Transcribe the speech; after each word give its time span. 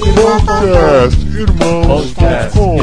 Podcast 0.00 1.20
Irmãos.com 1.36 2.76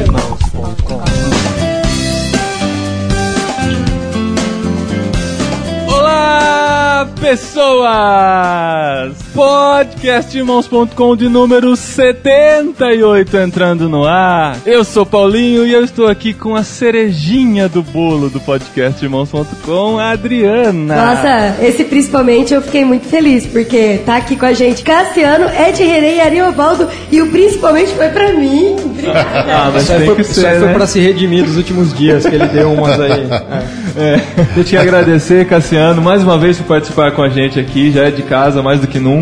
Olá, 5.87 7.09
pessoas! 7.19 9.17
Podcastirmãos.com 9.33 11.15
de 11.15 11.29
número 11.29 11.75
78 11.75 13.37
entrando 13.37 13.87
no 13.87 14.05
ar. 14.05 14.57
Eu 14.65 14.83
sou 14.83 15.05
Paulinho 15.05 15.65
e 15.65 15.73
eu 15.73 15.83
estou 15.83 16.07
aqui 16.07 16.33
com 16.33 16.55
a 16.55 16.63
cerejinha 16.63 17.69
do 17.69 17.83
bolo 17.83 18.29
do 18.29 18.39
podcastirmãos.com, 18.39 19.99
a 19.99 20.11
Adriana. 20.11 20.95
Nossa, 20.95 21.55
esse 21.61 21.83
principalmente 21.83 22.53
eu 22.53 22.61
fiquei 22.61 22.83
muito 22.83 23.07
feliz, 23.07 23.45
porque 23.45 24.01
tá 24.05 24.17
aqui 24.17 24.35
com 24.35 24.45
a 24.45 24.53
gente 24.53 24.83
Cassiano, 24.83 25.45
Ed 25.45 25.83
René 25.83 26.15
e 26.15 26.21
Ariovaldo, 26.21 26.87
e 27.11 27.21
o 27.21 27.27
principalmente 27.29 27.91
foi 27.93 28.09
pra 28.09 28.33
mim. 28.33 28.75
Obrigada. 28.83 29.29
Ah, 29.59 29.71
mas 29.73 29.83
Isso 29.83 29.91
aí 29.91 29.97
tem 29.99 30.07
foi, 30.07 30.15
que 30.15 30.23
ser, 30.23 30.45
aí 30.45 30.59
foi 30.59 30.67
né? 30.67 30.73
pra 30.73 30.87
se 30.87 30.99
redimir 30.99 31.43
dos 31.43 31.57
últimos 31.57 31.93
dias 31.93 32.25
que 32.25 32.33
ele 32.33 32.47
deu 32.47 32.71
umas 32.71 32.99
aí. 32.99 33.11
É. 33.11 33.79
É, 33.99 34.21
eu 34.55 34.63
te 34.63 34.77
agradecer, 34.77 35.45
Cassiano, 35.45 36.01
mais 36.01 36.23
uma 36.23 36.37
vez 36.37 36.57
por 36.57 36.67
participar 36.67 37.11
com 37.11 37.21
a 37.21 37.27
gente 37.27 37.59
aqui. 37.59 37.91
Já 37.91 38.05
é 38.05 38.11
de 38.11 38.21
casa 38.21 38.61
mais 38.61 38.79
do 38.79 38.87
que 38.87 38.97
nunca. 38.97 39.19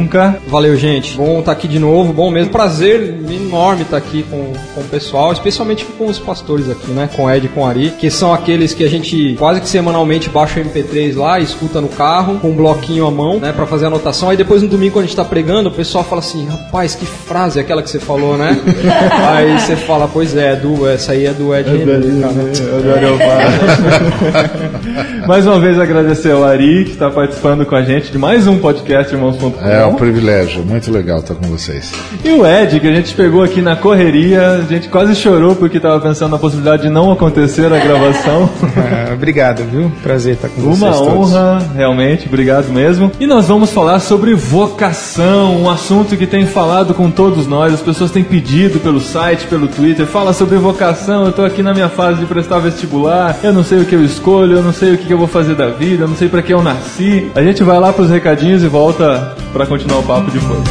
Valeu, 0.48 0.76
gente. 0.76 1.18
Bom 1.18 1.40
estar 1.40 1.52
aqui 1.52 1.68
de 1.68 1.80
novo, 1.80 2.14
bom 2.14 2.32
mesmo. 2.32 2.52
Prazer 2.52 3.18
enorme 3.30 3.84
estar 3.84 3.98
aqui 3.98 4.24
com, 4.24 4.54
com 4.74 4.82
o 4.82 4.84
pessoal, 4.86 5.32
especialmente 5.32 5.86
com 5.86 6.06
os 6.06 6.20
pastores 6.20 6.70
aqui, 6.70 6.92
né? 6.92 7.10
Com 7.16 7.26
o 7.26 7.32
Ed 7.32 7.46
e 7.46 7.50
com 7.50 7.62
o 7.62 7.66
Ari, 7.66 7.92
que 7.92 8.10
são 8.10 8.34
aqueles 8.34 8.74
que 8.74 8.84
a 8.84 8.90
gente 8.90 9.36
quase 9.38 9.62
que 9.62 9.68
semanalmente 9.68 10.30
baixa 10.30 10.60
o 10.60 10.64
MP3 10.64 11.16
lá, 11.16 11.40
escuta 11.40 11.82
no 11.82 11.90
carro, 11.90 12.40
com 12.40 12.50
um 12.50 12.56
bloquinho 12.56 13.06
à 13.06 13.12
mão, 13.12 13.40
né? 13.40 13.52
Pra 13.52 13.66
fazer 13.66 13.88
anotação. 13.88 14.30
Aí 14.30 14.38
depois 14.38 14.62
no 14.62 14.68
domingo, 14.68 14.94
quando 14.94 15.06
a 15.06 15.08
gente 15.08 15.16
tá 15.16 15.26
pregando, 15.26 15.70
o 15.70 15.72
pessoal 15.72 16.04
fala 16.04 16.20
assim: 16.20 16.48
rapaz, 16.48 16.96
que 16.96 17.06
frase 17.06 17.60
é 17.60 17.62
aquela 17.62 17.82
que 17.82 17.90
você 17.90 18.00
falou, 18.00 18.38
né? 18.38 18.58
aí 19.36 19.60
você 19.60 19.76
fala: 19.76 20.10
pois 20.12 20.36
é, 20.36 20.56
do, 20.56 20.88
essa 20.88 21.14
aí 21.14 21.26
é 21.26 21.34
do 21.34 21.56
Ed 21.56 21.70
René, 21.70 23.18
cara. 23.18 25.28
mais 25.28 25.46
uma 25.46 25.60
vez 25.60 25.80
agradecer 25.80 26.32
ao 26.32 26.44
Ari, 26.44 26.86
que 26.86 26.92
está 26.92 27.10
participando 27.10 27.66
com 27.66 27.76
a 27.76 27.84
gente 27.84 28.12
de 28.12 28.18
mais 28.18 28.48
um 28.48 28.58
podcast 28.58 29.14
Irmãos.com. 29.14 29.66
É 29.66 29.86
um 29.88 29.96
privilégio, 29.96 30.64
muito 30.64 30.92
legal 30.92 31.20
estar 31.20 31.36
com 31.36 31.46
vocês. 31.48 31.92
E 32.24 32.30
o 32.30 32.46
Ed, 32.46 32.80
que 32.80 32.88
a 32.88 32.94
gente 32.94 33.14
pegou 33.14 33.44
aqui 33.44 33.62
na 33.62 33.76
correria, 33.76 34.52
a 34.52 34.62
gente 34.62 34.88
quase 34.90 35.16
chorou 35.16 35.56
porque 35.56 35.78
estava 35.78 36.00
pensando 36.00 36.32
na 36.32 36.38
possibilidade 36.40 36.84
de 36.84 36.90
não 36.90 37.12
acontecer 37.12 37.72
a 37.72 37.80
gravação. 37.80 38.50
Ah, 38.78 39.14
obrigado, 39.18 39.64
viu? 39.64 39.92
Prazer 40.04 40.34
estar 40.36 40.50
com 40.50 40.62
Uma 40.62 40.76
vocês 40.76 40.98
todos. 40.98 41.34
honra, 41.34 41.62
realmente, 41.76 42.28
obrigado 42.28 42.70
mesmo. 42.70 43.12
E 43.20 43.26
nós 43.26 43.48
vamos 43.48 43.72
falar 43.72 44.00
sobre 44.00 44.34
vocação, 44.34 45.62
um 45.62 45.70
assunto 45.70 46.16
que 46.16 46.28
tem 46.28 46.46
falado 46.46 46.94
com 46.94 47.10
todos 47.10 47.48
nós, 47.48 47.74
as 47.74 47.82
pessoas 47.82 48.12
têm 48.12 48.24
pedido 48.24 48.80
pelo 48.80 49.00
site, 49.00 49.46
pelo 49.48 49.68
Twitter, 49.68 50.06
fala 50.06 50.34
sobre 50.34 50.58
vocação, 50.58 51.26
eu 51.26 51.32
tô 51.32 51.44
aqui 51.44 51.64
na 51.64 51.74
minha 51.74 51.90
fase 51.90 52.20
de 52.20 52.26
prestar 52.26 52.60
vestibular, 52.60 53.38
eu 53.44 53.54
não 53.54 53.64
sei 53.64 53.80
o 53.80 53.86
que 53.86 53.96
eu 53.96 54.04
escolho, 54.04 54.58
eu 54.58 54.64
não 54.64 54.74
sei 54.74 54.94
o 54.94 54.98
que 54.98 55.12
eu 55.12 55.18
vou 55.18 55.28
fazer 55.28 55.56
da 55.56 55.68
vida, 55.70 56.04
eu 56.04 56.08
não 56.08 56.16
sei 56.16 56.28
pra 56.30 56.42
que 56.42 56.54
eu 56.54 56.62
nasci. 56.62 57.30
A 57.36 57.42
gente 57.42 57.64
vai 57.64 57.80
lá 57.80 57.92
pros 57.94 58.10
recadinhos 58.10 58.64
e 58.64 58.68
volta 58.68 59.36
pra 59.54 59.66
continuar 59.66 59.77
o 59.86 60.04
papo 60.04 60.32
depois. 60.32 60.64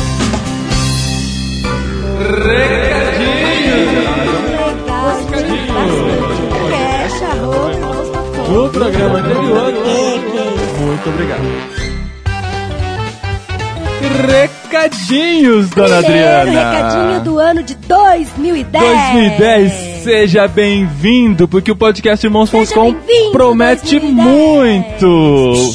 Podcast, 5.86 7.24
arroba, 7.24 7.72
irmãos.com. 7.72 8.52
No 8.52 8.68
programa 8.70 9.18
anterior. 9.18 9.72
Muito 10.80 11.08
obrigado. 11.08 11.42
Recadinhos, 14.28 15.70
dona 15.70 16.02
Primeiro 16.02 16.28
Adriana. 16.28 16.70
recadinho 16.72 17.20
do 17.24 17.38
ano 17.38 17.62
de 17.62 17.74
2010. 17.74 18.84
2010, 18.84 19.72
seja 20.02 20.48
bem-vindo, 20.48 21.46
porque 21.46 21.70
o 21.70 21.76
podcast 21.76 22.26
Irmãos.com 22.26 22.92
bem-vindo, 22.92 23.32
promete 23.32 23.98
2010. 24.00 24.26
muito. 24.26 25.74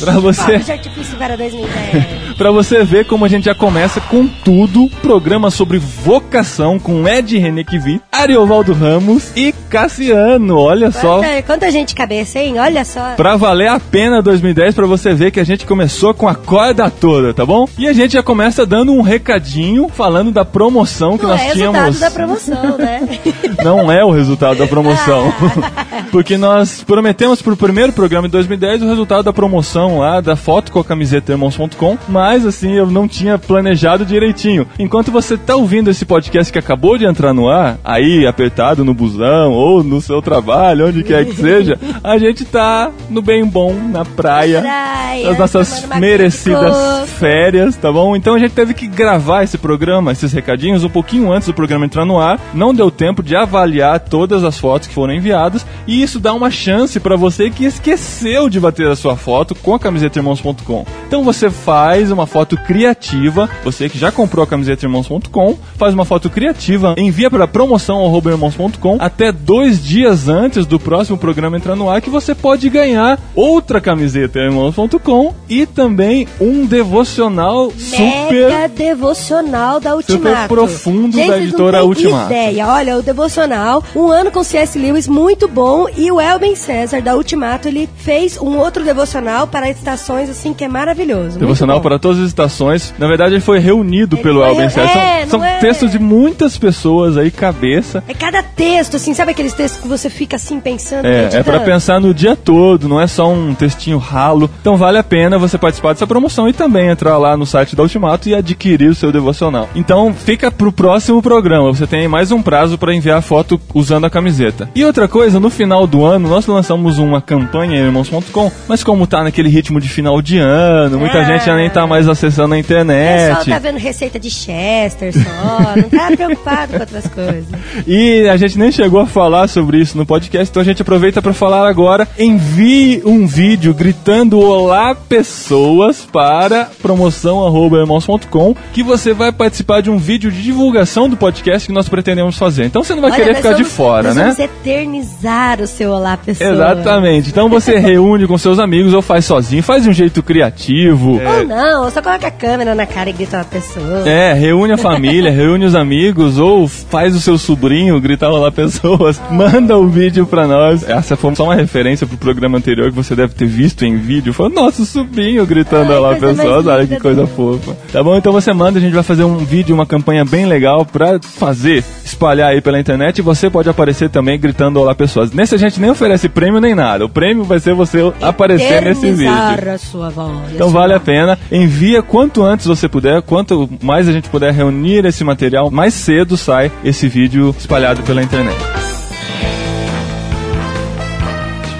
Pra 0.00 0.14
você, 0.14 0.42
Fogos 0.42 0.66
de 0.66 0.72
artifício 0.72 1.18
para 1.18 1.36
2010. 1.36 2.21
Pra 2.32 2.50
você 2.50 2.84
ver 2.84 3.04
como 3.06 3.24
a 3.24 3.28
gente 3.28 3.44
já 3.44 3.54
começa 3.54 4.00
com 4.12 4.28
tudo, 4.28 4.90
programa 5.00 5.50
sobre 5.50 5.78
vocação 5.78 6.78
com 6.78 7.08
Ed 7.08 7.38
Renequivi, 7.38 7.98
Ariovaldo 8.12 8.74
Ramos 8.74 9.32
e 9.34 9.54
Cassiano. 9.70 10.58
Olha 10.58 10.90
só, 10.90 11.20
Quanta, 11.20 11.42
quanta 11.42 11.70
gente 11.70 11.94
cabeça, 11.94 12.38
hein? 12.38 12.60
Olha 12.60 12.84
só. 12.84 13.14
Pra 13.14 13.36
valer 13.36 13.68
a 13.68 13.80
pena 13.80 14.20
2010, 14.20 14.74
pra 14.74 14.86
você 14.86 15.14
ver 15.14 15.30
que 15.30 15.40
a 15.40 15.44
gente 15.44 15.64
começou 15.64 16.12
com 16.12 16.28
a 16.28 16.34
corda 16.34 16.90
toda, 16.90 17.32
tá 17.32 17.46
bom? 17.46 17.66
E 17.78 17.88
a 17.88 17.94
gente 17.94 18.12
já 18.12 18.22
começa 18.22 18.66
dando 18.66 18.92
um 18.92 19.00
recadinho 19.00 19.88
falando 19.88 20.30
da 20.30 20.44
promoção 20.44 21.16
que 21.16 21.22
Não 21.24 21.30
nós 21.30 21.40
é 21.40 21.44
resultado 21.44 21.72
tínhamos. 21.72 22.00
da 22.00 22.10
promoção, 22.10 22.76
né? 22.76 23.08
Não 23.64 23.90
é 23.90 24.04
o 24.04 24.10
resultado 24.10 24.58
da 24.58 24.66
promoção. 24.66 25.32
Porque 26.12 26.36
nós 26.36 26.84
prometemos 26.84 27.40
pro 27.40 27.56
primeiro 27.56 27.94
programa 27.94 28.28
de 28.28 28.32
2010 28.32 28.82
o 28.82 28.88
resultado 28.88 29.22
da 29.22 29.32
promoção 29.32 30.00
lá 30.00 30.20
da 30.20 30.36
foto 30.36 30.70
com 30.70 30.80
a 30.80 30.84
camiseta 30.84 31.32
irmãos.com, 31.32 31.96
mas 32.10 32.44
assim, 32.44 32.72
eu 32.74 32.86
não 32.90 33.08
tinha 33.08 33.38
planejado 33.38 34.01
direitinho. 34.04 34.66
Enquanto 34.78 35.10
você 35.10 35.36
tá 35.36 35.56
ouvindo 35.56 35.90
esse 35.90 36.04
podcast 36.04 36.52
que 36.52 36.58
acabou 36.58 36.98
de 36.98 37.04
entrar 37.04 37.32
no 37.32 37.48
ar, 37.48 37.78
aí 37.84 38.26
apertado 38.26 38.84
no 38.84 38.94
busão 38.94 39.52
ou 39.52 39.82
no 39.82 40.00
seu 40.00 40.20
trabalho, 40.20 40.88
onde 40.88 41.02
quer 41.02 41.24
que 41.24 41.34
seja, 41.34 41.78
a 42.02 42.18
gente 42.18 42.44
tá 42.44 42.90
no 43.08 43.22
bem 43.22 43.44
bom, 43.44 43.74
na 43.74 44.04
praia, 44.04 44.60
Praia, 44.60 45.28
nas 45.28 45.38
nossas 45.38 45.86
merecidas 45.98 47.10
férias, 47.10 47.76
tá 47.76 47.92
bom? 47.92 48.16
Então 48.16 48.34
a 48.34 48.38
gente 48.38 48.52
teve 48.52 48.74
que 48.74 48.86
gravar 48.86 49.42
esse 49.42 49.58
programa, 49.58 50.12
esses 50.12 50.32
recadinhos, 50.32 50.84
um 50.84 50.88
pouquinho 50.88 51.32
antes 51.32 51.48
do 51.48 51.54
programa 51.54 51.84
entrar 51.84 52.04
no 52.04 52.18
ar. 52.18 52.40
Não 52.54 52.74
deu 52.74 52.90
tempo 52.90 53.22
de 53.22 53.36
avaliar 53.36 54.00
todas 54.00 54.44
as 54.44 54.58
fotos 54.58 54.88
que 54.88 54.94
foram 54.94 55.14
enviadas. 55.14 55.66
E 55.86 56.02
isso 56.02 56.18
dá 56.18 56.34
uma 56.34 56.50
chance 56.50 56.98
pra 57.00 57.16
você 57.16 57.50
que 57.50 57.64
esqueceu 57.64 58.48
de 58.48 58.60
bater 58.60 58.88
a 58.88 58.96
sua 58.96 59.16
foto 59.16 59.54
com 59.54 59.74
a 59.74 59.78
camiseta 59.78 60.18
irmãos.com. 60.18 60.86
Então 61.06 61.22
você 61.24 61.50
faz 61.50 62.10
uma 62.10 62.26
foto 62.26 62.56
criativa, 62.56 63.48
você 63.64 63.88
que 63.92 63.98
já 63.98 64.10
comprou 64.10 64.42
a 64.42 64.46
camiseta 64.46 64.86
irmãos.com, 64.86 65.58
faz 65.76 65.92
uma 65.92 66.06
foto 66.06 66.30
criativa, 66.30 66.94
envia 66.96 67.30
para 67.30 67.46
promoção@irmãos.com 67.46 68.96
até 68.98 69.30
dois 69.30 69.84
dias 69.84 70.28
antes 70.28 70.64
do 70.64 70.80
próximo 70.80 71.18
programa 71.18 71.58
entrar 71.58 71.76
no 71.76 71.90
ar 71.90 72.00
que 72.00 72.08
você 72.08 72.34
pode 72.34 72.70
ganhar 72.70 73.20
outra 73.34 73.82
camiseta 73.82 74.38
irmãos.com 74.38 75.34
e 75.46 75.66
também 75.66 76.26
um 76.40 76.64
devocional 76.64 77.70
super 77.76 78.32
Mega 78.32 78.68
devocional 78.68 79.78
da 79.78 79.94
Ultimato. 79.94 80.28
Super 80.28 80.48
profundo 80.48 81.16
Gente, 81.16 81.28
da 81.28 81.38
editora 81.38 81.84
Ultimato. 81.84 82.32
ideia. 82.32 82.66
Olha, 82.66 82.96
o 82.96 83.02
devocional, 83.02 83.84
um 83.94 84.08
ano 84.08 84.30
com 84.30 84.42
C.S. 84.42 84.78
Lewis, 84.78 85.06
muito 85.06 85.46
bom. 85.46 85.86
E 85.94 86.10
o 86.10 86.18
Elben 86.18 86.56
César, 86.56 87.02
da 87.02 87.14
Ultimato, 87.14 87.68
ele 87.68 87.88
fez 87.96 88.38
um 88.40 88.56
outro 88.56 88.82
devocional 88.84 89.46
para 89.46 89.68
estações, 89.68 90.30
assim, 90.30 90.54
que 90.54 90.64
é 90.64 90.68
maravilhoso. 90.68 91.38
Devocional 91.38 91.80
para 91.82 91.98
todas 91.98 92.20
as 92.20 92.28
estações. 92.28 92.94
Na 92.98 93.06
verdade, 93.06 93.34
ele 93.34 93.40
foi 93.40 93.58
reunido 93.58 93.81
Ele 93.82 94.16
pelo 94.16 94.42
Alben 94.42 94.64
re- 94.64 94.70
César. 94.70 94.98
é, 94.98 95.20
São, 95.26 95.40
são 95.40 95.44
é- 95.44 95.58
textos 95.58 95.90
de 95.92 95.98
muitas 95.98 96.56
pessoas 96.58 97.16
aí, 97.16 97.30
cabeça. 97.30 98.02
É 98.08 98.14
cada 98.14 98.42
texto, 98.42 98.96
assim, 98.96 99.14
sabe 99.14 99.32
aqueles 99.32 99.52
textos 99.52 99.80
que 99.82 99.88
você 99.88 100.08
fica 100.10 100.36
assim 100.36 100.60
pensando? 100.60 101.04
É, 101.06 101.28
é 101.32 101.42
para 101.42 101.60
pensar 101.60 102.00
no 102.00 102.12
dia 102.14 102.34
todo, 102.36 102.88
não 102.88 103.00
é 103.00 103.06
só 103.06 103.30
um 103.30 103.54
textinho 103.54 103.98
ralo. 103.98 104.50
Então 104.60 104.76
vale 104.76 104.98
a 104.98 105.02
pena 105.02 105.38
você 105.38 105.56
participar 105.58 105.92
dessa 105.92 106.06
promoção 106.06 106.48
e 106.48 106.52
também 106.52 106.88
entrar 106.88 107.16
lá 107.18 107.36
no 107.36 107.46
site 107.46 107.74
da 107.76 107.82
Ultimato 107.82 108.28
e 108.28 108.34
adquirir 108.34 108.88
o 108.90 108.94
seu 108.94 109.10
devocional. 109.12 109.68
Então 109.74 110.12
fica 110.14 110.50
pro 110.50 110.72
próximo 110.72 111.22
programa, 111.22 111.72
você 111.72 111.86
tem 111.86 112.06
mais 112.08 112.30
um 112.32 112.42
prazo 112.42 112.76
para 112.78 112.94
enviar 112.94 113.18
a 113.18 113.22
foto 113.22 113.60
usando 113.74 114.04
a 114.06 114.10
camiseta. 114.10 114.68
E 114.74 114.84
outra 114.84 115.06
coisa, 115.08 115.38
no 115.40 115.50
final 115.50 115.86
do 115.86 116.04
ano 116.04 116.28
nós 116.28 116.46
lançamos 116.46 116.98
uma 116.98 117.20
campanha 117.20 117.78
em 117.80 117.84
irmãos.com, 117.84 118.50
mas 118.68 118.82
como 118.84 119.06
tá 119.06 119.22
naquele 119.22 119.48
ritmo 119.48 119.80
de 119.80 119.88
final 119.88 120.20
de 120.22 120.38
ano, 120.38 120.98
muita 120.98 121.18
Ah. 121.20 121.24
gente 121.24 121.46
já 121.46 121.56
nem 121.56 121.70
tá 121.70 121.86
mais 121.86 122.08
acessando 122.08 122.54
a 122.54 122.58
pessoal 122.58 122.60
internet. 122.60 123.50
tá 123.50 123.58
vendo 123.62 123.78
receita 123.78 124.18
de 124.18 124.28
Chester 124.30 125.12
só, 125.12 125.76
não 125.80 125.88
tá 125.88 126.08
preocupado 126.16 126.72
com 126.74 126.80
outras 126.80 127.06
coisas. 127.06 127.46
E 127.86 128.28
a 128.28 128.36
gente 128.36 128.58
nem 128.58 128.70
chegou 128.72 129.00
a 129.00 129.06
falar 129.06 129.48
sobre 129.48 129.78
isso 129.78 129.96
no 129.96 130.04
podcast, 130.04 130.50
então 130.50 130.60
a 130.60 130.64
gente 130.64 130.82
aproveita 130.82 131.22
para 131.22 131.32
falar 131.32 131.66
agora. 131.68 132.06
Envie 132.18 133.00
um 133.04 133.26
vídeo 133.26 133.72
gritando 133.72 134.38
Olá 134.40 134.94
pessoas 134.94 136.06
para 136.12 136.68
promoção@irmãos.com 136.82 138.54
que 138.72 138.82
você 138.82 139.12
vai 139.12 139.32
participar 139.32 139.80
de 139.80 139.90
um 139.90 139.98
vídeo 139.98 140.30
de 140.30 140.42
divulgação 140.42 141.08
do 141.08 141.16
podcast 141.16 141.66
que 141.68 141.72
nós 141.74 141.88
pretendemos 141.88 142.36
fazer. 142.36 142.64
Então 142.64 142.82
você 142.82 142.94
não 142.94 143.02
vai 143.02 143.12
Olha, 143.12 143.20
querer 143.22 143.36
ficar 143.36 143.50
de 143.52 143.62
vamos- 143.62 143.72
fora, 143.72 144.08
nós 144.08 144.16
né? 144.16 144.22
Vamos 144.24 144.38
eternizar 144.38 145.60
o 145.60 145.66
seu 145.66 145.92
Olá, 145.92 146.16
pessoa. 146.16 146.50
Exatamente. 146.50 147.28
Então 147.28 147.48
você 147.48 147.76
reúne 147.78 148.26
com 148.26 148.36
seus 148.38 148.58
amigos 148.58 148.94
ou 148.94 149.02
faz 149.02 149.24
sozinho, 149.24 149.62
faz 149.62 149.82
de 149.84 149.90
um 149.90 149.92
jeito 149.92 150.22
criativo. 150.22 151.12
Ou 151.22 151.46
não, 151.46 151.82
Não, 151.84 151.90
só 151.90 152.00
coloca 152.02 152.26
a 152.26 152.30
câmera 152.30 152.74
na 152.74 152.86
cara 152.86 153.10
e 153.10 153.12
grita 153.12 153.38
pessoa. 153.52 154.08
É, 154.08 154.32
reúne 154.32 154.72
a 154.72 154.78
família, 154.78 155.30
reúne 155.32 155.64
os 155.64 155.74
amigos, 155.74 156.38
ou 156.38 156.66
faz 156.66 157.14
o 157.14 157.20
seu 157.20 157.36
sobrinho 157.36 158.00
gritar 158.00 158.30
olá 158.30 158.50
pessoas. 158.50 159.20
Manda 159.30 159.76
o 159.76 159.86
vídeo 159.86 160.26
pra 160.26 160.46
nós. 160.46 160.88
Essa 160.88 161.16
foi 161.16 161.34
só 161.34 161.44
uma 161.44 161.54
referência 161.54 162.06
pro 162.06 162.16
programa 162.16 162.58
anterior 162.58 162.90
que 162.90 162.96
você 162.96 163.14
deve 163.14 163.34
ter 163.34 163.46
visto 163.46 163.84
em 163.84 163.96
vídeo. 163.96 164.32
Foi 164.32 164.48
nosso 164.48 164.84
sobrinho 164.84 165.44
gritando 165.46 165.92
Ai, 165.92 165.98
olá 165.98 166.14
pessoas. 166.16 166.66
Olha 166.66 166.86
que 166.86 166.98
coisa 166.98 167.26
fofa. 167.26 167.76
Tá 167.92 168.02
bom? 168.02 168.16
Então 168.16 168.32
você 168.32 168.52
manda, 168.52 168.78
a 168.78 168.82
gente 168.82 168.94
vai 168.94 169.02
fazer 169.02 169.24
um 169.24 169.38
vídeo, 169.38 169.74
uma 169.74 169.86
campanha 169.86 170.24
bem 170.24 170.46
legal 170.46 170.84
pra 170.84 171.20
fazer, 171.20 171.84
espalhar 172.04 172.50
aí 172.50 172.60
pela 172.60 172.78
internet 172.78 173.18
e 173.18 173.22
você 173.22 173.50
pode 173.50 173.68
aparecer 173.68 174.08
também 174.08 174.38
gritando 174.38 174.80
olá 174.80 174.94
pessoas. 174.94 175.32
Nesse 175.32 175.54
a 175.54 175.58
gente 175.58 175.80
nem 175.80 175.90
oferece 175.90 176.28
prêmio 176.28 176.60
nem 176.60 176.74
nada. 176.74 177.04
O 177.04 177.08
prêmio 177.08 177.44
vai 177.44 177.58
ser 177.58 177.74
você 177.74 178.12
aparecer 178.20 178.82
nesse 178.82 179.10
vídeo. 179.10 179.32
A 179.32 179.78
sua 179.78 180.10
voz. 180.10 180.52
Então 180.54 180.70
vale 180.70 180.94
a 180.94 181.00
pena. 181.00 181.38
Envia 181.50 182.02
quanto 182.02 182.42
antes 182.42 182.66
você 182.66 182.88
puder, 182.88 183.22
quanto 183.22 183.41
mais 183.82 184.08
a 184.08 184.12
gente 184.12 184.28
puder 184.28 184.52
reunir 184.52 185.04
esse 185.04 185.24
material, 185.24 185.70
mais 185.70 185.94
cedo 185.94 186.36
sai 186.36 186.70
esse 186.84 187.08
vídeo 187.08 187.54
espalhado 187.58 188.02
pela 188.02 188.22
internet. 188.22 188.81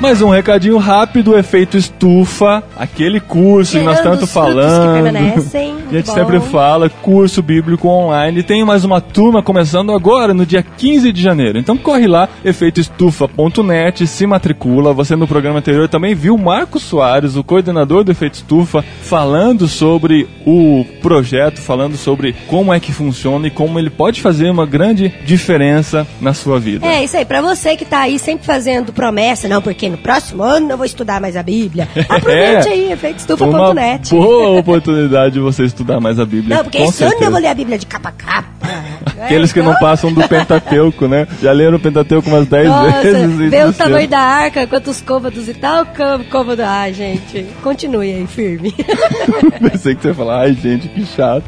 Mais 0.03 0.21
um 0.21 0.31
recadinho 0.31 0.79
rápido, 0.79 1.39
efeito 1.39 1.77
estufa, 1.77 2.61
aquele 2.77 3.21
curso 3.21 3.79
que 3.79 3.85
nós 3.85 4.01
tanto 4.01 4.27
que 4.27 4.33
falando. 4.33 4.95
permanecem, 4.95 5.75
a 5.79 5.79
gente 5.79 5.93
muito 5.93 6.13
sempre 6.13 6.41
bom. 6.41 6.47
fala, 6.47 6.91
curso 6.91 7.41
bíblico 7.41 7.87
online. 7.87 8.43
Tem 8.43 8.65
mais 8.65 8.85
uma 8.85 9.01
turma 9.01 9.45
começando 9.45 9.93
agora, 9.93 10.35
no 10.35 10.45
dia 10.45 10.61
15 10.61 11.13
de 11.13 11.23
janeiro. 11.23 11.57
Então 11.57 11.77
corre 11.77 12.09
lá, 12.09 12.29
efeitoestufa.net, 12.45 14.05
se 14.09 14.27
matricula. 14.27 14.93
Você 14.93 15.15
no 15.15 15.29
programa 15.29 15.61
anterior 15.61 15.89
também 15.89 16.17
viu 16.17 16.37
Marcos 16.37 16.83
Soares, 16.83 17.37
o 17.37 17.45
coordenador 17.45 18.03
do 18.03 18.11
Efeito 18.11 18.35
Estufa, 18.35 18.85
falando 19.03 19.69
sobre 19.69 20.29
o 20.45 20.85
projeto, 21.01 21.61
falando 21.61 21.97
sobre 21.97 22.35
como 22.49 22.75
é 22.75 22.81
que 22.81 22.91
funciona 22.91 23.47
e 23.47 23.51
como 23.53 23.79
ele 23.79 23.89
pode 23.89 24.21
fazer 24.21 24.51
uma 24.51 24.67
grande 24.67 25.15
diferença 25.25 26.05
na 26.21 26.35
sua 26.35 26.59
vida. 26.59 26.85
É, 26.85 27.05
isso 27.05 27.17
aí. 27.17 27.25
Pra 27.25 27.41
você 27.41 27.77
que 27.77 27.85
tá 27.85 28.01
aí 28.01 28.19
sempre 28.19 28.45
fazendo 28.45 28.93
promessa, 28.93 29.47
não, 29.47 29.63
porque 29.63 29.92
no 29.93 29.99
próximo 29.99 30.43
ano 30.43 30.71
eu 30.73 30.77
vou 30.77 30.87
estudar 30.87 31.21
mais 31.21 31.37
a 31.37 31.43
Bíblia. 31.43 31.89
Aproveite 32.09 32.69
aí, 32.69 32.79
Foi 32.79 32.85
uma 32.87 32.93
efeitoestufa.net. 32.95 34.11
boa 34.11 34.59
oportunidade 34.59 35.35
de 35.35 35.41
você 35.41 35.65
estudar 35.65 36.01
mais 36.01 36.19
a 36.19 36.25
Bíblia. 36.25 36.57
Não, 36.57 36.65
porque 36.65 36.79
esse 36.79 37.03
ano 37.03 37.11
certeza. 37.11 37.25
eu 37.25 37.31
vou 37.31 37.41
ler 37.41 37.49
a 37.49 37.55
Bíblia 37.55 37.79
de 37.79 37.87
capa 37.87 38.09
a 38.09 38.13
capa. 38.13 38.49
Aqueles 39.23 39.53
que 39.53 39.61
não 39.63 39.71
Então, 39.73 39.81
passam 39.81 40.13
do 40.13 40.27
Pentateuco, 40.29 41.07
né? 41.07 41.27
Já 41.41 41.53
leram 41.53 41.77
o 41.77 41.81
Pentateuco 41.81 42.29
umas 42.29 42.47
10 42.47 42.69
Nossa, 42.69 43.03
vezes. 43.03 43.51
vê 43.51 43.65
o 43.65 43.73
tamanho 43.73 44.09
da 44.09 44.19
arca, 44.19 44.67
quantos 44.67 45.01
côvados 45.01 45.49
e 45.49 45.55
tal, 45.55 45.87
côvado. 46.31 46.63
Ai, 46.65 46.93
gente, 46.93 47.47
continue 47.63 48.13
aí, 48.13 48.27
firme. 48.27 48.75
Pensei 49.61 49.95
que 49.95 50.03
você 50.03 50.09
ia 50.09 50.15
falar, 50.15 50.41
ai 50.41 50.55
gente, 50.55 50.89
que 50.89 51.05
chato. 51.07 51.45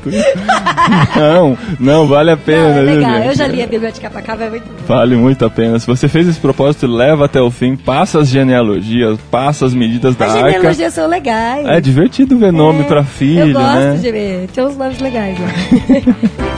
não, 1.17 1.59
não, 1.81 2.07
vale 2.07 2.31
a 2.31 2.37
Não, 2.37 2.43
pena, 2.43 2.69
é 2.81 2.85
viu, 2.85 2.95
legal, 2.97 3.15
gente? 3.15 3.27
eu 3.29 3.35
já 3.35 3.47
li 3.47 3.63
a 3.63 3.67
Bíblia 3.67 3.93
de 3.93 4.01
capa 4.01 4.19
a 4.19 4.23
capa, 4.23 4.45
é 4.45 4.51
muito 4.51 4.65
bom. 4.65 4.73
Vale 4.87 5.17
muito 5.17 5.45
a 5.45 5.51
pena. 5.51 5.79
Se 5.79 5.87
você 5.87 6.09
fez 6.09 6.29
esse 6.29 6.39
propósito, 6.41 6.87
leva 6.87 7.25
até 7.25 7.41
o 7.41 7.51
fim, 7.51 7.77
passa 7.77 8.21
as 8.21 8.29
genealogias, 8.35 9.19
passa 9.31 9.65
as 9.67 9.73
medidas 9.75 10.15
da 10.17 10.27
As 10.27 10.35
arca. 10.37 10.51
genealogias 10.51 10.93
são 10.93 11.09
legais. 11.09 11.67
É 11.67 11.81
divertido 11.81 12.37
ver 12.37 12.53
nome 12.53 12.81
É, 12.83 12.85
pra 12.85 13.03
filho, 13.05 13.49
Eu 13.49 13.53
gosto 13.55 13.75
né? 13.79 13.97
de 13.97 14.13
ver, 14.13 14.47
tem 14.53 14.65
uns 14.65 14.77
nomes 14.77 14.99
legais 15.01 15.39
lá. 15.39 15.47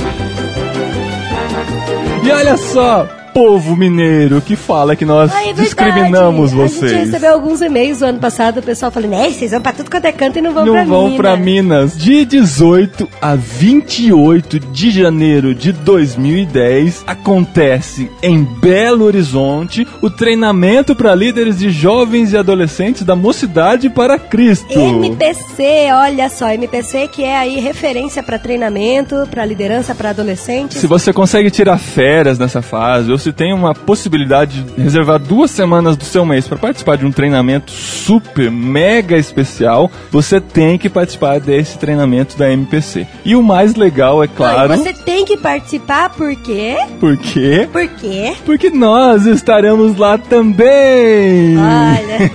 E 2.25 2.31
olha 2.32 2.56
só, 2.56 3.06
povo 3.36 3.76
mineiro 3.76 4.40
que 4.40 4.56
fala 4.56 4.96
que 4.96 5.04
nós 5.04 5.30
Ah, 5.30 5.46
é 5.48 5.52
discriminamos 5.52 6.54
A 6.54 6.56
vocês. 6.56 6.90
gente 6.90 7.04
recebeu 7.04 7.34
alguns 7.34 7.60
e-mails 7.60 8.00
ano 8.00 8.18
passado, 8.18 8.60
o 8.60 8.62
pessoal 8.62 8.90
falando, 8.90 9.10
né, 9.10 9.30
vocês 9.30 9.50
vão 9.50 9.60
pra 9.60 9.72
tudo 9.74 9.90
quanto 9.90 10.06
é 10.06 10.12
canto 10.12 10.38
e 10.38 10.40
não 10.40 10.54
vão 10.54 10.64
não 10.64 10.72
pra 10.72 10.84
vão 10.84 11.02
Minas. 11.04 11.16
pra 11.18 11.36
Minas. 11.36 11.98
De 11.98 12.24
18 12.24 13.06
a 13.20 13.34
28 13.34 14.58
de 14.58 14.90
janeiro 14.90 15.54
de 15.54 15.70
2010 15.70 17.04
acontece 17.06 18.10
em 18.22 18.42
Belo 18.42 19.04
Horizonte 19.04 19.86
o 20.00 20.08
treinamento 20.08 20.96
para 20.96 21.14
líderes 21.14 21.58
de 21.58 21.68
jovens 21.68 22.32
e 22.32 22.38
adolescentes 22.38 23.02
da 23.02 23.14
Mocidade 23.14 23.90
para 23.90 24.18
Cristo. 24.18 24.72
MPC, 24.78 25.88
olha 25.92 26.30
só, 26.30 26.50
MPC 26.52 27.08
que 27.08 27.22
é 27.22 27.36
aí 27.36 27.60
referência 27.60 28.22
pra 28.22 28.38
treinamento, 28.38 29.28
pra 29.30 29.44
liderança 29.44 29.94
pra 29.94 30.10
adolescentes. 30.10 30.78
Se 30.78 30.86
você 30.86 31.12
consegue 31.12 31.50
tirar 31.50 31.76
férias 31.76 32.38
nessa 32.38 32.62
fase, 32.62 33.12
ou 33.12 33.18
se 33.26 33.32
tem 33.32 33.52
uma 33.52 33.75
possibilidade 33.75 34.62
de 34.62 34.81
reservar 34.81 35.19
duas 35.19 35.50
semanas 35.50 35.96
do 35.96 36.05
seu 36.05 36.25
mês 36.25 36.46
para 36.46 36.56
participar 36.56 36.96
de 36.96 37.05
um 37.05 37.11
treinamento 37.11 37.73
super, 37.73 38.52
mega 38.52 39.17
especial, 39.17 39.90
você 40.12 40.40
tem 40.40 40.78
que 40.78 40.88
participar 40.88 41.40
desse 41.40 41.76
treinamento 41.76 42.38
da 42.38 42.49
MPC. 42.52 43.05
E 43.25 43.34
o 43.34 43.43
mais 43.43 43.75
legal, 43.75 44.23
é 44.23 44.28
claro, 44.28 44.76
você 44.76 44.93
tem 44.93 45.25
que 45.25 45.37
participar, 45.37 46.11
por 46.11 46.37
quê? 46.37 46.76
por 47.00 47.17
quê? 47.17 47.69
Por 47.73 47.88
quê? 47.88 48.34
Porque 48.44 48.70
nós 48.70 49.26
estaremos 49.26 49.96
lá 49.96 50.17
também! 50.17 51.56
Olha, 51.58 52.29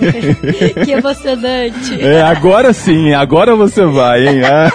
que 0.84 0.90
emocionante. 0.90 2.02
É, 2.02 2.20
agora 2.20 2.74
sim, 2.74 3.14
agora 3.14 3.56
você 3.56 3.86
vai, 3.86 4.28
hein? 4.28 4.42
Ah. 4.44 4.70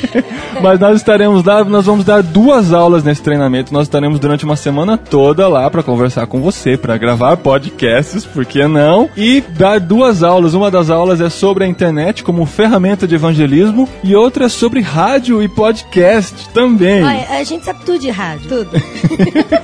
Mas 0.62 0.80
nós 0.80 0.96
estaremos 0.96 1.44
lá, 1.44 1.62
nós 1.64 1.84
vamos 1.84 2.04
dar 2.04 2.22
duas 2.22 2.72
aulas 2.72 3.04
nesse 3.04 3.22
treinamento. 3.22 3.74
Nós 3.74 3.82
estaremos 3.82 4.18
durante 4.18 4.44
uma 4.44 4.56
semana 4.56 4.96
toda 4.96 5.49
lá 5.50 5.68
para 5.68 5.82
conversar 5.82 6.26
com 6.26 6.40
você, 6.40 6.76
para 6.76 6.96
gravar 6.96 7.36
podcasts, 7.36 8.24
por 8.24 8.46
que 8.46 8.66
não? 8.66 9.10
E 9.16 9.40
dar 9.40 9.78
duas 9.78 10.22
aulas. 10.22 10.54
Uma 10.54 10.70
das 10.70 10.88
aulas 10.88 11.20
é 11.20 11.28
sobre 11.28 11.64
a 11.64 11.66
internet 11.66 12.22
como 12.24 12.46
ferramenta 12.46 13.06
de 13.06 13.14
evangelismo 13.14 13.88
e 14.02 14.14
outra 14.14 14.46
é 14.46 14.48
sobre 14.48 14.80
rádio 14.80 15.42
e 15.42 15.48
podcast 15.48 16.48
também. 16.50 17.04
Olha, 17.04 17.26
a 17.38 17.44
gente 17.44 17.64
sabe 17.64 17.80
tudo 17.84 17.98
de 17.98 18.10
rádio, 18.10 18.48
tudo. 18.48 18.70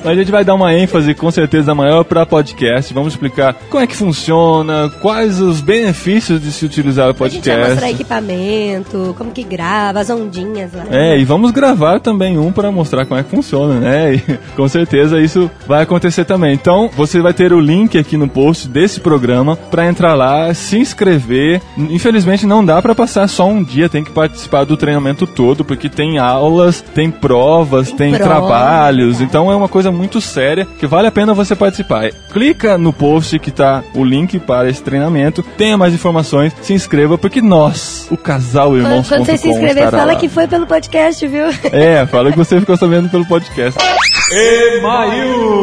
A 0.04 0.14
gente 0.14 0.30
vai 0.30 0.44
dar 0.44 0.54
uma 0.54 0.72
ênfase 0.72 1.14
com 1.14 1.30
certeza 1.30 1.74
maior 1.74 2.04
para 2.04 2.24
podcast. 2.24 2.92
Vamos 2.94 3.14
explicar 3.14 3.54
como 3.68 3.82
é 3.82 3.86
que 3.86 3.96
funciona, 3.96 4.88
quais 5.00 5.40
os 5.40 5.60
benefícios 5.60 6.40
de 6.40 6.52
se 6.52 6.64
utilizar 6.64 7.06
o 7.08 7.24
A 7.24 7.28
gente 7.28 7.48
vai 7.48 7.58
mostrar 7.58 7.74
podcast. 7.74 7.94
equipamento, 7.94 9.14
como 9.18 9.32
que 9.32 9.42
grava, 9.42 10.00
as 10.00 10.10
ondinhas 10.10 10.72
lá. 10.72 10.84
É, 10.90 11.18
e 11.18 11.24
vamos 11.24 11.50
gravar 11.50 12.00
também 12.00 12.38
um 12.38 12.52
para 12.52 12.70
mostrar 12.70 13.04
como 13.06 13.18
é 13.18 13.22
que 13.22 13.30
funciona, 13.30 13.80
né? 13.80 14.14
E 14.14 14.20
com 14.56 14.68
certeza 14.68 15.20
isso 15.20 15.50
vai 15.66 15.75
acontecer 15.82 16.24
também. 16.24 16.54
Então, 16.54 16.90
você 16.94 17.20
vai 17.20 17.32
ter 17.32 17.52
o 17.52 17.60
link 17.60 17.98
aqui 17.98 18.16
no 18.16 18.28
post 18.28 18.68
desse 18.68 19.00
programa 19.00 19.56
para 19.56 19.86
entrar 19.86 20.14
lá, 20.14 20.52
se 20.54 20.78
inscrever. 20.78 21.60
Infelizmente 21.76 22.46
não 22.46 22.64
dá 22.64 22.80
para 22.80 22.94
passar 22.94 23.28
só 23.28 23.46
um 23.46 23.62
dia, 23.62 23.88
tem 23.88 24.04
que 24.04 24.10
participar 24.10 24.64
do 24.64 24.76
treinamento 24.76 25.26
todo, 25.26 25.64
porque 25.64 25.88
tem 25.88 26.18
aulas, 26.18 26.80
tem 26.80 27.10
provas, 27.10 27.92
tem, 27.92 28.14
prova, 28.14 28.24
trabalhos. 28.24 29.20
Então 29.20 29.50
é 29.50 29.56
uma 29.56 29.68
coisa 29.68 29.90
muito 29.90 30.20
séria 30.20 30.66
que 30.78 30.86
vale 30.86 31.08
a 31.08 31.12
pena 31.12 31.34
você 31.34 31.54
participar. 31.54 32.10
Clica 32.32 32.78
no 32.78 32.92
post 32.92 33.38
que 33.38 33.50
tá 33.50 33.82
o 33.94 34.04
link 34.04 34.38
para 34.38 34.68
esse 34.68 34.82
treinamento, 34.82 35.42
tenha 35.56 35.76
mais 35.76 35.94
informações, 35.94 36.52
se 36.62 36.72
inscreva, 36.72 37.16
porque 37.18 37.40
nós, 37.40 38.06
o 38.10 38.16
casal 38.16 38.70
Quando, 38.70 38.78
irmãos 38.78 39.08
quando 39.08 39.24
você 39.24 39.38
se 39.38 39.48
inscrever, 39.48 39.90
fala 39.90 40.16
que 40.16 40.28
foi 40.28 40.46
pelo 40.46 40.66
podcast, 40.66 41.26
viu? 41.26 41.46
é, 41.72 42.06
fala 42.06 42.30
que 42.30 42.38
você 42.38 42.60
ficou 42.60 42.76
sabendo 42.76 43.08
pelo 43.08 43.26
podcast. 43.26 43.78
Email! 44.32 45.55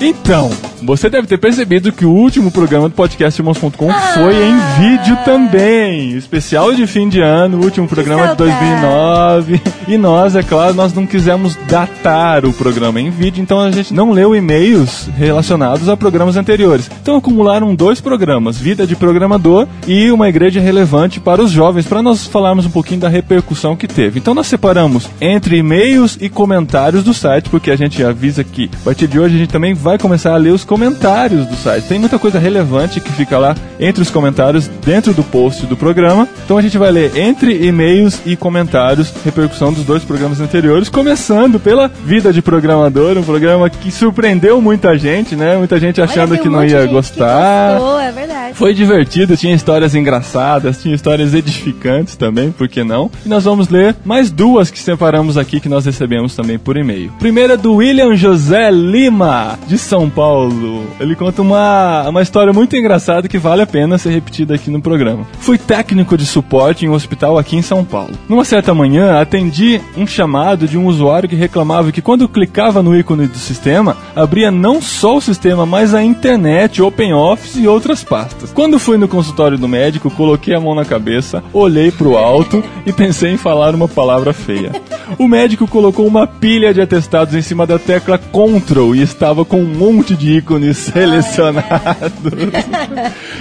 Então, 0.00 0.50
você 0.82 1.08
deve 1.08 1.26
ter 1.26 1.38
percebido 1.38 1.92
que 1.92 2.04
o 2.04 2.10
último 2.10 2.50
programa 2.50 2.88
do 2.88 2.94
podcast 2.94 3.40
Irmãos.com 3.40 3.92
foi 4.14 4.34
em 4.34 4.56
vídeo 4.80 5.16
também. 5.24 6.12
Especial 6.12 6.72
de 6.74 6.86
fim 6.86 7.08
de 7.08 7.20
ano, 7.20 7.58
o 7.58 7.64
último 7.64 7.86
programa 7.86 8.22
de 8.22 8.36
saudade. 8.36 8.56
2009. 8.60 9.60
E 9.88 9.96
nós, 9.96 10.34
é 10.34 10.42
claro, 10.42 10.74
nós 10.74 10.92
não 10.92 11.06
quisemos 11.06 11.56
datar 11.68 12.44
o 12.44 12.52
programa 12.52 13.00
em 13.00 13.10
vídeo, 13.10 13.42
então 13.42 13.60
a 13.60 13.70
gente 13.70 13.94
não 13.94 14.10
leu 14.10 14.34
e-mails 14.34 15.08
relacionados 15.16 15.88
a 15.88 15.96
programas 15.96 16.36
anteriores. 16.36 16.90
Então 17.00 17.16
acumularam 17.16 17.74
dois 17.74 18.00
programas, 18.00 18.58
Vida 18.58 18.86
de 18.86 18.96
Programador 18.96 19.66
e 19.86 20.10
uma 20.10 20.28
igreja 20.28 20.60
relevante 20.60 21.20
para 21.20 21.42
os 21.42 21.50
jovens, 21.50 21.86
para 21.86 22.02
nós 22.02 22.26
falarmos 22.26 22.66
um 22.66 22.70
pouquinho 22.70 23.00
da 23.00 23.08
repercussão 23.08 23.76
que 23.76 23.86
teve. 23.86 24.18
Então 24.18 24.34
nós 24.34 24.46
separamos 24.46 25.08
entre 25.20 25.58
e-mails 25.58 26.18
e 26.20 26.28
comentários 26.28 27.04
do 27.04 27.14
site, 27.14 27.48
porque 27.48 27.70
a 27.70 27.76
gente 27.76 28.02
avisa 28.02 28.42
que 28.42 28.70
a 28.82 28.84
partir 28.84 29.06
de 29.06 29.18
hoje 29.18 29.36
a 29.36 29.38
gente 29.38 29.50
também 29.50 29.74
vai 29.74 29.98
começar 29.98 30.34
a 30.34 30.36
ler 30.36 30.50
os 30.50 30.64
comentários 30.66 31.46
do 31.46 31.56
site. 31.56 31.86
Tem 31.86 31.98
muita 31.98 32.18
coisa 32.18 32.38
relevante 32.38 33.00
que 33.00 33.12
fica 33.12 33.38
lá 33.38 33.54
entre 33.78 34.02
os 34.02 34.10
comentários 34.10 34.68
dentro 34.84 35.12
do 35.14 35.22
post 35.22 35.66
do 35.66 35.76
programa. 35.76 36.28
Então 36.44 36.58
a 36.58 36.62
gente 36.62 36.76
vai 36.78 36.90
ler 36.90 37.16
entre 37.16 37.66
e-mails 37.66 38.20
e 38.26 38.36
comentários 38.36 39.12
repercussão 39.24 39.72
dos 39.72 39.84
dois 39.84 40.04
programas 40.04 40.40
anteriores, 40.40 40.88
começando 40.88 41.58
pela 41.58 41.88
Vida 41.88 42.32
de 42.32 42.42
Programador, 42.42 43.16
um 43.16 43.22
programa 43.22 43.68
que 43.70 43.90
surpreendeu 43.90 44.60
muita 44.60 44.96
gente, 44.98 45.34
né? 45.36 45.56
Muita 45.56 45.78
gente 45.78 46.00
achando 46.00 46.32
Olha, 46.32 46.40
que 46.40 46.48
um 46.48 46.52
não 46.52 46.64
ia 46.64 46.84
gostar. 46.86 47.78
gostou, 47.78 48.00
é 48.00 48.12
verdade. 48.12 48.54
Foi 48.54 48.74
divertido, 48.74 49.36
tinha 49.36 49.54
histórias 49.54 49.94
engraçadas, 49.94 50.82
tinha 50.82 50.94
histórias 50.94 51.34
edificantes 51.34 52.16
também, 52.16 52.50
por 52.50 52.68
que 52.68 52.82
não? 52.82 53.10
E 53.24 53.28
nós 53.28 53.44
vamos 53.44 53.68
ler 53.68 53.96
mais 54.04 54.30
duas 54.30 54.70
que 54.70 54.78
separamos 54.78 55.36
aqui 55.36 55.60
que 55.60 55.68
nós 55.68 55.84
recebemos 55.84 56.34
também 56.34 56.58
por 56.58 56.76
e-mail. 56.76 57.12
Primeira 57.18 57.54
é 57.54 57.56
do 57.56 57.74
William 57.76 58.14
José 58.16 58.70
Lima, 58.70 59.58
de 59.66 59.78
São 59.78 60.08
Paulo. 60.10 60.55
Ele 60.98 61.14
conta 61.14 61.42
uma, 61.42 62.08
uma 62.08 62.22
história 62.22 62.52
muito 62.52 62.76
engraçada 62.76 63.28
que 63.28 63.38
vale 63.38 63.62
a 63.62 63.66
pena 63.66 63.98
ser 63.98 64.10
repetida 64.10 64.54
aqui 64.54 64.70
no 64.70 64.80
programa. 64.80 65.26
Fui 65.38 65.58
técnico 65.58 66.16
de 66.16 66.24
suporte 66.24 66.84
em 66.84 66.88
um 66.88 66.94
hospital 66.94 67.38
aqui 67.38 67.56
em 67.56 67.62
São 67.62 67.84
Paulo. 67.84 68.12
Numa 68.28 68.44
certa 68.44 68.74
manhã, 68.74 69.20
atendi 69.20 69.80
um 69.96 70.06
chamado 70.06 70.66
de 70.66 70.78
um 70.78 70.86
usuário 70.86 71.28
que 71.28 71.36
reclamava 71.36 71.92
que 71.92 72.02
quando 72.02 72.28
clicava 72.28 72.82
no 72.82 72.96
ícone 72.96 73.26
do 73.26 73.38
sistema, 73.38 73.96
abria 74.14 74.50
não 74.50 74.80
só 74.80 75.16
o 75.16 75.20
sistema, 75.20 75.66
mas 75.66 75.94
a 75.94 76.02
internet, 76.02 76.80
OpenOffice 76.80 77.60
e 77.60 77.68
outras 77.68 78.02
pastas. 78.02 78.52
Quando 78.52 78.78
fui 78.78 78.96
no 78.96 79.08
consultório 79.08 79.58
do 79.58 79.68
médico, 79.68 80.10
coloquei 80.10 80.54
a 80.54 80.60
mão 80.60 80.74
na 80.74 80.84
cabeça, 80.84 81.42
olhei 81.52 81.90
pro 81.90 82.16
alto 82.16 82.62
e 82.84 82.92
pensei 82.92 83.32
em 83.32 83.36
falar 83.36 83.74
uma 83.74 83.88
palavra 83.88 84.32
feia. 84.32 84.72
O 85.18 85.28
médico 85.28 85.68
colocou 85.68 86.06
uma 86.06 86.26
pilha 86.26 86.74
de 86.74 86.80
atestados 86.80 87.34
em 87.34 87.42
cima 87.42 87.66
da 87.66 87.78
tecla 87.78 88.18
Ctrl 88.18 88.94
e 88.94 89.02
estava 89.02 89.44
com 89.44 89.60
um 89.60 89.74
monte 89.74 90.16
de 90.16 90.36
ícones 90.36 90.45
selecionados. 90.74 92.32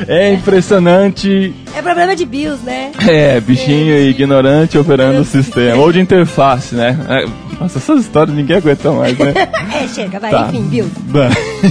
É 0.07 0.33
impressionante. 0.33 1.53
É 1.75 1.81
problema 1.81 2.15
de 2.15 2.25
BIOS, 2.25 2.61
né? 2.61 2.91
É, 3.07 3.39
bichinho 3.39 3.95
ignorante 3.97 4.77
operando 4.77 5.21
o 5.21 5.25
sistema. 5.25 5.75
Ou 5.81 5.91
de 5.91 5.99
interface, 5.99 6.75
né? 6.75 6.97
É, 7.09 7.25
nossa, 7.59 7.77
essas 7.77 8.01
histórias 8.01 8.35
ninguém 8.35 8.57
aguenta 8.57 8.91
mais, 8.91 9.17
né? 9.17 9.33
é, 9.83 9.87
chega, 9.87 10.19
vai, 10.19 10.31
Tá. 10.31 10.47
enfim, 10.49 10.63
BIOS. 10.63 10.89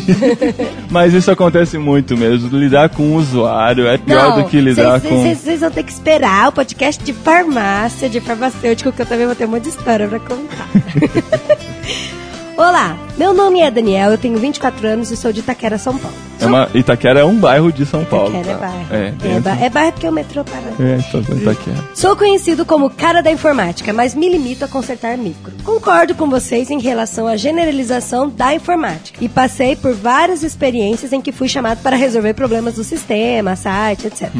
Mas 0.91 1.13
isso 1.15 1.31
acontece 1.31 1.77
muito 1.79 2.17
mesmo. 2.17 2.57
Lidar 2.57 2.89
com 2.91 3.03
o 3.03 3.17
usuário 3.17 3.87
é 3.87 3.99
pior 3.99 4.37
do 4.43 4.45
que 4.49 4.61
lidar 4.61 5.01
vocês- 5.01 5.13
com. 5.13 5.23
Vocês 5.23 5.39
vocês 5.39 5.61
vão 5.61 5.71
ter 5.71 5.83
que 5.83 5.93
esperar 5.93 6.49
o 6.49 6.53
podcast 6.53 7.03
de 7.03 7.13
farmácia, 7.13 8.09
de 8.09 8.21
farmacêutico, 8.21 8.93
que 8.93 9.03
eu 9.03 9.07
também 9.07 9.27
vou 9.27 9.35
ter 9.35 9.47
um 9.47 9.49
monte 9.49 9.65
de 9.65 9.69
história 9.71 10.07
pra 10.09 10.19
contar. 10.21 10.69
Olá, 12.57 12.97
meu 13.19 13.35
nome 13.35 13.61
é 13.61 13.69
Daniel, 13.71 14.13
eu 14.13 14.19
tenho 14.19 14.39
24 14.39 14.87
anos 14.87 15.11
e 15.11 15.17
sou 15.17 15.33
de 15.33 15.41
Itaquera, 15.41 15.77
São 15.77 15.99
Paulo. 15.99 16.17
É 16.41 16.47
uma- 16.47 16.69
Itaquera 16.73 17.21
é 17.21 17.25
um 17.25 17.35
bairro 17.35 17.73
de 17.73 17.85
São 17.85 18.05
Paulo. 18.05 18.29
Itaquera 18.29 18.51
é 18.51 18.55
tá? 18.55 18.67
bairro. 18.67 18.87
É, 18.95 19.37
É, 19.37 19.41
ba- 19.41 19.59
é 19.61 19.71
bairro 19.71 19.93
porque 19.93 20.09
o 20.09 20.13
metrô 20.13 20.45
para. 20.45 20.61
É, 20.85 20.99
tá 20.99 21.19
vendo 21.19 21.43
Itaquera. 21.43 21.77
Sou 21.97 22.15
conhecido 22.15 22.65
como 22.65 22.89
cara 22.91 23.23
da 23.23 23.31
informática, 23.33 23.93
mas 23.93 24.15
me 24.15 24.29
limito 24.29 24.65
a 24.65 24.69
consertar 24.69 25.19
micro. 25.19 25.53
Concordo 25.65 26.15
com 26.15 26.31
vocês 26.31 26.71
em 26.71 26.79
relação 26.79 27.27
à 27.27 27.37
generalização 27.37 28.29
da 28.29 28.55
informática 28.55 29.19
e 29.21 29.29
passei 29.29 29.75
por 29.75 29.93
várias 29.93 30.45
experiências 30.45 31.13
em 31.13 31.21
que 31.21 31.33
fui 31.33 31.49
chamado 31.49 31.83
para 31.83 31.97
resolver 31.97 32.35
problemas 32.35 32.75
do 32.75 32.85
sistema, 32.85 33.57
site, 33.57 34.07
etc. 34.07 34.31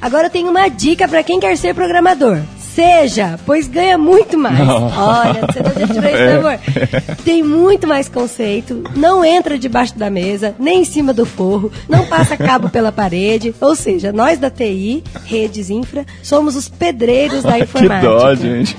Agora 0.00 0.28
eu 0.28 0.30
tenho 0.30 0.48
uma 0.50 0.68
dica 0.68 1.06
para 1.06 1.22
quem 1.22 1.38
quer 1.38 1.56
ser 1.58 1.74
programador. 1.74 2.38
Seja, 2.74 3.38
pois 3.44 3.66
ganha 3.66 3.98
muito 3.98 4.38
mais. 4.38 4.58
Olha, 4.68 5.40
você 5.46 5.60
não 5.62 5.72
já 5.74 5.86
tirou 5.88 6.08
isso, 6.10 6.16
É. 6.22 6.36
amor? 6.36 6.58
Tem 7.24 7.42
muito 7.42 7.86
mais 7.86 8.08
conceito, 8.08 8.82
não 8.96 9.24
entra 9.24 9.58
debaixo 9.58 9.98
da 9.98 10.08
mesa, 10.08 10.54
nem 10.58 10.82
em 10.82 10.84
cima 10.84 11.12
do 11.12 11.26
forro, 11.26 11.70
não 11.88 12.06
passa 12.06 12.36
cabo 12.36 12.68
pela 12.70 12.92
parede. 12.92 13.54
Ou 13.60 13.74
seja, 13.74 14.12
nós 14.12 14.38
da 14.38 14.50
TI, 14.50 15.02
redes 15.24 15.68
infra, 15.70 16.06
somos 16.22 16.54
os 16.56 16.68
pedreiros 16.68 17.42
da 17.42 17.54
Que 17.58 17.64
informática. 17.64 18.08
dó, 18.08 18.34
gente. 18.34 18.76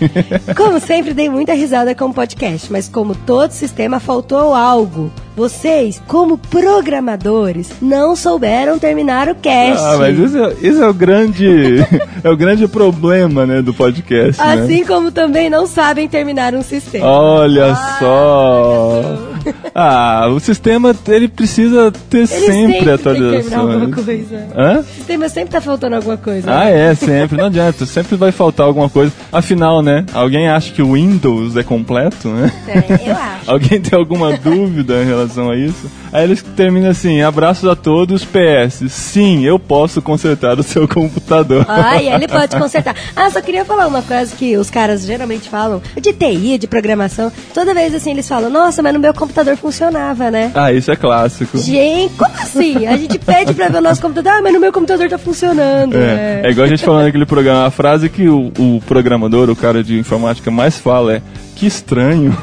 Como 0.56 0.80
sempre, 0.80 1.14
dei 1.14 1.30
muita 1.30 1.54
risada 1.54 1.94
com 1.94 2.06
o 2.06 2.14
podcast, 2.14 2.72
mas 2.72 2.88
como 2.88 3.14
todo 3.14 3.52
sistema, 3.52 4.00
faltou 4.00 4.54
algo. 4.54 5.12
Vocês, 5.36 6.02
como 6.08 6.38
programadores, 6.38 7.70
não 7.82 8.16
souberam 8.16 8.78
terminar 8.78 9.30
o 9.30 9.36
cast. 9.36 9.82
Ah, 9.84 9.98
mas 9.98 10.20
esse 10.20 10.38
é, 10.38 10.56
esse 10.62 10.82
é 10.82 10.88
o 10.88 10.94
grande. 10.94 11.78
é 12.24 12.30
o 12.30 12.36
grande 12.36 12.68
problema, 12.68 13.46
né, 13.46 13.62
do 13.62 13.74
podcast. 13.74 14.42
né? 14.42 14.54
Assim 14.54 14.84
como 14.86 15.12
também 15.12 15.50
não 15.50 15.66
sabem 15.66 16.08
terminar 16.08 16.54
um 16.54 16.62
sistema. 16.62 17.06
Olha 17.06 17.72
Ah, 17.72 17.98
só. 18.00 19.31
Ah, 19.74 20.28
o 20.30 20.40
sistema 20.40 20.96
ele 21.08 21.28
precisa 21.28 21.92
ter 22.10 22.18
Ele 22.20 22.28
sempre, 22.28 22.48
tem 22.52 22.68
que 22.68 22.74
terminar 22.74 22.94
atualizações. 22.96 23.54
alguma 23.54 23.92
coisa. 23.96 24.48
Hã? 24.56 24.80
O 24.80 24.84
sistema 24.84 25.30
sempre 25.30 25.52
tá 25.52 25.62
faltando 25.62 25.96
alguma 25.96 26.18
coisa. 26.18 26.52
Ah, 26.52 26.70
é, 26.70 26.94
sempre. 26.96 27.38
Não 27.38 27.46
adianta, 27.46 27.86
sempre 27.86 28.16
vai 28.16 28.32
faltar 28.32 28.66
alguma 28.66 28.90
coisa. 28.90 29.12
Afinal, 29.32 29.82
né? 29.82 30.06
Alguém 30.14 30.50
acha 30.50 30.72
que 30.74 30.82
o 30.82 30.94
Windows 30.94 31.56
é 31.58 31.64
completo, 31.64 32.28
né? 32.30 32.52
É, 32.68 33.10
eu 33.10 33.16
acho. 33.16 33.52
Alguém 33.52 33.82
tem 33.82 33.98
alguma 33.98 34.38
dúvida 34.38 35.02
em 35.02 35.06
relação 35.06 35.50
a 35.50 35.56
isso? 35.58 35.90
Aí 36.12 36.24
eles 36.24 36.42
terminam 36.56 36.92
assim: 36.92 37.22
abraços 37.22 37.68
a 37.70 37.76
todos, 37.76 38.26
PS. 38.26 38.92
Sim, 38.92 39.44
eu 39.46 39.58
posso 39.58 40.02
consertar 40.02 40.60
o 40.60 40.64
seu 40.64 40.88
computador. 40.88 41.66
Ah, 41.68 42.02
e 42.02 42.08
ele 42.10 42.28
pode 42.30 42.56
consertar. 42.58 42.96
Ah, 43.16 43.30
só 43.30 43.42
queria 43.42 43.66
falar 43.66 43.88
uma 43.88 44.02
coisa 44.02 44.36
que 44.36 44.58
os 44.58 44.70
caras 44.70 45.06
geralmente 45.06 45.50
falam 45.50 45.82
de 46.00 46.14
TI, 46.14 46.58
de 46.58 46.68
programação. 46.68 47.32
Toda 47.54 47.74
vez 47.74 47.94
assim 47.96 48.12
eles 48.12 48.28
falam, 48.28 48.50
nossa, 48.50 48.82
mas 48.82 48.94
no 48.94 49.00
meu 49.00 49.14
computador 49.14 49.31
funcionava, 49.58 50.30
né? 50.32 50.52
Ah, 50.54 50.72
isso 50.72 50.92
é 50.92 50.96
clássico. 50.96 51.58
Gente, 51.58 52.14
como 52.16 52.34
assim? 52.36 52.86
A 52.88 52.98
gente 52.98 53.18
pede 53.20 53.54
pra 53.54 53.68
ver 53.70 53.78
o 53.78 53.82
nosso 53.82 54.02
computador, 54.02 54.34
ah, 54.34 54.42
mas 54.42 54.54
no 54.54 54.60
meu 54.60 54.72
computador 54.72 55.10
tá 55.10 55.18
funcionando. 55.18 55.96
É, 55.96 56.42
É. 56.44 56.48
é 56.48 56.52
igual 56.52 56.66
a 56.66 56.70
gente 56.70 56.84
falando 56.84 57.06
naquele 57.06 57.26
programa, 57.26 57.66
a 57.66 57.72
frase 57.72 58.10
que 58.10 58.28
o, 58.28 58.52
o 58.58 58.82
programador, 58.88 59.50
o 59.50 59.56
cara 59.56 59.84
de 59.84 59.98
informática 59.98 60.50
mais 60.52 60.78
fala 60.78 61.16
é 61.16 61.22
que 61.56 61.66
estranho. 61.68 62.36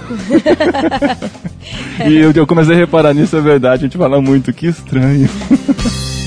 e 2.06 2.16
eu, 2.16 2.32
eu 2.32 2.46
comecei 2.46 2.74
a 2.74 2.78
reparar 2.78 3.14
nisso, 3.14 3.36
é 3.36 3.40
verdade, 3.40 3.84
a 3.84 3.88
gente 3.88 3.98
fala 3.98 4.20
muito, 4.20 4.52
que 4.52 4.66
estranho. 4.66 5.28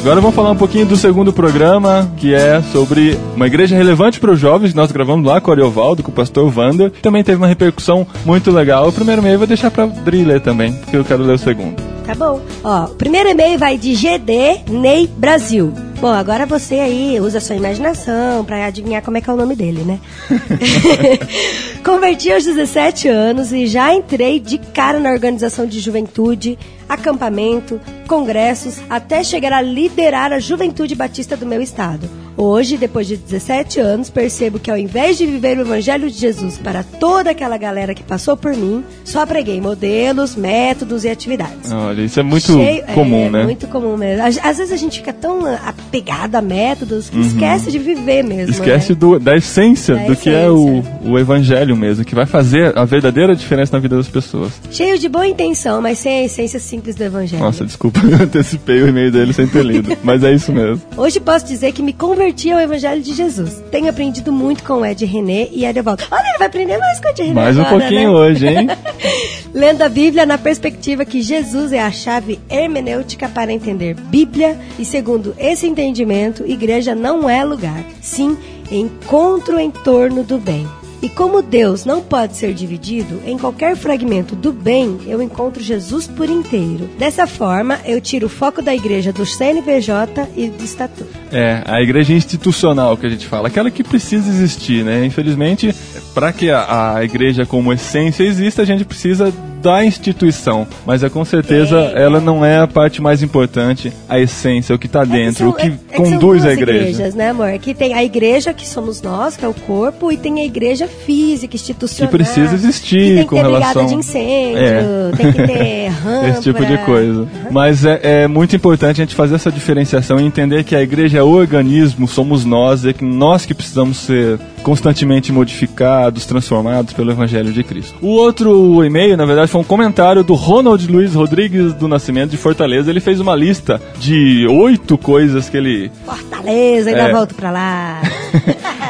Agora 0.00 0.18
vamos 0.18 0.34
falar 0.34 0.50
um 0.52 0.56
pouquinho 0.56 0.86
do 0.86 0.96
segundo 0.96 1.30
programa, 1.30 2.10
que 2.16 2.34
é 2.34 2.62
sobre 2.72 3.18
uma 3.36 3.46
igreja 3.46 3.76
relevante 3.76 4.18
para 4.18 4.30
os 4.30 4.40
jovens, 4.40 4.70
que 4.70 4.76
nós 4.76 4.90
gravamos 4.90 5.26
lá 5.26 5.42
com 5.42 5.50
o 5.50 5.52
Ariovaldo, 5.52 6.02
com 6.02 6.10
o 6.10 6.14
pastor 6.14 6.50
Wander. 6.56 6.90
Também 7.02 7.22
teve 7.22 7.36
uma 7.36 7.46
repercussão 7.46 8.06
muito 8.24 8.50
legal. 8.50 8.88
O 8.88 8.92
primeiro 8.92 9.22
meio 9.22 9.34
eu 9.34 9.38
vou 9.38 9.46
deixar 9.46 9.70
para 9.70 9.84
Dri 9.84 10.24
ler 10.24 10.40
também, 10.40 10.72
porque 10.72 10.96
eu 10.96 11.04
quero 11.04 11.22
ler 11.22 11.34
o 11.34 11.38
segundo. 11.38 11.76
Tá 12.06 12.14
bom. 12.14 12.40
Ó, 12.64 12.84
o 12.86 12.94
primeiro 12.94 13.28
e-mail 13.28 13.58
vai 13.58 13.76
de 13.76 13.94
GD 13.94 14.70
Ney 14.70 15.06
Brasil. 15.06 15.70
Bom, 16.00 16.08
agora 16.08 16.46
você 16.46 16.76
aí 16.76 17.20
usa 17.20 17.36
a 17.36 17.40
sua 17.42 17.56
imaginação 17.56 18.42
pra 18.46 18.64
adivinhar 18.64 19.02
como 19.02 19.18
é 19.18 19.20
que 19.20 19.28
é 19.28 19.32
o 19.34 19.36
nome 19.36 19.54
dele, 19.54 19.82
né? 19.82 20.00
Converti 21.84 22.32
aos 22.32 22.44
17 22.44 23.06
anos 23.06 23.52
e 23.52 23.66
já 23.66 23.94
entrei 23.94 24.40
de 24.40 24.56
cara 24.56 24.98
na 24.98 25.10
organização 25.10 25.66
de 25.66 25.78
juventude, 25.78 26.58
acampamento, 26.90 27.80
congressos, 28.06 28.78
até 28.90 29.22
chegar 29.22 29.52
a 29.52 29.62
liderar 29.62 30.32
a 30.32 30.38
juventude 30.38 30.94
batista 30.94 31.36
do 31.36 31.46
meu 31.46 31.62
estado. 31.62 32.08
Hoje, 32.36 32.78
depois 32.78 33.06
de 33.06 33.16
17 33.18 33.80
anos, 33.80 34.08
percebo 34.08 34.58
que 34.58 34.70
ao 34.70 34.78
invés 34.78 35.18
de 35.18 35.26
viver 35.26 35.58
o 35.58 35.60
evangelho 35.62 36.10
de 36.10 36.16
Jesus 36.16 36.56
para 36.56 36.82
toda 36.82 37.30
aquela 37.30 37.58
galera 37.58 37.92
que 37.94 38.02
passou 38.02 38.34
por 38.36 38.56
mim, 38.56 38.82
só 39.04 39.26
preguei 39.26 39.60
modelos, 39.60 40.34
métodos 40.36 41.04
e 41.04 41.08
atividades. 41.10 41.70
Olha, 41.70 42.00
isso 42.00 42.18
é 42.18 42.22
muito 42.22 42.46
Cheio- 42.52 42.84
comum, 42.94 43.26
é, 43.26 43.30
né? 43.30 43.42
Muito 43.44 43.66
comum 43.66 43.94
mesmo. 43.96 44.24
Às, 44.24 44.56
vezes 44.58 44.72
a 44.72 44.76
gente 44.76 44.98
fica 45.00 45.12
tão 45.12 45.44
apegado 45.66 46.36
a 46.36 46.40
métodos 46.40 47.10
que 47.10 47.20
esquece 47.20 47.70
de 47.70 47.78
viver 47.78 48.22
mesmo. 48.22 48.54
Uhum. 48.54 48.60
Esquece 48.60 48.92
né? 48.92 48.98
do- 48.98 49.18
da 49.18 49.36
essência 49.36 49.96
Da 49.96 50.04
do 50.06 50.16
que 50.16 50.30
é 50.30 50.48
o, 50.48 50.78
essência. 50.78 50.98
o 51.04 51.18
evangelho 51.18 51.76
mesmo, 51.76 52.04
que 52.06 52.14
vai 52.14 52.24
fazer 52.26 52.76
a 52.78 52.84
verdadeira 52.86 53.36
diferença 53.36 53.72
na 53.76 53.80
vida 53.80 53.96
das 53.96 54.08
pessoas. 54.08 54.52
Cheio 54.70 54.98
de 54.98 55.08
boa 55.10 55.26
intenção, 55.26 55.82
mas 55.82 55.98
sem 55.98 56.20
a 56.20 56.24
essência 56.24 56.58
simples 56.80 56.96
do 56.96 57.04
evangelho. 57.04 57.42
Nossa, 57.42 57.64
desculpa, 57.64 58.00
eu 58.08 58.24
antecipei 58.24 58.82
o 58.82 58.88
e-mail 58.88 59.12
dele 59.12 59.32
sem 59.32 59.46
ter 59.46 59.62
lido, 59.62 59.96
mas 60.02 60.24
é 60.24 60.32
isso 60.32 60.50
mesmo. 60.50 60.82
Hoje 60.96 61.20
posso 61.20 61.46
dizer 61.46 61.72
que 61.72 61.82
me 61.82 61.92
converti 61.92 62.50
ao 62.50 62.58
Evangelho 62.58 63.02
de 63.02 63.14
Jesus. 63.14 63.62
Tenho 63.70 63.88
aprendido 63.88 64.32
muito 64.32 64.62
com 64.64 64.80
o 64.80 64.86
Ed 64.86 65.04
René 65.04 65.48
e 65.52 65.66
Ariovaldo. 65.66 66.04
Olha, 66.10 66.26
ele 66.26 66.38
vai 66.38 66.46
aprender 66.46 66.78
mais 66.78 66.98
com 66.98 67.06
o 67.06 67.10
Ed 67.10 67.22
René 67.22 67.34
Mais 67.34 67.56
um 67.56 67.60
agora, 67.60 67.78
pouquinho 67.78 68.12
né? 68.12 68.18
hoje, 68.18 68.46
hein? 68.46 68.68
Lendo 69.52 69.82
a 69.82 69.88
Bíblia 69.88 70.24
na 70.24 70.38
perspectiva 70.38 71.04
que 71.04 71.20
Jesus 71.20 71.72
é 71.72 71.80
a 71.80 71.90
chave 71.90 72.38
hermenêutica 72.48 73.28
para 73.28 73.52
entender 73.52 73.94
Bíblia 73.94 74.56
e 74.78 74.84
segundo 74.84 75.34
esse 75.38 75.66
entendimento, 75.66 76.46
igreja 76.46 76.94
não 76.94 77.28
é 77.28 77.44
lugar, 77.44 77.84
sim 78.00 78.38
encontro 78.70 79.58
em 79.58 79.70
torno 79.70 80.22
do 80.22 80.38
bem. 80.38 80.66
E 81.02 81.08
como 81.08 81.40
Deus 81.40 81.84
não 81.84 82.02
pode 82.02 82.36
ser 82.36 82.52
dividido, 82.52 83.22
em 83.24 83.38
qualquer 83.38 83.74
fragmento 83.76 84.36
do 84.36 84.52
bem 84.52 84.98
eu 85.06 85.22
encontro 85.22 85.62
Jesus 85.62 86.06
por 86.06 86.28
inteiro. 86.28 86.90
Dessa 86.98 87.26
forma, 87.26 87.80
eu 87.86 88.00
tiro 88.00 88.26
o 88.26 88.30
foco 88.30 88.60
da 88.60 88.74
igreja 88.74 89.12
do 89.12 89.24
CNPJ 89.24 90.28
e 90.36 90.48
do 90.48 90.62
estatuto. 90.62 91.10
É, 91.32 91.62
a 91.66 91.80
igreja 91.80 92.12
institucional 92.12 92.96
que 92.96 93.06
a 93.06 93.08
gente 93.08 93.26
fala, 93.26 93.48
aquela 93.48 93.70
que 93.70 93.82
precisa 93.82 94.28
existir, 94.28 94.84
né? 94.84 95.04
Infelizmente, 95.04 95.74
para 96.12 96.32
que 96.32 96.50
a, 96.50 96.96
a 96.96 97.04
igreja 97.04 97.46
como 97.46 97.72
essência 97.72 98.24
exista, 98.24 98.62
a 98.62 98.66
gente 98.66 98.84
precisa 98.84 99.32
da 99.62 99.84
instituição, 99.84 100.66
mas 100.86 101.02
é 101.02 101.08
com 101.08 101.24
certeza 101.24 101.92
É. 101.94 102.02
ela 102.02 102.20
não 102.20 102.44
é 102.44 102.58
a 102.58 102.66
parte 102.66 103.00
mais 103.02 103.22
importante, 103.22 103.92
a 104.08 104.18
essência, 104.18 104.74
o 104.74 104.78
que 104.78 104.86
está 104.86 105.04
dentro, 105.04 105.38
são- 105.40 105.48
o 105.50 105.52
que 105.52 105.66
é- 105.68 105.78
é 105.92 105.96
conduz 105.96 106.18
duas 106.20 106.44
a 106.46 106.52
igreja. 106.52 106.88
igrejas, 106.88 107.14
né, 107.14 107.30
amor? 107.30 107.50
Que 107.58 107.74
tem 107.74 107.94
a 107.94 108.02
igreja 108.04 108.52
que 108.54 108.66
somos 108.66 109.02
nós, 109.02 109.36
que 109.36 109.44
é 109.44 109.48
o 109.48 109.54
corpo, 109.54 110.10
e 110.10 110.16
tem 110.16 110.40
a 110.40 110.44
igreja 110.44 110.86
física, 110.88 111.54
institucional. 111.56 112.10
Que 112.10 112.16
precisa 112.18 112.54
existir 112.54 112.98
que 112.98 113.14
tem 113.14 113.16
que 113.18 113.24
com 113.26 113.36
ter 113.36 113.42
relação- 113.42 113.86
de 113.86 113.94
incêndio, 113.94 114.58
É. 114.62 114.82
tem 115.16 115.32
que 115.32 115.42
ter 115.46 115.88
rampa. 116.02 116.28
Esse 116.28 116.42
tipo 116.42 116.64
de 116.64 116.78
coisa. 116.78 117.26
Mas 117.50 117.84
é, 117.84 118.00
é 118.02 118.28
muito 118.28 118.54
importante 118.56 119.00
a 119.00 119.04
gente 119.04 119.14
fazer 119.14 119.34
essa 119.34 119.50
diferenciação 119.50 120.18
e 120.20 120.24
entender 120.24 120.64
que 120.64 120.74
a 120.74 120.82
igreja 120.82 121.18
é 121.18 121.22
o 121.22 121.28
organismo, 121.30 122.06
somos 122.08 122.44
nós, 122.44 122.84
é 122.84 122.92
que 122.92 123.04
nós 123.04 123.44
que 123.44 123.54
precisamos 123.54 123.98
ser 123.98 124.38
constantemente 124.62 125.32
modificados, 125.32 126.24
transformados 126.26 126.92
pelo 126.92 127.10
Evangelho 127.10 127.52
de 127.52 127.62
Cristo. 127.64 127.94
O 128.00 128.08
outro 128.08 128.84
e-mail, 128.84 129.16
na 129.16 129.24
verdade, 129.26 129.50
foi 129.50 129.60
um 129.60 129.64
comentário 129.64 130.22
do 130.22 130.34
Ronald 130.34 130.86
Luiz 130.90 131.14
Rodrigues 131.14 131.72
do 131.74 131.88
Nascimento 131.88 132.30
de 132.30 132.36
Fortaleza. 132.36 132.90
Ele 132.90 133.00
fez 133.00 133.20
uma 133.20 133.34
lista 133.34 133.80
de 133.98 134.46
oito 134.48 134.96
coisas 134.98 135.48
que 135.48 135.56
ele. 135.56 135.90
Fortaleza, 136.04 136.90
ainda 136.90 137.02
É. 137.08 137.12
volto 137.12 137.34
pra 137.34 137.50
lá. 137.50 138.00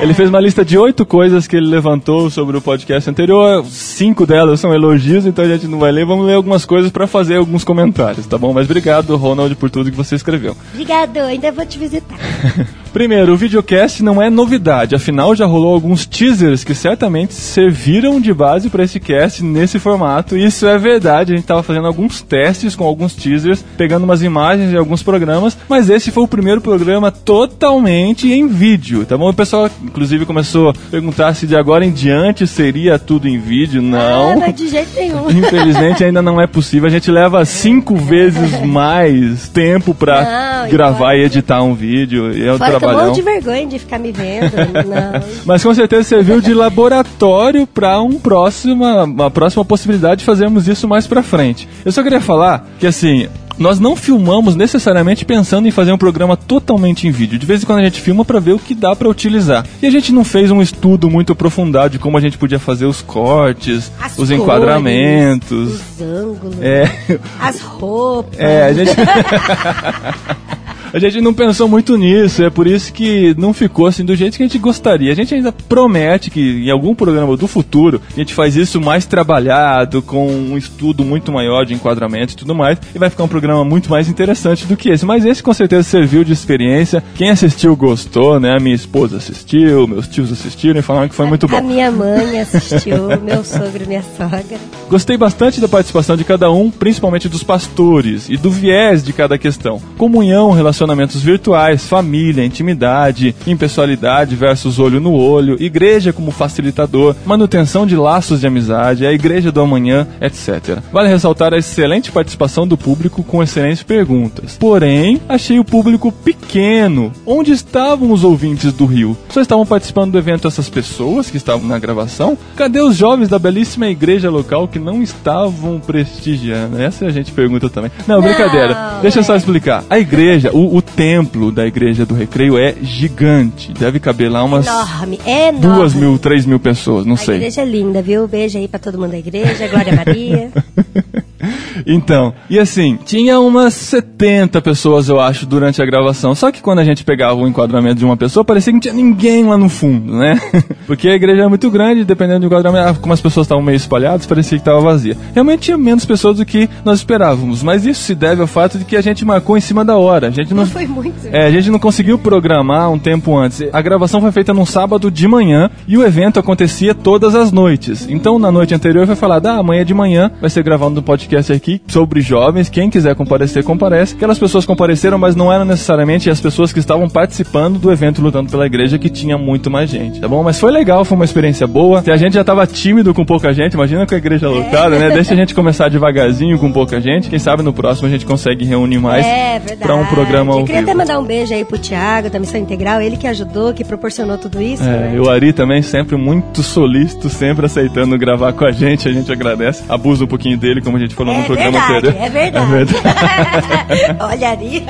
Ele 0.00 0.15
fez 0.15 0.31
uma 0.31 0.41
lista 0.41 0.65
de 0.65 0.79
oito 0.79 1.05
coisas 1.05 1.47
que 1.47 1.55
ele 1.55 1.67
levantou 1.67 2.31
sobre 2.31 2.57
o 2.57 2.61
podcast 2.62 3.11
anterior. 3.11 3.62
Cinco 3.67 4.25
delas 4.27 4.59
são 4.59 4.73
elogios, 4.73 5.27
então 5.27 5.45
a 5.45 5.49
gente 5.49 5.67
não 5.67 5.79
vai 5.79 5.93
ler. 5.93 6.07
Vamos 6.07 6.25
ler 6.27 6.35
algumas 6.37 6.65
coisas 6.65 6.91
para 6.91 7.07
fazer 7.07 7.37
alguns 7.37 7.65
comentários, 7.65 8.25
tá 8.27 8.39
bom? 8.39 8.55
Mas 8.55 8.65
obrigado, 8.65 9.15
Ronald, 9.17 9.55
por 9.57 9.69
tudo 9.69 9.91
que 9.91 9.97
você 9.97 10.15
escreveu. 10.15 10.57
Obrigado, 10.73 11.19
ainda 11.19 11.53
vou 11.53 11.67
te 11.67 11.79
visitar. 11.79 12.17
Primeiro, 12.93 13.33
o 13.33 13.37
videocast 13.37 14.03
não 14.03 14.21
é 14.21 14.29
novidade, 14.29 14.95
afinal 14.95 15.35
já 15.35 15.47
rolou 15.47 15.73
alguns 15.75 16.05
teasers 16.07 16.65
que 16.65 16.75
certamente 16.75 17.33
serviram 17.35 18.21
de 18.21 18.35
base 18.35 18.69
para 18.69 18.83
esse 18.83 18.99
cast 18.99 19.45
nesse 19.45 19.79
formato. 19.79 20.37
Isso 20.37 20.67
é 20.67 20.77
verdade, 20.77 21.33
a 21.33 21.37
gente 21.37 21.45
estava 21.45 21.63
fazendo 21.63 21.87
alguns 21.87 22.21
testes 22.21 22.75
com 22.75 22.85
alguns 22.85 23.15
teasers, 23.15 23.65
pegando 23.77 24.05
umas 24.05 24.23
imagens 24.23 24.71
de 24.71 24.77
alguns 24.77 25.03
programas, 25.03 25.57
mas 25.69 25.89
esse 25.89 26.11
foi 26.11 26.25
o 26.25 26.29
primeiro 26.29 26.61
programa 26.61 27.11
totalmente 27.11 28.33
em 28.33 28.49
vídeo, 28.49 29.05
tá 29.07 29.17
bom? 29.17 29.29
O 29.31 29.35
pessoal, 29.35 29.71
inclusive, 29.85 30.27
começou 30.27 30.71
a 30.71 30.75
perguntar 30.91 31.35
se 31.35 31.47
de 31.47 31.55
agora 31.57 31.85
em 31.85 31.93
diante 31.93 32.47
seria 32.47 32.99
tudo 32.99 33.29
em 33.29 33.39
vídeo. 33.39 33.81
Ah, 33.81 33.83
Não. 33.83 34.37
não 34.37 34.45
é 34.45 34.53
de 34.53 34.69
jeito 34.69 34.91
nenhum. 34.97 35.31
Infelizmente 35.31 36.03
ainda 36.03 36.21
não 36.21 36.41
é 36.41 36.47
possível. 36.47 36.89
A 36.89 36.91
gente 36.91 37.11
leva 37.11 37.45
cinco 37.45 37.95
vezes 37.97 38.61
mais 38.65 39.49
tempo 39.49 39.95
pra 39.95 40.63
Não, 40.65 40.71
gravar 40.71 41.15
e 41.15 41.25
editar 41.25 41.63
um 41.63 41.75
vídeo. 41.75 42.37
E 42.37 42.47
é 42.47 42.53
um 42.53 42.59
Fora 42.59 42.80
que 42.81 42.85
eu 42.85 42.89
trabalhão. 42.89 43.11
morro 43.11 43.15
de 43.15 43.23
vergonha 43.23 43.67
de 43.67 43.79
ficar 43.79 43.99
me 43.99 44.11
vendo. 44.11 44.51
Mas 45.47 45.63
com 45.63 45.73
certeza 45.75 46.03
serviu 46.05 46.41
de 46.41 46.53
laboratório 46.53 47.67
para 47.67 48.01
um 48.01 48.15
próxima, 48.19 49.05
uma 49.05 49.31
próxima 49.31 49.65
possibilidade 49.65 50.21
de 50.21 50.25
fazermos 50.25 50.67
isso 50.67 50.89
mais 50.89 51.07
pra 51.07 51.23
frente. 51.23 51.69
Eu 51.85 51.93
só 51.93 52.03
queria 52.03 52.21
falar 52.21 52.67
que 52.79 52.87
assim, 52.87 53.29
nós 53.59 53.79
não 53.79 53.95
filmamos 53.95 54.57
necessariamente 54.57 55.25
pensando 55.25 55.69
em 55.69 55.71
fazer 55.71 55.93
um 55.93 55.99
programa 55.99 56.35
totalmente 56.37 57.07
em 57.07 57.11
vídeo. 57.11 57.39
De 57.39 57.45
vez 57.45 57.63
em 57.63 57.67
quando 57.67 57.81
a 57.81 57.85
gente 57.85 58.01
filma 58.01 58.25
para 58.25 58.41
ver 58.41 58.53
o 58.53 58.59
que 58.59 58.75
dá 58.75 58.97
para 58.97 59.07
utilizar. 59.09 59.67
E 59.83 59.87
a 59.87 59.91
gente 59.91 60.13
não 60.13 60.25
fez 60.25 60.51
um 60.51 60.63
estudo 60.63 61.11
muito 61.11 61.33
aprofundado 61.33 61.91
de 61.91 61.99
como 61.99 62.17
a 62.17 62.21
gente 62.21 62.39
podia 62.39 62.59
fazer 62.59 62.87
os 62.87 63.03
cortes, 63.03 63.93
As 64.01 64.13
os 64.13 64.17
cores, 64.17 64.31
enquadramentos. 64.31 65.75
Os 65.75 66.01
ângulos. 66.01 66.57
É, 66.63 66.91
As 67.39 67.61
roupas. 67.61 68.39
é, 68.39 68.65
a 68.65 68.73
gente. 68.73 68.93
A 70.93 70.99
gente 70.99 71.21
não 71.21 71.33
pensou 71.33 71.69
muito 71.69 71.97
nisso, 71.97 72.43
é 72.43 72.51
por 72.51 72.67
isso 72.67 72.93
que 72.93 73.35
não 73.39 73.53
ficou 73.53 73.87
assim 73.87 74.05
do 74.05 74.17
jeito 74.17 74.37
que 74.37 74.43
a 74.43 74.47
gente 74.47 74.59
gostaria. 74.59 75.13
A 75.13 75.15
gente 75.15 75.35
ainda 75.35 75.53
promete 75.53 76.31
que 76.31 76.65
em 76.65 76.71
algum 76.71 76.95
programa 76.95 77.37
do 77.37 77.47
futuro 77.47 78.03
a 78.13 78.19
gente 78.19 78.35
faz 78.35 78.57
isso 78.57 78.81
mais 78.81 79.07
trabalhado, 79.07 80.03
com 80.03 80.27
um 80.27 80.59
estudo 80.59 81.05
muito 81.05 81.31
maior 81.31 81.65
de 81.65 81.75
enquadramento 81.75 82.33
e 82.33 82.37
tudo 82.37 82.55
mais, 82.55 82.79
e 82.95 82.99
vai 82.99 83.09
ficar 83.09 83.25
um 83.25 83.29
programa 83.29 83.65
muito 83.65 83.89
mais 83.89 84.09
interessante 84.09 84.67
do 84.67 84.77
que 84.77 84.91
esse. 84.91 85.07
Mas 85.07 85.25
esse 85.25 85.43
com 85.43 85.55
certeza 85.55 85.85
serviu 85.85 86.25
de 86.25 86.33
experiência. 86.33 87.03
Quem 87.15 87.31
assistiu 87.31 87.77
gostou, 87.77 88.41
né? 88.41 88.57
A 88.57 88.61
minha 88.61 88.75
esposa 88.75 89.19
assistiu, 89.19 89.87
meus 89.87 90.09
tios 90.09 90.33
assistiram 90.33 90.81
e 90.81 90.83
falaram 90.83 91.09
que 91.09 91.15
foi 91.15 91.27
muito 91.27 91.47
A 91.47 91.49
bom. 91.49 91.63
minha 91.63 91.91
mãe 91.91 92.39
assistiu, 92.41 93.09
meu 93.23 93.45
sogro 93.45 93.85
e 93.85 93.87
minha 93.87 94.03
sogra. 94.17 94.59
Gostei 94.89 95.17
bastante 95.17 95.61
da 95.61 95.69
participação 95.69 96.17
de 96.17 96.25
cada 96.25 96.51
um, 96.51 96.69
principalmente 96.69 97.29
dos 97.29 97.45
pastores, 97.45 98.29
e 98.29 98.37
do 98.37 98.51
viés 98.51 99.05
de 99.05 99.13
cada 99.13 99.39
questão. 99.39 99.81
Comunhão, 99.97 100.51
relacionamentos 100.81 101.21
virtuais, 101.21 101.87
família, 101.87 102.45
intimidade, 102.45 103.35
impessoalidade 103.47 104.35
versus 104.35 104.79
olho 104.79 104.99
no 104.99 105.13
olho, 105.13 105.63
igreja 105.63 106.13
como 106.13 106.31
facilitador, 106.31 107.15
manutenção 107.27 107.87
de 107.87 107.97
laços 107.97 108.41
de 108.41 108.47
amizade, 108.47 109.07
a 109.07 109.13
igreja 109.13 109.53
do 109.53 109.61
amanhã, 109.61 110.07
etc. 110.21 110.79
Vale 110.91 111.09
ressaltar 111.09 111.53
a 111.53 111.59
excelente 111.59 112.11
participação 112.11 112.67
do 112.67 112.79
público 112.79 113.23
com 113.23 113.43
excelentes 113.43 113.83
perguntas. 113.83 114.57
Porém, 114.59 115.21
achei 115.29 115.59
o 115.59 115.65
público 115.65 116.11
pequeno. 116.11 117.13
Onde 117.27 117.53
estavam 117.53 118.11
os 118.11 118.25
ouvintes 118.25 118.73
do 118.73 118.87
Rio? 118.87 119.17
Só 119.29 119.43
estavam 119.43 119.67
participando 119.67 120.13
do 120.13 120.19
evento 120.19 120.49
essas 120.49 120.69
pessoas 120.69 121.31
que 121.31 121.37
estavam 121.37 121.67
na 121.67 121.79
gravação? 121.79 122.39
Cadê 122.57 122.81
os 122.81 122.97
jovens 122.97 123.29
da 123.29 123.39
belíssima 123.39 123.89
igreja 123.89 124.31
local 124.31 124.67
que 124.67 124.79
não 124.79 125.03
estavam 125.03 125.79
prestigiando? 125.79 126.81
Essa 126.81 127.07
a 127.07 127.11
gente 127.11 127.33
pergunta 127.33 127.69
também. 127.69 127.91
Não, 128.07 128.23
brincadeira. 128.23 128.99
Deixa 129.03 129.19
eu 129.19 129.25
só 129.25 129.35
é. 129.35 129.37
explicar. 129.37 129.85
A 129.91 129.99
igreja, 129.99 130.51
o, 130.53 130.70
o 130.77 130.83
templo 130.83 131.50
da 131.50 131.67
igreja 131.67 132.05
do 132.07 132.15
Recreio 132.15 132.57
é 132.59 132.75
gigante. 132.83 133.73
Deve 133.73 133.99
caber 134.00 134.31
lá 134.31 134.43
umas 134.45 134.67
Enorme, 134.67 135.19
enorme. 135.26 135.61
duas 135.61 135.95
mil, 135.95 136.19
três 136.19 136.45
mil 136.47 136.59
pessoas, 136.61 137.04
não 137.06 137.15
A 137.15 137.19
sei. 137.19 137.37
igreja 137.37 137.63
é 137.63 137.65
linda, 137.65 138.00
viu? 138.02 138.26
Beijo 138.28 138.59
aí 138.59 138.69
pra 138.69 138.78
todo 138.78 138.99
mundo 138.99 139.11
da 139.13 139.19
igreja. 139.19 139.69
Glória 139.69 139.93
a 139.93 139.97
Maria. 139.97 140.50
Então, 141.87 142.35
e 142.49 142.59
assim, 142.59 142.99
tinha 143.05 143.41
umas 143.41 143.75
70 143.75 144.61
pessoas, 144.61 145.09
eu 145.09 145.21
acho, 145.21 145.47
durante 145.47 145.81
a 145.81 145.87
gravação. 145.87 146.35
Só 146.35 146.50
que 146.50 146.61
quando 146.61 146.81
a 146.81 146.85
gente 146.85 147.05
pegava 147.05 147.41
o 147.41 147.47
enquadramento 147.49 147.97
de 147.97 148.05
uma 148.05 148.17
pessoa, 148.17 148.45
parecia 148.45 148.73
que 148.73 148.75
não 148.75 148.81
tinha 148.81 148.95
ninguém 148.95 149.45
lá 149.45 149.57
no 149.57 149.69
fundo, 149.69 150.17
né? 150.17 150.39
Porque 150.87 151.09
a 151.09 151.15
igreja 151.15 151.43
é 151.43 151.49
muito 151.49 151.71
grande, 151.71 152.05
dependendo 152.05 152.41
do 152.41 152.47
enquadramento, 152.47 152.89
ah, 152.89 152.95
como 153.00 153.13
as 153.15 153.21
pessoas 153.21 153.45
estavam 153.47 153.63
meio 153.63 153.76
espalhadas, 153.76 154.26
parecia 154.26 154.59
que 154.59 154.63
estava 154.63 154.81
vazia. 154.81 155.17
Realmente 155.33 155.61
tinha 155.61 155.79
menos 155.79 156.05
pessoas 156.05 156.37
do 156.37 156.45
que 156.45 156.69
nós 156.85 156.99
esperávamos, 156.99 157.63
mas 157.63 157.87
isso 157.87 158.03
se 158.03 158.15
deve 158.15 158.41
ao 158.43 158.47
fato 158.47 158.79
de 158.79 158.85
que 158.85 158.97
a 158.97 159.00
gente 159.00 159.25
marcou 159.25 159.57
em 159.57 159.61
cima 159.61 159.85
da 159.85 159.97
hora. 159.97 160.29
A 160.29 160.31
gente 160.31 160.53
não, 160.53 160.65
Não 160.65 160.71
foi 160.71 160.87
muito. 160.87 161.15
é, 161.33 161.47
a 161.47 161.50
gente 161.50 161.71
não 161.71 161.79
conseguiu 161.79 162.19
programar 162.19 162.91
um 162.91 162.99
tempo 162.99 163.37
antes. 163.37 163.63
A 163.73 163.81
gravação 163.81 164.21
foi 164.21 164.33
feita 164.33 164.53
num 164.53 164.67
sábado 164.67 165.11
de 165.11 165.26
manhã 165.26 165.71
e 165.87 165.97
o 165.97 166.05
evento 166.05 166.39
acontecia 166.39 166.95
todas 166.95 167.35
as 167.35 167.53
noites. 167.53 168.07
Então, 168.11 168.39
na 168.39 168.50
noite 168.53 168.75
anterior 168.75 169.07
foi 169.07 169.17
falado: 169.17 169.47
ah, 169.47 169.59
amanhã 169.59 169.85
de 169.85 169.95
manhã 169.95 170.31
vai 170.41 170.50
ser 170.50 170.63
gravado 170.63 170.99
um 170.99 171.03
podcast 171.03 171.29
aqui 171.36 171.80
sobre 171.88 172.21
jovens. 172.21 172.69
Quem 172.69 172.90
quiser 172.90 173.14
comparecer, 173.14 173.62
comparece. 173.64 174.14
Aquelas 174.14 174.38
pessoas 174.38 174.64
compareceram, 174.66 175.19
mas 175.19 175.34
não 175.34 175.52
eram 175.52 175.64
necessariamente 175.64 176.28
as 176.28 176.40
pessoas 176.40 176.73
que 176.73 176.78
estavam 176.78 177.08
participando 177.08 177.78
do 177.78 177.90
evento 177.93 178.21
lutando 178.21 178.50
pela 178.50 178.66
igreja, 178.66 178.99
que 178.99 179.08
tinha 179.08 179.38
muito 179.38 179.71
mais 179.71 179.90
gente, 179.90 180.21
tá 180.21 180.28
bom? 180.28 180.43
Mas 180.43 180.58
foi 180.58 180.71
legal, 180.71 181.04
foi 181.04 181.16
uma 181.16 181.25
experiência 181.25 181.66
boa. 181.66 182.02
Se 182.02 182.10
a 182.10 182.16
gente 182.16 182.34
já 182.34 182.45
tava 182.45 182.66
tímido 182.66 183.14
com 183.14 183.25
pouca 183.25 183.52
gente, 183.52 183.75
imagina 183.75 184.06
com 184.06 184.14
a 184.14 184.19
igreja 184.19 184.49
lotada, 184.49 184.99
né? 184.99 185.10
Deixa 185.10 185.34
a 185.34 185.36
gente 185.36 185.54
começar 185.54 185.88
devagarzinho 185.88 186.58
com 186.58 186.71
pouca 186.73 187.00
gente. 187.00 187.28
Quem 187.28 187.38
sabe 187.38 187.62
no 187.62 187.73
próximo 187.73 188.08
a 188.08 188.10
gente 188.10 188.26
consegue 188.26 188.64
reunir 188.64 188.99
mais 188.99 189.25
É 189.25 189.60
pra 189.80 189.95
um 189.95 190.06
programa 190.06 190.52
ao 190.52 190.60
Eu 190.60 190.64
queria 190.64 190.80
vivo. 190.80 190.90
até 190.90 190.99
mandar 190.99 191.19
um 191.19 191.25
beijo 191.25 191.54
aí 191.54 191.64
pro 191.64 191.78
Thiago, 191.78 192.30
da 192.30 192.38
Missão 192.38 192.60
Integral, 192.60 193.00
ele 193.00 193.16
que 193.16 193.26
ajudou, 193.26 193.73
que 193.73 193.84
proporcionou 193.84 194.36
tudo 194.38 194.60
isso. 194.60 194.82
É, 194.82 194.86
né? 194.86 195.12
e 195.16 195.21
o 195.21 195.28
Ari 195.28 195.52
também 195.52 195.82
sempre 195.82 196.16
muito 196.16 196.62
solícito, 196.62 197.28
sempre 197.28 197.66
aceitando 197.66 198.16
gravar 198.19 198.52
com 198.52 198.64
a 198.64 198.73
gente, 198.73 199.08
a 199.08 199.12
gente 199.12 199.30
agradece. 199.32 199.82
Abusa 199.88 200.25
um 200.25 200.26
pouquinho 200.26 200.58
dele, 200.58 200.80
como 200.80 200.97
a 200.97 201.00
gente 201.00 201.14
falou 201.25 201.35
É 201.35 201.39
no 201.39 201.45
programa 201.45 201.71
verdade, 201.80 202.09
anterior. 202.09 202.26
é 202.26 202.30
verdade. 202.30 202.93
verdade. 202.95 204.17
Olha 204.21 204.50
ali. 204.50 204.87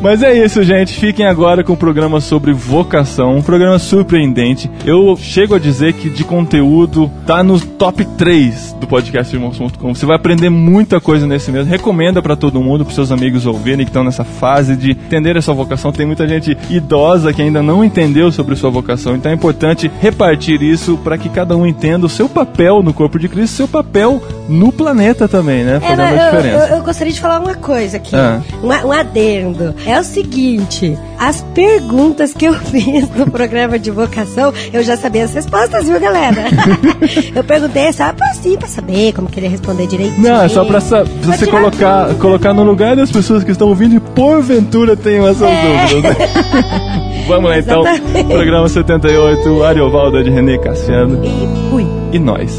Mas 0.00 0.22
é 0.22 0.36
isso, 0.44 0.62
gente. 0.62 0.94
Fiquem 0.98 1.26
agora 1.26 1.62
com 1.62 1.74
o 1.74 1.76
programa 1.76 2.20
sobre 2.20 2.52
vocação, 2.52 3.36
um 3.36 3.42
programa 3.42 3.78
surpreendente. 3.78 4.70
Eu 4.84 5.16
chego 5.16 5.54
a 5.54 5.58
dizer 5.58 5.92
que 5.92 6.10
de 6.10 6.24
conteúdo 6.24 7.10
tá 7.26 7.42
no 7.42 7.60
top 7.60 8.04
3 8.04 8.76
do 8.80 8.86
podcast 8.86 9.34
irmãos.com. 9.34 9.94
Você 9.94 10.04
vai 10.04 10.16
aprender 10.16 10.50
muita 10.50 11.00
coisa 11.00 11.26
nesse 11.26 11.50
mesmo. 11.52 11.70
Recomenda 11.70 12.20
pra 12.20 12.34
todo 12.34 12.60
mundo, 12.60 12.84
pros 12.84 12.94
seus 12.96 13.12
amigos 13.12 13.46
ouvirem 13.46 13.84
que 13.84 13.90
estão 13.90 14.02
nessa 14.02 14.24
fase 14.24 14.74
de 14.76 14.90
entender 14.90 15.36
a 15.36 15.42
sua 15.42 15.54
vocação. 15.54 15.92
Tem 15.92 16.04
muita 16.06 16.26
gente 16.26 16.56
idosa 16.68 17.32
que 17.32 17.40
ainda 17.42 17.62
não 17.62 17.84
entendeu 17.84 18.32
sobre 18.32 18.56
sua 18.56 18.70
vocação, 18.70 19.14
então 19.14 19.30
é 19.30 19.34
importante 19.34 19.90
repartir 20.00 20.62
isso 20.62 20.96
para 20.98 21.16
que 21.16 21.28
cada 21.28 21.56
um 21.56 21.64
entenda 21.66 22.06
o 22.06 22.08
seu 22.08 22.28
papel 22.28 22.82
no 22.82 22.92
corpo 22.92 23.18
de 23.18 23.28
Cristo, 23.28 23.56
seu 23.56 23.68
papel 23.68 24.20
no 24.48 24.72
planeta 24.72 25.28
também, 25.28 25.62
né? 25.64 25.76
É, 25.76 25.80
Fazendo 25.80 26.00
a 26.00 26.10
eu, 26.12 26.30
diferença. 26.36 26.66
eu- 26.68 26.76
eu 26.78 26.82
gostaria 26.82 27.12
de 27.12 27.20
falar 27.20 27.38
uma 27.38 27.54
coisa 27.54 27.96
aqui. 27.98 28.14
Ah. 28.16 28.40
Um, 28.62 28.88
um 28.88 28.92
adendo. 28.92 29.74
É 29.86 29.98
o 29.98 30.04
seguinte: 30.04 30.96
as 31.18 31.42
perguntas 31.54 32.32
que 32.34 32.44
eu 32.46 32.54
fiz 32.70 33.08
no 33.16 33.30
programa 33.30 33.78
de 33.78 33.90
vocação, 33.90 34.52
eu 34.72 34.82
já 34.82 34.96
sabia 34.96 35.24
as 35.24 35.34
respostas, 35.34 35.86
viu, 35.86 35.98
galera? 36.00 36.44
eu 37.34 37.44
perguntei 37.44 37.92
só 37.92 38.12
pra, 38.12 38.26
assim, 38.30 38.56
pra 38.56 38.68
saber 38.68 39.12
como 39.12 39.28
queria 39.28 39.48
responder 39.50 39.86
direitinho. 39.86 40.22
Não, 40.22 40.42
é 40.42 40.48
só 40.48 40.64
pra, 40.64 40.80
pra 40.80 41.04
você 41.04 41.46
colocar, 41.46 42.14
colocar 42.14 42.52
no 42.54 42.62
lugar 42.62 42.96
das 42.96 43.10
pessoas 43.10 43.42
que 43.44 43.50
estão 43.50 43.68
ouvindo 43.68 43.94
e 43.96 44.00
porventura 44.00 44.96
tenham 44.96 45.26
essas 45.28 45.48
É. 45.48 45.86
dúvidas. 45.88 46.18
né? 46.18 46.28
Vamos 47.28 47.50
lá 47.50 47.58
então, 47.58 47.82
programa 48.28 48.68
78, 48.68 49.62
Ariovaldo 49.62 50.22
de 50.24 50.30
René 50.30 50.58
Cassiano 50.58 51.24
E 51.24 51.70
fui. 51.70 51.86
e 52.12 52.18
nós. 52.18 52.52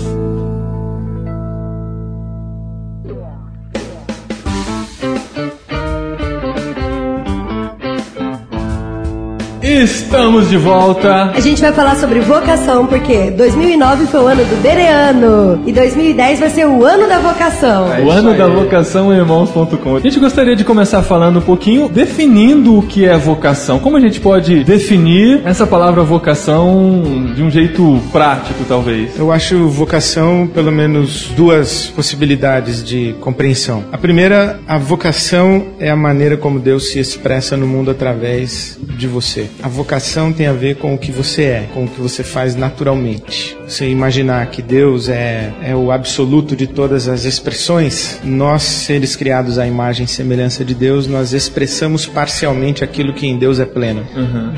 Estamos 9.81 10.49
de 10.49 10.57
volta. 10.57 11.31
A 11.33 11.39
gente 11.39 11.59
vai 11.59 11.73
falar 11.73 11.95
sobre 11.95 12.19
vocação, 12.19 12.85
porque 12.85 13.31
2009 13.31 14.05
foi 14.05 14.19
o 14.19 14.27
ano 14.27 14.45
do 14.45 14.61
Bereano 14.61 15.63
e 15.65 15.73
2010 15.73 16.39
vai 16.39 16.49
ser 16.51 16.67
o 16.67 16.85
ano 16.85 17.07
da 17.07 17.17
vocação. 17.17 17.87
o 18.05 18.11
ano 18.11 18.35
da 18.35 18.47
vocação 18.47 19.11
irmãos.com. 19.11 19.95
A 19.95 19.99
gente 19.99 20.19
gostaria 20.19 20.55
de 20.55 20.63
começar 20.63 21.01
falando 21.01 21.39
um 21.39 21.41
pouquinho, 21.41 21.89
definindo 21.89 22.77
o 22.77 22.83
que 22.83 23.05
é 23.05 23.17
vocação. 23.17 23.79
Como 23.79 23.97
a 23.97 23.99
gente 23.99 24.19
pode 24.19 24.63
definir 24.63 25.41
essa 25.43 25.65
palavra 25.65 26.03
vocação 26.03 27.01
de 27.35 27.41
um 27.41 27.49
jeito 27.49 27.99
prático, 28.11 28.63
talvez? 28.67 29.17
Eu 29.17 29.31
acho 29.31 29.67
vocação, 29.69 30.47
pelo 30.53 30.71
menos, 30.71 31.29
duas 31.35 31.87
possibilidades 31.87 32.83
de 32.83 33.15
compreensão. 33.19 33.83
A 33.91 33.97
primeira, 33.97 34.59
a 34.67 34.77
vocação 34.77 35.65
é 35.79 35.89
a 35.89 35.95
maneira 35.95 36.37
como 36.37 36.59
Deus 36.59 36.91
se 36.91 36.99
expressa 36.99 37.57
no 37.57 37.65
mundo 37.65 37.89
através 37.89 38.77
de 38.97 39.07
você. 39.07 39.49
A 39.63 39.69
vocação 39.69 40.33
tem 40.33 40.45
a 40.45 40.51
ver 40.51 40.75
com 40.75 40.93
o 40.93 40.97
que 40.97 41.09
você 41.09 41.43
é, 41.43 41.69
com 41.73 41.85
o 41.85 41.87
que 41.87 42.01
você 42.01 42.21
faz 42.21 42.53
naturalmente. 42.53 43.57
Você 43.67 43.87
imaginar 43.87 44.45
que 44.47 44.61
Deus 44.61 45.09
é, 45.09 45.51
é 45.61 45.75
o 45.75 45.91
absoluto 45.91 46.55
de 46.55 46.67
todas 46.67 47.07
as 47.07 47.25
expressões, 47.25 48.19
nós, 48.23 48.63
seres 48.63 49.15
criados 49.15 49.57
à 49.57 49.65
imagem 49.67 50.05
e 50.05 50.07
semelhança 50.07 50.63
de 50.63 50.73
Deus, 50.73 51.07
nós 51.07 51.33
expressamos 51.33 52.05
parcialmente 52.05 52.83
aquilo 52.83 53.13
que 53.13 53.25
em 53.25 53.37
Deus 53.37 53.59
é 53.59 53.65
pleno. 53.65 54.05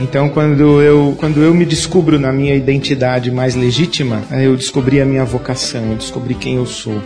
Então, 0.01 0.29
quando 0.29 0.81
eu, 0.81 1.15
quando 1.17 1.41
eu 1.41 1.53
me 1.53 1.65
descubro 1.65 2.19
na 2.19 2.31
minha 2.31 2.55
identidade 2.55 3.31
mais 3.31 3.55
legítima, 3.55 4.23
eu 4.31 4.55
descobri 4.55 4.99
a 4.99 5.05
minha 5.05 5.23
vocação, 5.23 5.91
eu 5.91 5.95
descobri 5.95 6.33
quem 6.33 6.55
eu 6.55 6.65
sou. 6.65 7.01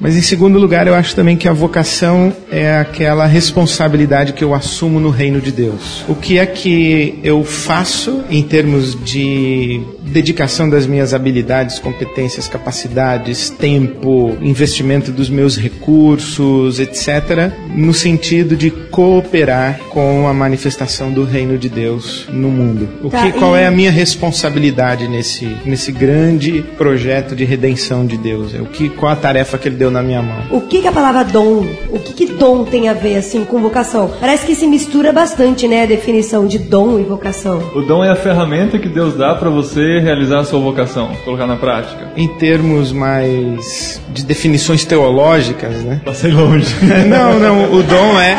Mas, 0.00 0.16
em 0.16 0.22
segundo 0.22 0.58
lugar, 0.58 0.86
eu 0.86 0.94
acho 0.94 1.14
também 1.14 1.36
que 1.36 1.48
a 1.48 1.52
vocação 1.52 2.32
é 2.50 2.78
aquela 2.78 3.26
responsabilidade 3.26 4.32
que 4.32 4.44
eu 4.44 4.54
assumo 4.54 5.00
no 5.00 5.10
reino 5.10 5.40
de 5.40 5.50
Deus. 5.50 6.04
O 6.08 6.14
que 6.14 6.38
é 6.38 6.46
que 6.46 7.18
eu 7.22 7.42
faço 7.44 8.22
em 8.30 8.42
termos 8.42 8.96
de 9.04 9.80
dedicação 10.08 10.68
das 10.68 10.86
minhas 10.86 11.12
habilidades, 11.12 11.38
competências, 11.78 12.46
capacidades, 12.48 13.48
tempo, 13.50 14.36
investimento 14.42 15.10
dos 15.10 15.30
meus 15.30 15.56
recursos, 15.56 16.78
etc., 16.78 17.50
no 17.74 17.92
sentido 17.94 18.56
de 18.56 18.70
cooperar 18.70 19.78
com 19.90 20.26
a 20.28 20.34
manifestação 20.34 21.10
do 21.10 21.24
reino 21.24 21.56
de 21.56 21.68
Deus 21.68 22.26
no 22.30 22.48
mundo. 22.50 22.88
O 23.02 23.08
Tá, 23.10 23.22
que, 23.22 23.32
qual 23.38 23.56
e- 23.56 23.60
é 23.60 23.66
a 23.66 23.70
minha 23.70 23.90
responsabilidade 23.90 25.08
nesse, 25.08 25.46
nesse 25.64 25.90
grande 25.92 26.62
projeto 26.76 27.34
de 27.34 27.44
redenção 27.44 28.06
de 28.06 28.16
Deus? 28.16 28.52
O 28.54 28.66
que, 28.66 28.88
qual 28.88 29.12
a 29.12 29.16
tarefa 29.16 29.56
que 29.58 29.68
ele 29.68 29.76
deu 29.76 29.90
na 29.90 30.02
minha 30.02 30.22
mão? 30.22 30.42
O 30.50 30.60
que, 30.62 30.80
que 30.82 30.88
a 30.88 30.92
palavra 30.92 31.24
dom, 31.24 31.64
o 31.90 31.98
que, 31.98 32.12
que 32.12 32.26
dom 32.34 32.64
tem 32.64 32.88
a 32.88 32.92
ver 32.94 33.16
assim 33.16 33.44
com 33.44 33.60
vocação? 33.60 34.10
Parece 34.20 34.46
que 34.46 34.54
se 34.54 34.66
mistura 34.66 35.12
bastante, 35.12 35.66
né, 35.66 35.82
a 35.84 35.86
definição 35.86 36.46
de 36.46 36.58
dom 36.58 36.98
e 36.98 37.02
vocação. 37.04 37.62
O 37.74 37.80
dom 37.82 38.04
é 38.04 38.10
a 38.10 38.16
ferramenta 38.16 38.78
que 38.78 38.88
Deus 38.88 39.14
dá 39.16 39.34
para 39.34 39.48
você 39.50 39.98
realizar 40.00 40.40
a 40.40 40.44
sua 40.44 40.60
vocação, 40.60 41.10
colocar 41.28 41.46
na 41.46 41.56
prática. 41.56 42.08
Em 42.16 42.26
termos 42.26 42.90
mais 42.90 44.00
de 44.08 44.24
definições 44.24 44.84
teológicas, 44.86 45.82
né? 45.84 46.00
Passei 46.02 46.30
longe. 46.30 46.74
Não, 47.06 47.38
não, 47.38 47.72
o 47.74 47.82
dom 47.82 48.18
é, 48.18 48.32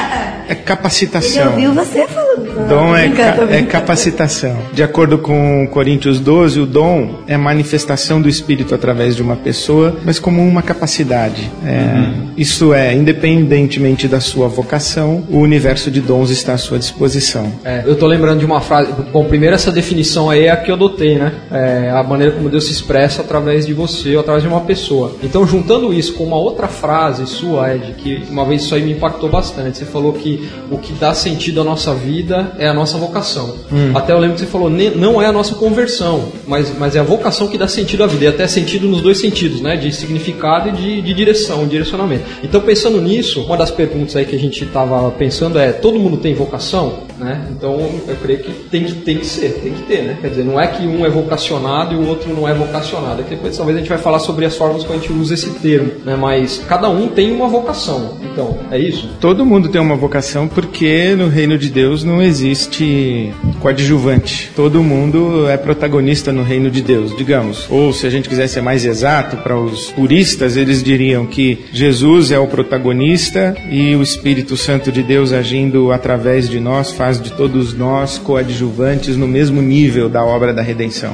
é 0.48 0.52
Ele 0.54 0.56
capacitação. 0.56 1.52
ouviu 1.52 1.72
você 1.74 2.08
falando. 2.08 2.29
Dom 2.68 2.96
é, 2.96 3.08
Brincando, 3.08 3.48
ca- 3.48 3.54
é 3.56 3.62
capacitação. 3.64 4.58
De 4.74 4.84
acordo 4.84 5.18
com 5.18 5.68
Coríntios 5.72 6.20
12, 6.20 6.60
o 6.60 6.66
dom 6.66 7.20
é 7.28 7.38
manifestação 7.38 8.22
do 8.22 8.30
Espírito 8.30 8.74
através 8.76 9.16
de 9.16 9.22
uma 9.22 9.36
pessoa, 9.36 9.96
mas 10.06 10.20
como 10.20 10.42
uma 10.46 10.62
capacidade. 10.62 11.50
É, 11.66 12.30
Isso 12.38 12.74
é, 12.74 12.94
independentemente 12.94 14.08
da 14.08 14.20
sua 14.20 14.48
vocação, 14.48 15.24
o 15.30 15.38
universo 15.40 15.92
de 15.92 16.02
dons 16.02 16.30
está 16.30 16.54
à 16.54 16.58
sua 16.58 16.80
disposição. 16.80 17.52
É, 17.64 17.84
eu 17.86 17.96
tô 17.96 18.08
lembrando 18.08 18.40
de 18.40 18.46
uma 18.46 18.62
frase. 18.62 18.92
Bom, 19.12 19.26
primeiro 19.26 19.56
essa 19.56 19.72
definição 19.72 20.30
aí 20.30 20.46
é 20.46 20.52
a 20.52 20.58
que 20.58 20.72
eu 20.72 20.76
adotei, 20.76 21.18
né? 21.18 21.34
É 21.52 21.90
a 21.92 22.04
maneira 22.04 22.34
como 22.34 22.50
Deus 22.50 22.66
se 22.66 22.72
expressa 22.72 23.22
através 23.22 23.66
de 23.66 23.74
você 23.74 24.14
ou 24.16 24.22
através 24.22 24.44
de 24.44 24.50
uma 24.50 24.62
pessoa. 24.62 25.16
Então, 25.24 25.46
juntando 25.46 25.94
isso 25.94 26.14
com 26.14 26.24
uma 26.24 26.38
outra 26.38 26.68
frase 26.68 27.26
sua, 27.28 27.76
Ed, 27.76 27.94
que 27.98 28.24
uma 28.30 28.46
vez 28.46 28.64
isso 28.64 28.74
aí 28.76 28.82
me 28.84 28.92
impactou 28.94 29.30
bastante. 29.30 29.78
Você 29.78 29.86
falou 29.86 30.14
que 30.14 30.48
o 30.72 30.78
que 30.78 30.94
dá 30.94 31.14
sentido 31.14 31.62
à 31.62 31.64
nossa 31.64 31.94
vida 31.94 32.29
é 32.58 32.68
a 32.68 32.74
nossa 32.74 32.98
vocação. 32.98 33.56
Até 33.96 34.14
eu 34.14 34.20
lembro 34.20 34.36
que 34.36 34.42
você 34.42 34.48
falou, 34.48 34.70
"Ne- 34.70 34.92
não 34.92 35.22
é 35.22 35.26
a 35.26 35.32
nossa 35.32 35.56
conversão, 35.56 36.30
mas, 36.48 36.72
mas 36.78 36.96
é 36.96 37.00
a 37.00 37.04
vocação 37.04 37.48
que 37.48 37.58
dá 37.58 37.68
sentido 37.68 38.04
à 38.04 38.08
vida. 38.08 38.26
E 38.26 38.28
até 38.28 38.48
sentido 38.48 38.88
nos 38.88 39.02
dois 39.02 39.18
sentidos, 39.20 39.62
né? 39.62 39.76
De 39.78 39.92
significado 39.92 40.70
e 40.70 40.72
de, 40.72 41.02
de 41.02 41.14
direção, 41.14 41.68
direcionamento. 41.68 42.24
Então, 42.44 42.62
pensando 42.62 43.02
nisso, 43.02 43.42
uma 43.44 43.58
das 43.58 43.72
perguntas 43.72 44.16
aí 44.16 44.26
que 44.26 44.36
a 44.36 44.40
gente 44.40 44.64
estava 44.64 45.10
pensando 45.12 45.58
é: 45.60 45.72
todo 45.72 46.00
mundo 46.00 46.18
tem 46.18 46.34
vocação? 46.34 47.09
Né? 47.20 47.48
Então, 47.52 47.78
eu 48.08 48.16
creio 48.16 48.40
que 48.40 48.52
tem, 48.70 48.86
que 48.86 48.94
tem 48.94 49.18
que 49.18 49.26
ser, 49.26 49.60
tem 49.62 49.74
que 49.74 49.84
ter, 49.84 50.04
né? 50.04 50.18
Quer 50.22 50.30
dizer, 50.30 50.46
não 50.46 50.60
é 50.60 50.68
que 50.68 50.88
um 50.88 51.06
é 51.06 51.10
vocacionado 51.10 51.94
e 51.94 51.98
o 51.98 52.08
outro 52.08 52.34
não 52.34 52.48
é 52.48 52.54
vocacionado. 52.54 53.22
É 53.22 53.24
que 53.24 53.32
depois 53.32 53.58
talvez 53.58 53.78
a 53.78 53.82
gente 53.82 53.90
vai 53.90 53.98
falar 53.98 54.20
sobre 54.20 54.46
as 54.46 54.56
formas 54.56 54.84
como 54.84 54.98
a 54.98 55.02
gente 55.02 55.12
usa 55.12 55.34
esse 55.34 55.50
termo, 55.60 55.92
né? 56.06 56.16
Mas 56.16 56.64
cada 56.68 56.90
um 56.90 57.10
tem 57.10 57.32
uma 57.32 57.48
vocação. 57.48 58.18
Então, 58.32 58.58
é 58.72 58.80
isso? 58.80 59.10
Todo 59.20 59.46
mundo 59.46 59.68
tem 59.68 59.82
uma 59.82 59.96
vocação 59.96 60.48
porque 60.48 61.14
no 61.16 61.28
reino 61.28 61.58
de 61.58 61.70
Deus 61.70 62.04
não 62.04 62.22
existe 62.22 63.34
coadjuvante. 63.60 64.52
Todo 64.56 64.84
mundo 64.84 65.48
é 65.50 65.58
protagonista 65.58 66.32
no 66.32 66.44
reino 66.44 66.70
de 66.72 66.82
Deus, 66.82 67.16
digamos. 67.16 67.66
Ou 67.70 67.94
se 67.94 68.08
a 68.08 68.10
gente 68.10 68.30
quiser 68.30 68.48
ser 68.48 68.62
mais 68.62 68.86
exato, 68.86 69.38
para 69.38 69.58
os 69.58 69.92
puristas, 69.92 70.56
eles 70.58 70.82
diriam 70.82 71.26
que 71.26 71.66
Jesus 71.72 72.32
é 72.32 72.40
o 72.40 72.48
protagonista 72.48 73.56
e 73.70 73.96
o 73.96 74.02
Espírito 74.02 74.56
Santo 74.58 74.92
de 74.92 75.04
Deus 75.04 75.32
agindo 75.32 75.92
através 75.92 76.50
de 76.50 76.60
nós 76.60 76.92
faz 76.92 77.22
de 77.22 77.32
todos 77.32 77.74
nós 77.74 78.18
coadjuvantes 78.18 79.16
no 79.16 79.28
mesmo 79.28 79.62
nível 79.62 80.10
da 80.10 80.24
obra 80.24 80.54
da 80.54 80.62
redenção. 80.62 81.14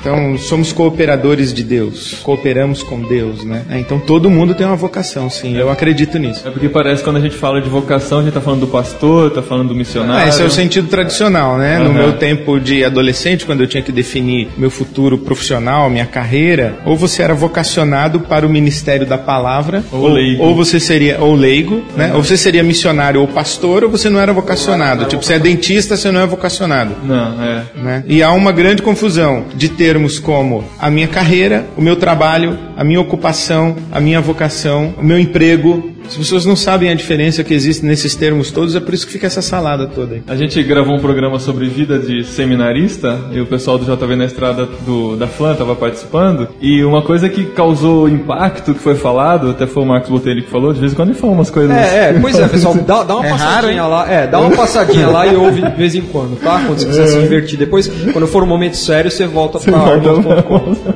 Então, 0.00 0.36
somos 0.38 0.72
cooperadores 0.72 1.52
de 1.52 1.62
Deus, 1.62 2.14
cooperamos 2.22 2.82
com 2.82 3.00
Deus, 3.00 3.44
né? 3.44 3.64
Então, 3.72 3.98
todo 3.98 4.30
mundo 4.30 4.54
tem 4.54 4.66
uma 4.66 4.76
vocação, 4.76 5.28
sim. 5.28 5.56
Eu 5.56 5.70
acredito 5.70 6.18
nisso. 6.18 6.46
É 6.46 6.50
porque 6.50 6.68
parece 6.68 7.02
que 7.02 7.04
quando 7.04 7.16
a 7.16 7.20
gente 7.20 7.36
fala 7.36 7.60
de 7.60 7.68
vocação, 7.68 8.20
a 8.20 8.22
gente 8.22 8.32
tá 8.32 8.40
falando 8.40 8.60
do 8.60 8.66
pastor, 8.66 9.30
tá 9.30 9.42
falando 9.42 9.68
do 9.68 9.74
missionário. 9.74 10.24
Ah, 10.24 10.28
esse 10.28 10.42
é 10.42 10.44
o 10.44 10.50
sentido 10.50 10.88
tradicional, 10.88 11.58
né? 11.58 11.78
No 11.82 11.90
Aham. 11.90 11.98
meu 11.98 12.12
tempo 12.14 12.58
de 12.60 12.84
adolescente, 12.84 13.44
quando 13.44 13.60
eu 13.62 13.66
tinha 13.66 13.82
que 13.82 13.92
definir 13.92 14.48
meu 14.56 14.70
futuro 14.70 15.18
profissional, 15.18 15.88
minha 15.90 16.06
carreira, 16.06 16.76
ou 16.84 16.96
você 16.96 17.22
era 17.22 17.34
vocacionado 17.34 18.20
para 18.20 18.46
o 18.46 18.50
ministério 18.50 19.06
da 19.06 19.18
palavra, 19.18 19.82
Ou 19.92 20.08
leigo. 20.08 20.42
ou 20.42 20.54
você 20.54 20.78
seria 20.80 21.18
ou 21.20 21.34
leigo, 21.34 21.82
né? 21.96 22.12
Ou 22.14 22.22
você 22.22 22.36
seria 22.36 22.62
missionário 22.62 23.20
ou 23.20 23.28
pastor, 23.28 23.84
ou 23.84 23.90
você 23.90 24.08
não 24.08 24.20
era 24.20 24.32
vocacionado. 24.32 25.06
Tipo, 25.06 25.22
você 25.24 25.34
é 25.34 25.38
dentista, 25.38 25.96
você 25.96 26.10
não 26.10 26.20
é 26.20 26.26
vocacionado. 26.26 26.94
Não, 27.04 27.42
é. 27.42 27.62
Né? 27.76 28.04
E 28.06 28.22
há 28.22 28.30
uma 28.32 28.52
grande 28.52 28.82
confusão 28.82 29.44
de 29.54 29.68
termos 29.68 30.18
como 30.18 30.64
a 30.78 30.90
minha 30.90 31.08
carreira, 31.08 31.66
o 31.76 31.82
meu 31.82 31.96
trabalho, 31.96 32.58
a 32.76 32.84
minha 32.84 33.00
ocupação, 33.00 33.76
a 33.90 34.00
minha 34.00 34.20
vocação, 34.20 34.94
o 34.98 35.04
meu 35.04 35.18
emprego. 35.18 35.91
As 36.12 36.18
pessoas 36.18 36.44
não 36.44 36.54
sabem 36.54 36.90
a 36.90 36.94
diferença 36.94 37.42
que 37.42 37.54
existe 37.54 37.86
nesses 37.86 38.14
termos 38.14 38.50
todos, 38.50 38.76
é 38.76 38.80
por 38.80 38.92
isso 38.92 39.06
que 39.06 39.12
fica 39.14 39.26
essa 39.26 39.40
salada 39.40 39.86
toda 39.86 40.16
aí. 40.16 40.22
A 40.28 40.36
gente 40.36 40.62
gravou 40.62 40.94
um 40.94 41.00
programa 41.00 41.38
sobre 41.38 41.66
vida 41.68 41.98
de 41.98 42.22
seminarista 42.22 43.18
e 43.32 43.40
o 43.40 43.46
pessoal 43.46 43.78
do 43.78 43.86
JV 43.86 44.14
na 44.14 44.26
estrada 44.26 44.68
do, 44.84 45.16
da 45.16 45.26
Flan 45.26 45.52
estava 45.52 45.74
participando. 45.74 46.48
E 46.60 46.84
uma 46.84 47.00
coisa 47.00 47.30
que 47.30 47.46
causou 47.46 48.10
impacto 48.10 48.74
que 48.74 48.80
foi 48.80 48.94
falado, 48.94 49.50
até 49.50 49.66
foi 49.66 49.82
o 49.84 49.86
Marcos 49.86 50.10
Botelho 50.10 50.42
que 50.42 50.50
falou, 50.50 50.74
de 50.74 50.80
vez 50.80 50.92
em 50.92 50.96
quando 50.96 51.08
ele 51.08 51.18
fala 51.18 51.32
umas 51.32 51.48
coisas. 51.48 51.74
É, 51.74 52.10
é, 52.10 52.20
pois 52.20 52.38
é, 52.38 52.46
pessoal, 52.46 52.74
dá, 52.74 53.04
dá 53.04 53.16
uma 53.16 53.26
É 53.26 53.30
raro, 53.30 53.38
passadinha 53.38 53.82
hein? 53.82 53.88
lá, 53.88 54.12
é, 54.12 54.26
dá 54.26 54.38
uma 54.38 54.50
passadinha 54.54 55.08
lá 55.08 55.26
e 55.26 55.34
ouve 55.34 55.62
de 55.62 55.76
vez 55.76 55.94
em 55.94 56.02
quando, 56.02 56.38
tá? 56.38 56.62
Quando 56.66 56.78
você 56.78 56.86
quiser 56.86 57.06
se 57.06 57.20
divertir. 57.20 57.58
Depois, 57.58 57.90
quando 58.12 58.26
for 58.26 58.42
um 58.42 58.46
momento 58.46 58.76
sério, 58.76 59.10
você 59.10 59.26
volta 59.26 59.58
pra 59.58 59.96
irmãos.com. 59.96 60.91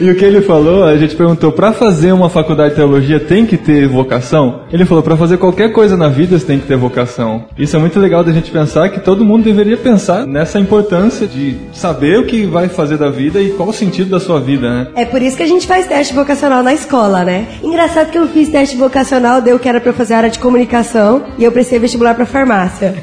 E 0.00 0.10
o 0.10 0.14
que 0.16 0.24
ele 0.24 0.40
falou, 0.40 0.84
a 0.84 0.96
gente 0.96 1.14
perguntou, 1.14 1.52
pra 1.52 1.72
fazer 1.72 2.12
uma 2.12 2.28
faculdade 2.28 2.70
de 2.70 2.76
teologia 2.76 3.20
tem 3.20 3.46
que 3.46 3.56
ter 3.56 3.86
vocação? 3.86 4.60
Ele 4.72 4.84
falou, 4.84 5.02
pra 5.02 5.16
fazer 5.16 5.36
qualquer 5.38 5.72
coisa 5.72 5.96
na 5.96 6.08
vida 6.08 6.38
você 6.38 6.46
tem 6.46 6.58
que 6.58 6.66
ter 6.66 6.76
vocação. 6.76 7.44
Isso 7.58 7.76
é 7.76 7.78
muito 7.78 7.98
legal 7.98 8.24
da 8.24 8.32
gente 8.32 8.50
pensar 8.50 8.88
que 8.88 9.00
todo 9.00 9.24
mundo 9.24 9.44
deveria 9.44 9.76
pensar 9.76 10.26
nessa 10.26 10.58
importância 10.58 11.26
de 11.26 11.56
saber 11.72 12.18
o 12.18 12.26
que 12.26 12.44
vai 12.46 12.68
fazer 12.68 12.96
da 12.96 13.10
vida 13.10 13.40
e 13.40 13.50
qual 13.50 13.68
o 13.68 13.72
sentido 13.72 14.10
da 14.10 14.20
sua 14.20 14.40
vida, 14.40 14.68
né? 14.68 14.88
É 14.96 15.04
por 15.04 15.20
isso 15.22 15.36
que 15.36 15.42
a 15.42 15.46
gente 15.46 15.66
faz 15.66 15.86
teste 15.86 16.14
vocacional 16.14 16.62
na 16.62 16.72
escola, 16.72 17.24
né? 17.24 17.46
Engraçado 17.62 18.10
que 18.10 18.18
eu 18.18 18.26
fiz 18.28 18.48
teste 18.48 18.76
vocacional, 18.76 19.40
deu 19.40 19.58
que 19.58 19.68
era 19.68 19.80
pra 19.80 19.92
fazer 19.92 20.14
área 20.14 20.30
de 20.30 20.38
comunicação 20.38 21.22
e 21.38 21.44
eu 21.44 21.52
prestei 21.52 21.78
vestibular 21.78 22.14
pra 22.14 22.26
farmácia. 22.26 22.94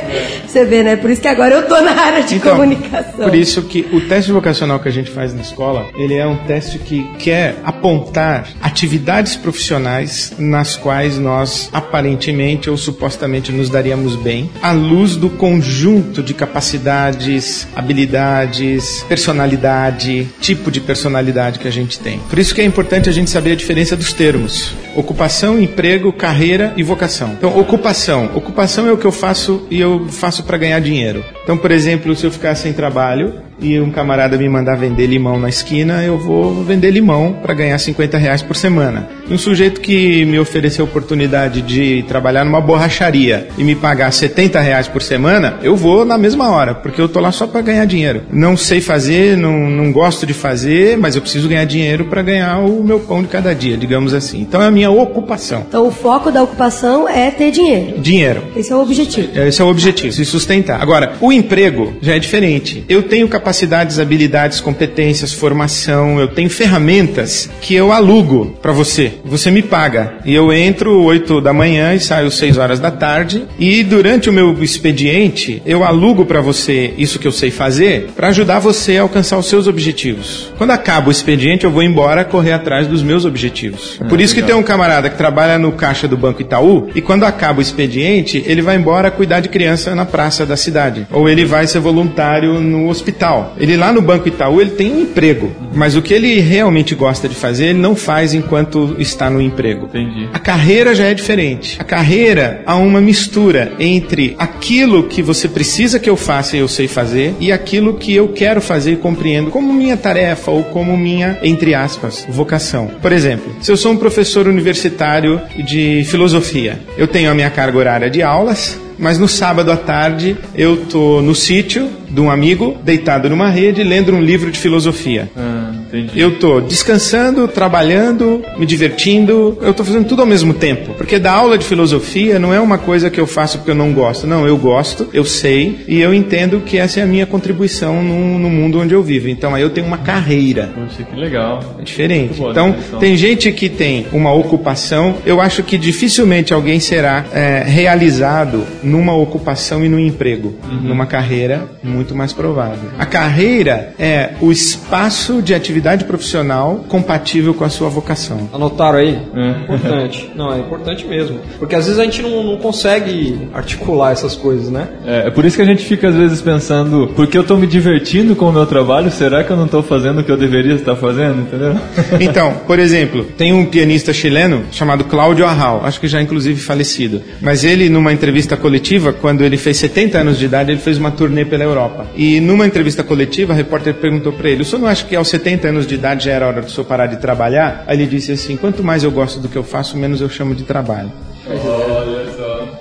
Você 0.46 0.64
vê, 0.64 0.82
né? 0.82 0.96
Por 0.96 1.10
isso 1.10 1.20
que 1.20 1.28
agora 1.28 1.54
eu 1.54 1.66
tô 1.66 1.80
na 1.80 1.92
área 1.92 2.22
de 2.22 2.36
Então, 2.36 2.52
comunicação. 2.52 3.24
Por 3.24 3.34
isso 3.34 3.62
que 3.62 3.86
o 3.92 4.00
teste 4.00 4.32
vocacional 4.32 4.78
que 4.80 4.88
a 4.88 4.92
gente 4.92 5.10
faz 5.10 5.34
na 5.34 5.40
escola, 5.42 5.86
ele 5.96 6.14
é 6.14 6.26
um 6.26 6.36
teste 6.36 6.78
que 6.78 7.04
quer 7.18 7.56
apontar 7.64 8.48
atividades 8.60 9.36
profissionais 9.36 10.32
nas 10.38 10.76
quais 10.76 11.18
nós 11.18 11.68
aparentemente 11.72 12.70
ou 12.70 12.76
supostamente 12.76 13.52
nos 13.52 13.68
daríamos 13.68 14.16
bem, 14.16 14.50
à 14.62 14.72
luz 14.72 15.16
do 15.16 15.30
conjunto 15.30 16.22
de 16.22 16.34
capacidades, 16.34 17.66
habilidades, 17.74 19.04
personalidade, 19.08 20.28
tipo 20.40 20.70
de 20.70 20.80
personalidade 20.80 21.58
que 21.58 21.68
a 21.68 21.72
gente 21.72 21.98
tem. 21.98 22.18
Por 22.20 22.38
isso 22.38 22.54
que 22.54 22.60
é 22.60 22.64
importante 22.64 23.08
a 23.08 23.12
gente 23.12 23.30
saber 23.30 23.52
a 23.52 23.56
diferença 23.56 23.96
dos 23.96 24.12
termos. 24.12 24.74
Ocupação, 24.94 25.60
emprego, 25.60 26.12
carreira 26.12 26.72
e 26.76 26.82
vocação. 26.82 27.32
Então, 27.32 27.58
ocupação. 27.58 28.30
Ocupação 28.34 28.86
é 28.86 28.92
o 28.92 28.96
que 28.96 29.06
eu 29.06 29.12
faço 29.12 29.66
e 29.70 29.80
eu 29.80 30.06
faço 30.08 30.42
para 30.42 30.58
ganhar 30.58 30.80
dinheiro. 30.80 31.24
Então, 31.42 31.56
por 31.56 31.70
exemplo, 31.70 32.14
se 32.14 32.24
eu 32.24 32.30
ficar 32.30 32.54
sem 32.54 32.72
trabalho, 32.72 33.49
e 33.60 33.80
um 33.80 33.90
camarada 33.90 34.36
me 34.36 34.48
mandar 34.48 34.76
vender 34.76 35.06
limão 35.06 35.38
na 35.38 35.48
esquina, 35.48 36.02
eu 36.02 36.18
vou 36.18 36.64
vender 36.64 36.90
limão 36.90 37.32
para 37.42 37.54
ganhar 37.54 37.78
50 37.78 38.18
reais 38.18 38.42
por 38.42 38.56
semana. 38.56 39.08
E 39.28 39.34
um 39.34 39.38
sujeito 39.38 39.80
que 39.80 40.24
me 40.24 40.38
ofereceu 40.38 40.84
a 40.84 40.88
oportunidade 40.88 41.62
de 41.62 42.02
trabalhar 42.08 42.44
numa 42.44 42.60
borracharia 42.60 43.48
e 43.56 43.64
me 43.64 43.74
pagar 43.74 44.12
70 44.12 44.60
reais 44.60 44.88
por 44.88 45.02
semana, 45.02 45.58
eu 45.62 45.76
vou 45.76 46.04
na 46.04 46.18
mesma 46.18 46.50
hora, 46.50 46.74
porque 46.74 47.00
eu 47.00 47.08
tô 47.08 47.20
lá 47.20 47.32
só 47.32 47.46
para 47.46 47.60
ganhar 47.60 47.84
dinheiro. 47.84 48.22
Não 48.32 48.56
sei 48.56 48.80
fazer, 48.80 49.36
não, 49.36 49.70
não 49.70 49.92
gosto 49.92 50.26
de 50.26 50.34
fazer, 50.34 50.96
mas 50.96 51.14
eu 51.14 51.22
preciso 51.22 51.48
ganhar 51.48 51.64
dinheiro 51.64 52.06
para 52.06 52.22
ganhar 52.22 52.58
o 52.58 52.82
meu 52.82 53.00
pão 53.00 53.22
de 53.22 53.28
cada 53.28 53.54
dia, 53.54 53.76
digamos 53.76 54.14
assim. 54.14 54.40
Então 54.40 54.62
é 54.62 54.66
a 54.66 54.70
minha 54.70 54.90
ocupação. 54.90 55.64
Então 55.68 55.86
o 55.86 55.90
foco 55.90 56.30
da 56.30 56.42
ocupação 56.42 57.08
é 57.08 57.30
ter 57.30 57.50
dinheiro. 57.50 58.00
Dinheiro. 58.00 58.42
Esse 58.56 58.72
é 58.72 58.76
o 58.76 58.80
objetivo. 58.80 59.38
Esse 59.38 59.60
é 59.60 59.64
o 59.64 59.68
objetivo, 59.68 60.12
se 60.12 60.24
sustentar. 60.24 60.80
Agora, 60.80 61.12
o 61.20 61.32
emprego 61.32 61.94
já 62.00 62.16
é 62.16 62.18
diferente. 62.18 62.84
Eu 62.88 63.02
tenho 63.02 63.28
capacidades, 63.50 63.98
habilidades, 63.98 64.60
competências, 64.60 65.32
formação, 65.32 66.20
eu 66.20 66.28
tenho 66.28 66.48
ferramentas 66.48 67.50
que 67.60 67.74
eu 67.74 67.90
alugo 67.90 68.56
para 68.62 68.70
você. 68.70 69.14
Você 69.24 69.50
me 69.50 69.60
paga. 69.60 70.14
E 70.24 70.32
eu 70.32 70.52
entro 70.52 71.02
8 71.02 71.40
da 71.40 71.52
manhã 71.52 71.92
e 71.92 71.98
saio 71.98 72.30
6 72.30 72.58
horas 72.58 72.78
da 72.78 72.92
tarde. 72.92 73.42
E 73.58 73.82
durante 73.82 74.30
o 74.30 74.32
meu 74.32 74.62
expediente, 74.62 75.60
eu 75.66 75.82
alugo 75.82 76.24
para 76.24 76.40
você 76.40 76.94
isso 76.96 77.18
que 77.18 77.26
eu 77.26 77.32
sei 77.32 77.50
fazer 77.50 78.10
para 78.14 78.28
ajudar 78.28 78.60
você 78.60 78.98
a 78.98 79.02
alcançar 79.02 79.36
os 79.36 79.46
seus 79.46 79.66
objetivos. 79.66 80.52
Quando 80.56 80.70
acaba 80.70 81.08
o 81.08 81.12
expediente, 81.12 81.64
eu 81.64 81.72
vou 81.72 81.82
embora 81.82 82.24
correr 82.24 82.52
atrás 82.52 82.86
dos 82.86 83.02
meus 83.02 83.24
objetivos. 83.24 83.98
Por 84.08 84.20
isso 84.20 84.34
que 84.34 84.42
tem 84.42 84.54
um 84.54 84.62
camarada 84.62 85.10
que 85.10 85.16
trabalha 85.16 85.58
no 85.58 85.72
caixa 85.72 86.06
do 86.06 86.16
Banco 86.16 86.40
Itaú 86.40 86.88
e 86.94 87.00
quando 87.00 87.24
acaba 87.24 87.58
o 87.58 87.62
expediente, 87.62 88.44
ele 88.46 88.62
vai 88.62 88.76
embora 88.76 89.10
cuidar 89.10 89.40
de 89.40 89.48
criança 89.48 89.92
na 89.92 90.04
praça 90.04 90.46
da 90.46 90.56
cidade. 90.56 91.04
Ou 91.10 91.28
ele 91.28 91.44
vai 91.44 91.66
ser 91.66 91.80
voluntário 91.80 92.60
no 92.60 92.88
hospital. 92.88 93.39
Ele 93.56 93.76
lá 93.76 93.92
no 93.92 94.00
Banco 94.00 94.28
Itaú, 94.28 94.60
ele 94.60 94.70
tem 94.70 94.92
um 94.92 95.00
emprego. 95.02 95.52
Mas 95.74 95.96
o 95.96 96.02
que 96.02 96.12
ele 96.12 96.40
realmente 96.40 96.94
gosta 96.94 97.28
de 97.28 97.34
fazer, 97.34 97.66
ele 97.66 97.78
não 97.78 97.94
faz 97.94 98.34
enquanto 98.34 98.96
está 98.98 99.30
no 99.30 99.40
emprego. 99.40 99.86
Entendi. 99.86 100.28
A 100.32 100.38
carreira 100.38 100.94
já 100.94 101.04
é 101.04 101.14
diferente. 101.14 101.76
A 101.80 101.84
carreira 101.84 102.62
há 102.66 102.76
uma 102.76 103.00
mistura 103.00 103.72
entre 103.78 104.34
aquilo 104.38 105.04
que 105.04 105.22
você 105.22 105.48
precisa 105.48 105.98
que 105.98 106.10
eu 106.10 106.16
faça 106.16 106.56
e 106.56 106.60
eu 106.60 106.68
sei 106.68 106.88
fazer 106.88 107.34
e 107.40 107.52
aquilo 107.52 107.94
que 107.94 108.14
eu 108.14 108.28
quero 108.28 108.60
fazer 108.60 108.92
e 108.92 108.96
compreendo 108.96 109.50
como 109.50 109.72
minha 109.72 109.96
tarefa 109.96 110.50
ou 110.50 110.62
como 110.64 110.96
minha, 110.96 111.38
entre 111.42 111.74
aspas, 111.74 112.26
vocação. 112.28 112.90
Por 113.00 113.12
exemplo, 113.12 113.54
se 113.60 113.70
eu 113.70 113.76
sou 113.76 113.92
um 113.92 113.96
professor 113.96 114.46
universitário 114.46 115.40
de 115.64 116.04
filosofia, 116.04 116.78
eu 116.96 117.06
tenho 117.06 117.30
a 117.30 117.34
minha 117.34 117.50
carga 117.50 117.78
horária 117.78 118.10
de 118.10 118.22
aulas, 118.22 118.78
mas 119.00 119.18
no 119.18 119.26
sábado 119.26 119.72
à 119.72 119.76
tarde 119.76 120.36
eu 120.54 120.84
tô 120.86 121.22
no 121.22 121.34
sítio 121.34 121.88
de 122.08 122.20
um 122.20 122.30
amigo, 122.30 122.76
deitado 122.84 123.30
numa 123.30 123.48
rede, 123.48 123.82
lendo 123.82 124.12
um 124.12 124.20
livro 124.20 124.50
de 124.50 124.58
filosofia. 124.58 125.30
Ah, 125.36 125.49
entendi. 125.92 126.18
Eu 126.18 126.38
tô 126.38 126.60
descansando, 126.60 127.46
trabalhando, 127.48 128.42
me 128.58 128.66
divertindo, 128.66 129.58
eu 129.60 129.72
tô 129.74 129.84
fazendo 129.84 130.06
tudo 130.06 130.20
ao 130.22 130.26
mesmo 130.26 130.54
tempo. 130.54 130.94
Porque 130.94 131.18
dar 131.18 131.32
aula 131.32 131.58
de 131.58 131.64
filosofia 131.64 132.38
não 132.38 132.52
é 132.54 132.60
uma 132.60 132.78
coisa 132.78 133.10
que 133.10 133.20
eu 133.20 133.26
faço 133.26 133.58
porque 133.58 133.70
eu 133.70 133.74
não 133.74 133.92
gosto. 133.92 134.26
Não, 134.26 134.46
eu 134.46 134.56
gosto, 134.56 135.08
eu 135.12 135.24
sei 135.24 135.80
e 135.88 136.00
eu 136.00 136.12
entendo 136.14 136.60
que 136.60 136.78
essa 136.78 137.00
é 137.00 137.02
a 137.02 137.06
minha 137.06 137.26
contribuição 137.26 138.02
no, 138.02 138.38
no 138.38 138.50
mundo 138.50 138.80
onde 138.80 138.94
eu 138.94 139.02
vivo. 139.02 139.28
Então 139.28 139.54
aí 139.54 139.62
eu 139.62 139.70
tenho 139.70 139.86
uma 139.86 139.98
carreira. 139.98 140.70
Poxa, 140.74 141.02
que 141.02 141.16
legal. 141.18 141.60
É 141.78 141.82
diferente. 141.82 142.34
Boa 142.38 142.50
Então, 142.52 142.70
definição. 142.70 142.98
tem 143.00 143.16
gente 143.16 143.52
que 143.52 143.68
tem 143.68 144.06
uma 144.12 144.32
ocupação, 144.32 145.16
eu 145.26 145.40
acho 145.40 145.62
que 145.62 145.76
dificilmente 145.76 146.52
alguém 146.52 146.78
será 146.80 147.24
é, 147.32 147.64
realizado 147.66 148.64
numa 148.82 149.14
ocupação 149.14 149.84
e 149.84 149.88
num 149.88 149.98
emprego. 149.98 150.54
Numa 150.82 151.06
carreira, 151.06 151.68
muito 151.82 152.14
mais 152.14 152.32
provável. 152.32 152.90
A 152.98 153.06
carreira 153.06 153.92
é 153.98 154.30
o 154.40 154.50
espaço 154.52 155.42
de 155.42 155.54
atividade 155.54 155.79
profissional 156.04 156.84
compatível 156.88 157.54
com 157.54 157.64
a 157.64 157.68
sua 157.68 157.88
vocação. 157.88 158.48
Anotaram 158.52 158.98
aí? 158.98 159.18
Importante. 159.64 160.30
Não, 160.36 160.52
é 160.52 160.58
importante 160.58 161.06
mesmo. 161.06 161.40
Porque 161.58 161.74
às 161.74 161.86
vezes 161.86 161.98
a 162.00 162.04
gente 162.04 162.22
não, 162.22 162.42
não 162.42 162.56
consegue 162.56 163.48
articular 163.52 164.12
essas 164.12 164.34
coisas, 164.34 164.70
né? 164.70 164.88
É, 165.04 165.28
é 165.28 165.30
por 165.30 165.44
isso 165.44 165.56
que 165.56 165.62
a 165.62 165.66
gente 165.66 165.84
fica 165.84 166.08
às 166.08 166.14
vezes 166.14 166.40
pensando, 166.40 167.10
porque 167.14 167.36
eu 167.36 167.44
tô 167.44 167.56
me 167.56 167.66
divertindo 167.66 168.34
com 168.34 168.46
o 168.46 168.52
meu 168.52 168.66
trabalho, 168.66 169.10
será 169.10 169.44
que 169.44 169.50
eu 169.50 169.56
não 169.56 169.68
tô 169.68 169.82
fazendo 169.82 170.20
o 170.20 170.24
que 170.24 170.30
eu 170.30 170.36
deveria 170.36 170.74
estar 170.74 170.96
fazendo, 170.96 171.42
entendeu? 171.42 171.76
Então, 172.20 172.54
por 172.66 172.78
exemplo, 172.78 173.24
tem 173.24 173.52
um 173.52 173.66
pianista 173.66 174.12
chileno 174.12 174.64
chamado 174.70 175.04
Cláudio 175.04 175.46
Arral, 175.46 175.82
acho 175.84 176.00
que 176.00 176.08
já 176.08 176.20
inclusive 176.20 176.60
falecido. 176.60 177.22
Mas 177.40 177.64
ele, 177.64 177.88
numa 177.88 178.12
entrevista 178.12 178.56
coletiva, 178.56 179.12
quando 179.12 179.42
ele 179.42 179.56
fez 179.56 179.76
70 179.78 180.18
anos 180.18 180.38
de 180.38 180.44
idade, 180.44 180.70
ele 180.70 180.80
fez 180.80 180.98
uma 180.98 181.10
turnê 181.10 181.44
pela 181.44 181.64
Europa. 181.64 182.06
E 182.16 182.40
numa 182.40 182.66
entrevista 182.66 183.02
coletiva, 183.02 183.52
a 183.52 183.56
repórter 183.56 183.94
perguntou 183.94 184.32
para 184.32 184.48
ele: 184.48 184.62
O 184.62 184.64
senhor 184.64 184.82
não 184.82 184.88
acha 184.88 185.04
que 185.04 185.16
aos 185.16 185.28
70 185.28 185.68
anos 185.70 185.86
de 185.86 185.94
idade 185.94 186.26
já 186.26 186.32
era 186.32 186.46
hora 186.46 186.60
do 186.60 186.70
senhor 186.70 186.84
parar 186.86 187.06
de 187.06 187.16
trabalhar? 187.16 187.84
Aí 187.86 187.96
ele 187.96 188.06
disse 188.06 188.32
assim: 188.32 188.56
Quanto 188.56 188.84
mais 188.84 189.02
eu 189.02 189.10
gosto 189.10 189.40
do 189.40 189.48
que 189.48 189.56
eu 189.56 189.64
faço, 189.64 189.96
menos 189.96 190.20
eu 190.20 190.28
chamo 190.28 190.54
de 190.54 190.64
trabalho. 190.64 191.10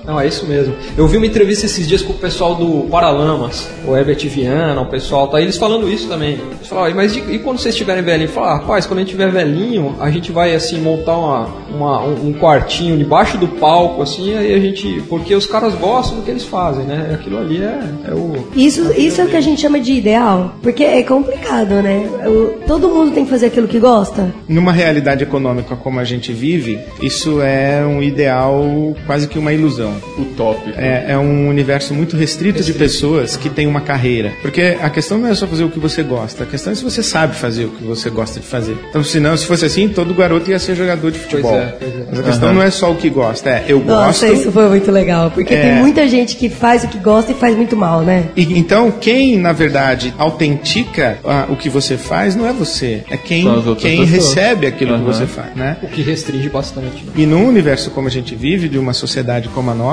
Não, 0.10 0.20
é 0.20 0.28
isso 0.28 0.48
mesmo. 0.48 0.74
Eu 0.98 1.08
vi 1.08 1.18
uma 1.18 1.28
entrevista 1.28 1.68
esses 1.68 1.88
dias 1.88 2.02
com 2.02 2.14
o 2.14 2.16
pessoal 2.16 2.56
do 2.56 2.88
Paralamas, 2.90 3.70
o 3.86 3.96
Herbert 3.96 4.28
Viana, 4.28 4.82
o 4.82 4.88
pessoal, 4.88 5.28
tá 5.28 5.40
eles 5.40 5.56
falando 5.56 5.88
isso 5.88 6.08
também. 6.08 6.32
Eles 6.34 6.68
falaram, 6.68 6.96
mas 6.96 7.16
e, 7.16 7.20
e 7.20 7.38
quando 7.38 7.60
vocês 7.60 7.76
estiverem 7.76 8.02
velhinhos? 8.02 8.32
Falaram, 8.32 8.54
ah, 8.56 8.60
rapaz, 8.60 8.88
quando 8.88 8.98
a 8.98 9.02
gente 9.02 9.12
tiver 9.12 9.30
velhinho, 9.32 9.96
a 10.00 10.10
gente 10.10 10.32
vai 10.32 10.56
assim 10.56 10.80
montar 10.82 11.16
uma, 11.16 11.48
uma- 11.70 12.04
um, 12.04 12.30
um 12.30 12.34
quartinho 12.34 12.98
debaixo 12.98 13.38
do 13.38 13.48
palco, 13.48 14.02
assim, 14.02 14.36
aí 14.36 14.52
a 14.52 14.60
gente. 14.60 15.04
Porque 15.08 15.36
os 15.36 15.46
caras 15.46 15.76
gostam 15.76 16.18
do 16.18 16.24
que 16.24 16.32
eles 16.32 16.44
fazem, 16.44 16.86
né? 16.86 17.12
Aquilo 17.14 17.38
ali 17.38 17.62
é, 17.62 17.80
é 18.10 18.14
o. 18.16 18.34
Isso, 18.56 18.92
isso 18.98 19.22
é 19.22 19.26
o 19.26 19.28
que 19.28 19.36
a 19.38 19.42
gente 19.42 19.62
chama 19.62 19.80
de 19.80 19.94
ideal, 19.94 20.56
porque 20.64 20.84
é 20.84 21.04
complicado, 21.04 21.84
né? 21.84 22.10
O- 22.26 22.66
todo 22.66 22.90
mundo 22.90 23.12
tem 23.12 23.26
que 23.26 23.30
fazer 23.30 23.46
aquilo 23.46 23.68
que 23.68 23.78
gosta. 23.78 24.34
Numa 24.48 24.72
realidade 24.72 25.22
econômica 25.24 25.76
como 25.76 26.00
a 26.00 26.04
gente 26.04 26.34
vive, 26.34 26.80
isso 27.00 27.42
é 27.44 27.86
um 27.86 28.02
ideal, 28.02 28.96
quase 29.06 29.28
que 29.28 29.38
uma 29.38 29.54
ilusão. 29.54 29.99
Utópico. 30.18 30.78
É, 30.80 31.06
é 31.10 31.18
um 31.18 31.48
universo 31.48 31.94
muito 31.94 32.16
restrito, 32.16 32.64
de 32.64 32.74
pessoas 32.74 33.36
que 33.38 33.50
têm 33.50 33.68
uma 33.68 33.82
carreira. 33.82 34.32
Porque 34.42 34.78
a 34.82 34.90
questão 34.90 35.18
não 35.18 35.28
é 35.30 35.36
só 35.36 35.48
fazer 35.48 35.64
o 35.64 35.70
que 35.70 35.80
você 35.80 36.04
gosta, 36.04 36.44
a 36.44 36.48
questão 36.48 36.74
é 36.74 36.76
se 36.76 36.84
você 36.84 37.02
sabe 37.04 37.36
fazer 37.36 37.66
o 37.66 37.70
que 37.70 37.84
você 37.84 38.10
gosta 38.10 38.40
de 38.40 38.46
fazer. 38.46 38.78
Então, 38.90 39.04
se 39.04 39.20
não, 39.20 39.36
se 39.38 39.46
fosse 39.46 39.66
assim, 39.66 39.88
todo 39.90 40.14
garoto 40.14 40.50
ia 40.50 40.60
ser 40.60 40.76
jogador 40.76 41.12
de 41.12 41.20
futebol. 41.20 41.56
é, 41.56 41.76
pois 41.80 41.92
é. 41.96 42.04
Mas 42.10 42.20
a 42.20 42.24
questão 42.24 42.54
não 42.54 42.62
é 42.62 42.70
só 42.72 42.92
o 42.92 42.96
que 42.96 43.10
gosta, 43.10 43.50
é 43.50 43.66
eu 43.68 43.80
Nossa, 43.84 44.28
gosto. 44.28 44.40
isso 44.42 44.52
foi 44.52 44.70
muito 44.70 44.92
legal, 44.92 45.32
porque 45.32 45.54
É. 45.54 45.62
tem 45.62 45.76
muita 45.76 46.08
gente 46.08 46.36
que 46.36 46.50
faz 46.50 46.84
o 46.84 46.88
que 46.88 46.98
gosta 46.98 47.32
e 47.32 47.36
faz 47.36 47.56
muito 47.56 47.76
mal, 47.76 48.02
né? 48.02 48.26
E, 48.36 48.58
então, 48.58 48.92
quem, 48.92 49.38
na 49.38 49.52
verdade, 49.54 50.14
autentica 50.18 51.20
ah, 51.24 51.46
o 51.50 51.56
que 51.56 51.70
você 51.70 51.98
faz 51.98 52.36
não 52.36 52.48
é 52.48 52.54
você, 52.54 53.04
é 53.10 53.18
quem, 53.18 53.44
quem 53.78 54.00
pessoas. 54.06 54.10
recebe 54.10 54.68
aquilo 54.68 54.92
que 54.96 55.04
Aham. 55.04 55.14
você 55.14 55.26
faz, 55.28 55.56
né? 55.56 55.78
O 55.84 55.88
que 55.88 56.02
restringe 56.02 56.50
bastante. 56.50 57.04
né? 57.04 57.12
E 57.16 57.26
num 57.26 57.48
universo 57.48 57.90
como 57.92 58.08
a 58.08 58.12
gente 58.12 58.36
vive, 58.36 58.68
de 58.70 58.78
uma 58.78 58.94
sociedade 58.94 59.50
como 59.50 59.70
a 59.72 59.76
nossa, 59.76 59.89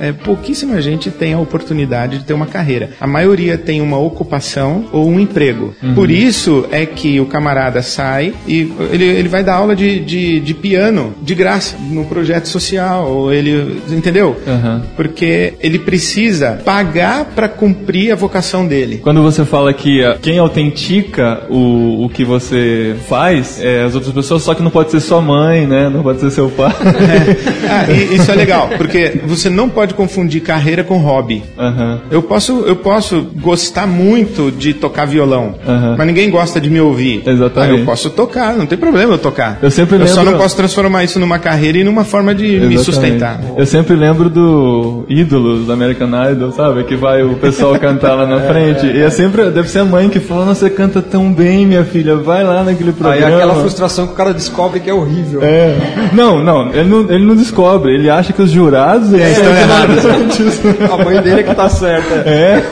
é, 0.00 0.12
pouquíssima 0.12 0.80
gente 0.80 1.10
tem 1.10 1.34
a 1.34 1.38
oportunidade 1.38 2.18
de 2.18 2.24
ter 2.24 2.32
uma 2.32 2.46
carreira. 2.46 2.90
A 3.00 3.06
maioria 3.06 3.56
tem 3.58 3.80
uma 3.80 3.98
ocupação 3.98 4.86
ou 4.92 5.08
um 5.08 5.20
emprego. 5.20 5.74
Por 5.94 6.10
isso 6.10 6.66
é 6.70 6.86
que 6.86 7.20
o 7.20 7.26
camarada 7.26 7.82
sai 7.82 8.32
e 8.46 8.72
ele, 8.92 9.04
ele 9.04 9.28
vai 9.28 9.42
dar 9.42 9.54
aula 9.54 9.74
de, 9.74 10.00
de, 10.00 10.40
de 10.40 10.54
piano 10.54 11.14
de 11.22 11.34
graça 11.34 11.76
no 11.90 12.04
projeto 12.04 12.46
social. 12.46 13.08
Ou 13.08 13.32
ele, 13.32 13.80
entendeu? 13.88 14.36
Aham. 14.46 14.82
Porque 14.96 15.54
ele 15.60 15.78
precisa 15.78 16.60
pagar 16.64 17.24
para 17.26 17.48
cumprir 17.48 18.12
a 18.12 18.16
vocação 18.16 18.66
dele. 18.66 18.98
Quando 18.98 19.22
você 19.22 19.44
fala 19.44 19.72
que 19.72 20.04
ah, 20.04 20.18
quem 20.20 20.38
autentica 20.38 21.42
o, 21.48 22.04
o 22.04 22.08
que 22.08 22.24
você 22.24 22.96
faz 23.08 23.60
é 23.60 23.82
as 23.82 23.94
outras 23.94 24.12
pessoas, 24.12 24.42
só 24.42 24.54
que 24.54 24.62
não 24.62 24.70
pode 24.70 24.90
ser 24.90 25.00
sua 25.00 25.20
mãe, 25.20 25.66
né? 25.66 25.88
Não 25.88 26.02
pode 26.02 26.20
ser 26.20 26.30
seu 26.30 26.48
pai. 26.50 26.72
Ah, 27.70 27.90
e 27.90 28.16
isso 28.16 28.30
é 28.30 28.34
legal, 28.34 28.70
porque 28.78 29.20
você 29.28 29.48
não 29.50 29.68
pode 29.68 29.94
confundir 29.94 30.40
carreira 30.42 30.82
com 30.82 30.98
hobby. 30.98 31.42
Aham. 31.58 32.00
Eu 32.10 32.22
posso, 32.22 32.60
eu 32.66 32.76
posso 32.76 33.22
gostar 33.40 33.86
muito 33.86 34.50
de 34.50 34.74
tocar 34.74 35.04
violão, 35.06 35.54
Aham. 35.66 35.94
mas 35.98 36.06
ninguém 36.06 36.30
gosta 36.30 36.60
de 36.60 36.70
me 36.70 36.80
ouvir. 36.80 37.22
Exatamente. 37.26 37.72
Ah, 37.74 37.78
eu 37.78 37.84
posso 37.84 38.10
tocar, 38.10 38.54
não 38.56 38.66
tem 38.66 38.78
problema 38.78 39.14
eu 39.14 39.18
tocar. 39.18 39.58
Eu 39.62 39.70
sempre 39.70 39.98
só 40.08 40.20
lembro- 40.20 40.32
não 40.32 40.38
posso 40.38 40.56
transformar 40.56 41.04
isso 41.04 41.18
numa 41.20 41.38
carreira 41.38 41.78
e 41.78 41.84
numa 41.84 42.04
forma 42.04 42.34
de 42.34 42.44
me 42.44 42.52
Exatamente. 42.74 42.84
sustentar. 42.84 43.40
Eu 43.56 43.66
sempre 43.66 43.94
lembro 43.96 44.28
do 44.30 45.04
ídolos 45.08 45.66
do 45.66 45.72
American 45.72 46.08
Idol, 46.30 46.52
sabe? 46.52 46.84
Que 46.84 46.96
vai 46.96 47.22
o 47.22 47.34
pessoal 47.34 47.78
cantar 47.78 48.14
lá 48.14 48.26
na 48.26 48.40
frente. 48.48 48.86
E 48.86 49.00
é 49.02 49.10
sempre, 49.10 49.50
deve 49.50 49.68
ser 49.68 49.80
a 49.80 49.84
mãe 49.84 50.08
que 50.08 50.20
fala, 50.20 50.44
"Nossa, 50.46 50.60
você 50.60 50.70
canta 50.70 51.02
tão 51.02 51.32
bem, 51.32 51.66
minha 51.66 51.84
filha, 51.84 52.16
vai 52.16 52.42
lá 52.44 52.62
naquele 52.64 52.90
Aí 52.90 52.94
programa. 52.96 53.30
é 53.30 53.34
aquela 53.34 53.54
frustração 53.54 54.06
que 54.06 54.12
o 54.12 54.16
cara 54.16 54.32
descobre 54.32 54.80
que 54.80 54.88
é 54.88 54.94
horrível. 54.94 55.40
É. 55.42 55.76
Não, 56.12 56.42
não 56.42 56.72
ele, 56.72 56.84
não, 56.88 57.00
ele 57.10 57.24
não 57.24 57.34
descobre. 57.36 57.94
Ele 57.94 58.08
acha 58.10 58.32
que 58.32 58.40
os 58.42 58.50
jurados 58.50 59.07
fazer. 59.10 59.22
É, 59.22 59.30
estão 59.32 59.56
errados. 59.56 60.90
A 60.92 61.04
mãe 61.04 61.22
dele 61.22 61.40
é 61.40 61.42
que 61.42 61.54
tá 61.54 61.68
certa. 61.68 62.14
É. 62.28 62.62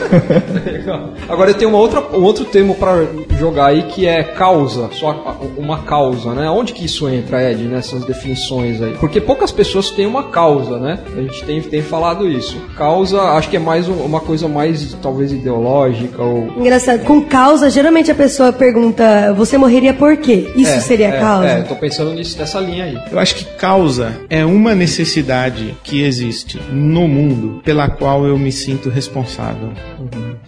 Legal. 0.71 1.09
Agora 1.29 1.51
eu 1.51 1.53
tenho 1.55 1.69
uma 1.69 1.79
outra, 1.79 2.01
um 2.17 2.23
outro 2.23 2.45
termo 2.45 2.75
pra 2.75 3.05
jogar 3.37 3.67
aí 3.67 3.83
que 3.83 4.07
é 4.07 4.23
causa, 4.23 4.89
só 4.93 5.37
uma 5.57 5.79
causa, 5.83 6.33
né? 6.33 6.49
Onde 6.49 6.73
que 6.73 6.85
isso 6.85 7.07
entra, 7.09 7.51
Ed, 7.51 7.63
nessas 7.65 8.03
definições 8.05 8.81
aí? 8.81 8.93
Porque 8.99 9.19
poucas 9.19 9.51
pessoas 9.51 9.89
têm 9.91 10.05
uma 10.05 10.23
causa, 10.23 10.79
né? 10.79 10.99
A 11.15 11.21
gente 11.21 11.43
tem, 11.43 11.61
tem 11.61 11.81
falado 11.81 12.27
isso. 12.29 12.57
Causa, 12.77 13.19
acho 13.21 13.49
que 13.49 13.57
é 13.57 13.59
mais 13.59 13.87
um- 13.89 13.93
uma 13.93 14.19
coisa 14.19 14.47
mais 14.47 14.95
talvez 15.01 15.31
ideológica 15.31 16.21
ou 16.21 16.53
Engraçado, 16.57 17.03
com 17.03 17.21
causa, 17.21 17.69
geralmente 17.69 18.09
a 18.11 18.15
pessoa 18.15 18.51
pergunta, 18.53 19.33
você 19.35 19.57
morreria 19.57 19.93
por 19.93 20.15
quê? 20.17 20.49
Isso 20.55 20.71
É, 20.71 20.79
seria 20.79 21.07
é, 21.09 21.19
causa? 21.19 21.45
É, 21.47 21.61
tô 21.61 21.75
pensando 21.75 22.13
nisso, 22.13 22.37
nessa 22.39 22.59
linha 22.59 22.85
aí. 22.85 22.97
Eu 23.11 23.19
acho 23.19 23.35
que 23.35 23.45
causa 23.57 24.13
é 24.29 24.45
uma 24.45 24.73
necessidade 24.73 25.75
que 25.83 26.01
existe 26.03 26.26
no 26.71 27.07
mundo 27.07 27.61
pela 27.63 27.89
qual 27.89 28.25
eu 28.25 28.37
me 28.37 28.51
sinto 28.51 28.89
responsável. 28.89 29.69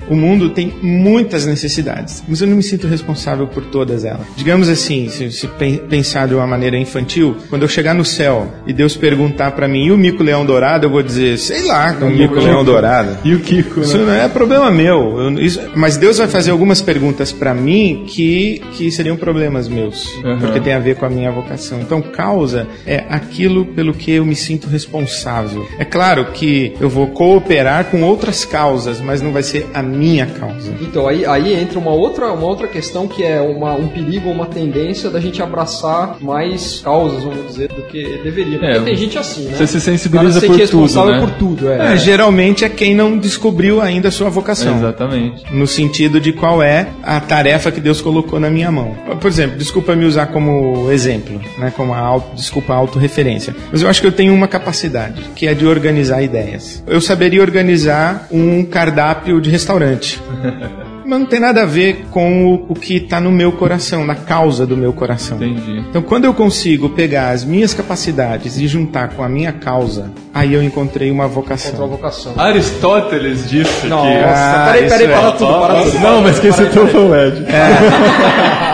O 0.09 0.15
mundo 0.15 0.49
tem 0.49 0.73
muitas 0.81 1.45
necessidades, 1.45 2.23
mas 2.27 2.41
eu 2.41 2.47
não 2.47 2.57
me 2.57 2.63
sinto 2.63 2.87
responsável 2.87 3.47
por 3.47 3.63
todas 3.65 4.03
elas. 4.03 4.25
Digamos 4.35 4.67
assim, 4.69 5.07
se, 5.09 5.31
se 5.31 5.47
pen- 5.47 5.77
pensar 5.89 6.27
de 6.27 6.33
uma 6.33 6.47
maneira 6.47 6.77
infantil, 6.77 7.35
quando 7.49 7.61
eu 7.63 7.67
chegar 7.67 7.93
no 7.93 8.03
céu 8.03 8.47
e 8.65 8.73
Deus 8.73 8.95
perguntar 8.95 9.51
pra 9.51 9.67
mim, 9.67 9.85
e 9.85 9.91
o 9.91 9.97
mico-leão 9.97 10.45
dourado, 10.45 10.85
eu 10.85 10.89
vou 10.89 11.03
dizer, 11.03 11.37
sei 11.37 11.63
lá, 11.65 11.95
o 12.01 12.09
mico-leão 12.09 12.63
dourado. 12.63 13.17
E 13.23 13.35
o 13.35 13.39
Kiko, 13.39 13.81
Isso 13.81 13.97
né? 13.99 14.05
não 14.05 14.13
é 14.13 14.27
problema 14.27 14.71
meu. 14.71 15.19
Eu- 15.19 15.39
isso- 15.39 15.61
mas 15.75 15.97
Deus 15.97 16.17
vai 16.17 16.27
fazer 16.27 16.51
algumas 16.51 16.81
perguntas 16.81 17.31
pra 17.31 17.53
mim 17.53 18.05
que, 18.07 18.61
que 18.73 18.89
seriam 18.91 19.15
problemas 19.15 19.67
meus, 19.67 20.05
Uhum. 20.23 20.39
porque 20.39 20.59
tem 20.59 20.73
a 20.73 20.79
ver 20.79 20.95
com 20.95 21.05
a 21.05 21.09
minha 21.09 21.31
vocação. 21.31 21.79
Então, 21.81 22.01
causa 22.01 22.67
é 22.85 23.03
aquilo 23.09 23.65
pelo 23.65 23.93
que 23.93 24.11
eu 24.11 24.25
me 24.25 24.35
sinto 24.35 24.67
responsável. 24.67 25.67
É 25.77 25.85
claro 25.85 26.25
que 26.33 26.73
eu 26.79 26.89
vou 26.89 27.07
cooperar 27.07 27.85
com 27.85 28.01
outras 28.03 28.43
causas, 28.45 28.99
mas 28.99 29.21
não 29.21 29.31
vai 29.31 29.43
ser 29.43 29.67
a 29.73 29.81
minha 29.81 30.25
causa. 30.25 30.73
Então, 30.81 31.07
aí, 31.07 31.25
aí 31.25 31.53
entra 31.53 31.79
uma 31.79 31.91
outra, 31.91 32.31
uma 32.33 32.45
outra 32.45 32.67
questão 32.67 33.07
que 33.07 33.23
é 33.23 33.39
uma, 33.41 33.73
um 33.73 33.87
perigo, 33.87 34.29
uma 34.29 34.45
tendência 34.45 35.09
da 35.09 35.19
gente 35.19 35.41
abraçar 35.41 36.17
mais 36.19 36.81
causas, 36.81 37.23
vamos 37.23 37.47
dizer, 37.47 37.69
do 37.69 37.81
que 37.83 38.19
deveria. 38.23 38.59
Porque 38.59 38.77
É, 38.77 38.79
tem 38.81 38.95
gente 38.95 39.17
assim, 39.17 39.43
né? 39.45 39.57
você 39.57 39.67
se 39.67 39.81
sensibiliza 39.81 40.39
se 40.39 40.47
por 40.47 40.55
responsável 40.55 41.13
tudo, 41.13 41.21
né? 41.21 41.27
por 41.27 41.37
tudo, 41.37 41.69
é. 41.71 41.93
É, 41.93 41.97
geralmente 41.97 42.65
é 42.65 42.69
quem 42.69 42.93
não 42.95 43.17
descobriu 43.17 43.81
ainda 43.81 44.09
a 44.09 44.11
sua 44.11 44.29
vocação. 44.29 44.77
Exatamente. 44.77 45.43
no 45.51 45.67
sentido 45.67 46.19
de 46.19 46.33
qual 46.33 46.61
é 46.61 46.87
a 47.03 47.19
tarefa 47.19 47.71
que 47.71 47.79
Deus 47.79 48.01
colocou 48.01 48.39
na 48.39 48.49
minha 48.49 48.71
mão. 48.71 48.95
Por 49.19 49.27
exemplo, 49.27 49.57
desculpa 49.57 49.95
me 49.95 50.05
usar 50.05 50.27
como 50.27 50.91
exemplo, 50.91 51.39
né, 51.57 51.71
como 51.75 51.93
a 51.93 51.99
auto, 51.99 52.35
desculpa 52.35 52.73
a 52.73 52.77
autorreferência, 52.77 53.55
mas 53.71 53.81
eu 53.81 53.89
acho 53.89 54.01
que 54.01 54.07
eu 54.07 54.11
tenho 54.11 54.33
uma 54.33 54.47
capacidade, 54.47 55.21
que 55.35 55.47
é 55.47 55.53
de 55.59 55.67
organizar 55.67 56.23
ideias. 56.23 56.81
Eu 56.87 57.01
saberia 57.01 57.41
organizar 57.41 58.27
um 58.31 58.63
cardápio 58.63 59.39
de 59.41 59.49
restaurante. 59.49 60.19
Mas 61.05 61.19
não 61.19 61.25
tem 61.25 61.39
nada 61.39 61.63
a 61.63 61.65
ver 61.65 62.05
com 62.11 62.45
o, 62.45 62.65
o 62.69 62.75
que 62.75 62.97
está 62.97 63.19
no 63.19 63.31
meu 63.31 63.51
coração, 63.53 64.05
na 64.05 64.13
causa 64.13 64.63
do 64.63 64.77
meu 64.77 64.93
coração. 64.93 65.37
Entendi. 65.37 65.79
Então, 65.89 66.03
quando 66.03 66.25
eu 66.25 66.35
consigo 66.35 66.89
pegar 66.89 67.31
as 67.31 67.43
minhas 67.43 67.73
capacidades 67.73 68.59
e 68.59 68.67
juntar 68.67 69.09
com 69.09 69.23
a 69.23 69.27
minha 69.27 69.51
causa, 69.51 70.11
aí 70.31 70.53
eu 70.53 70.61
encontrei 70.61 71.09
uma 71.09 71.23
Contra 71.23 71.39
a 71.39 71.57
vocação. 71.57 71.87
vocação. 71.87 72.33
Aristóteles 72.37 73.49
disse 73.49 73.87
Nossa, 73.87 74.07
que... 74.07 74.17
Ah, 74.17 74.71
peraí, 74.71 74.87
peraí, 74.89 75.05
é. 75.07 75.19
para 75.19 75.31
tudo, 75.31 75.59
para 75.59 75.81
tudo. 75.81 75.99
Não, 75.99 76.21
mas 76.21 76.35
citou 76.35 76.87
foi 76.87 77.01
o 77.01 77.15
Ed. 77.15 77.45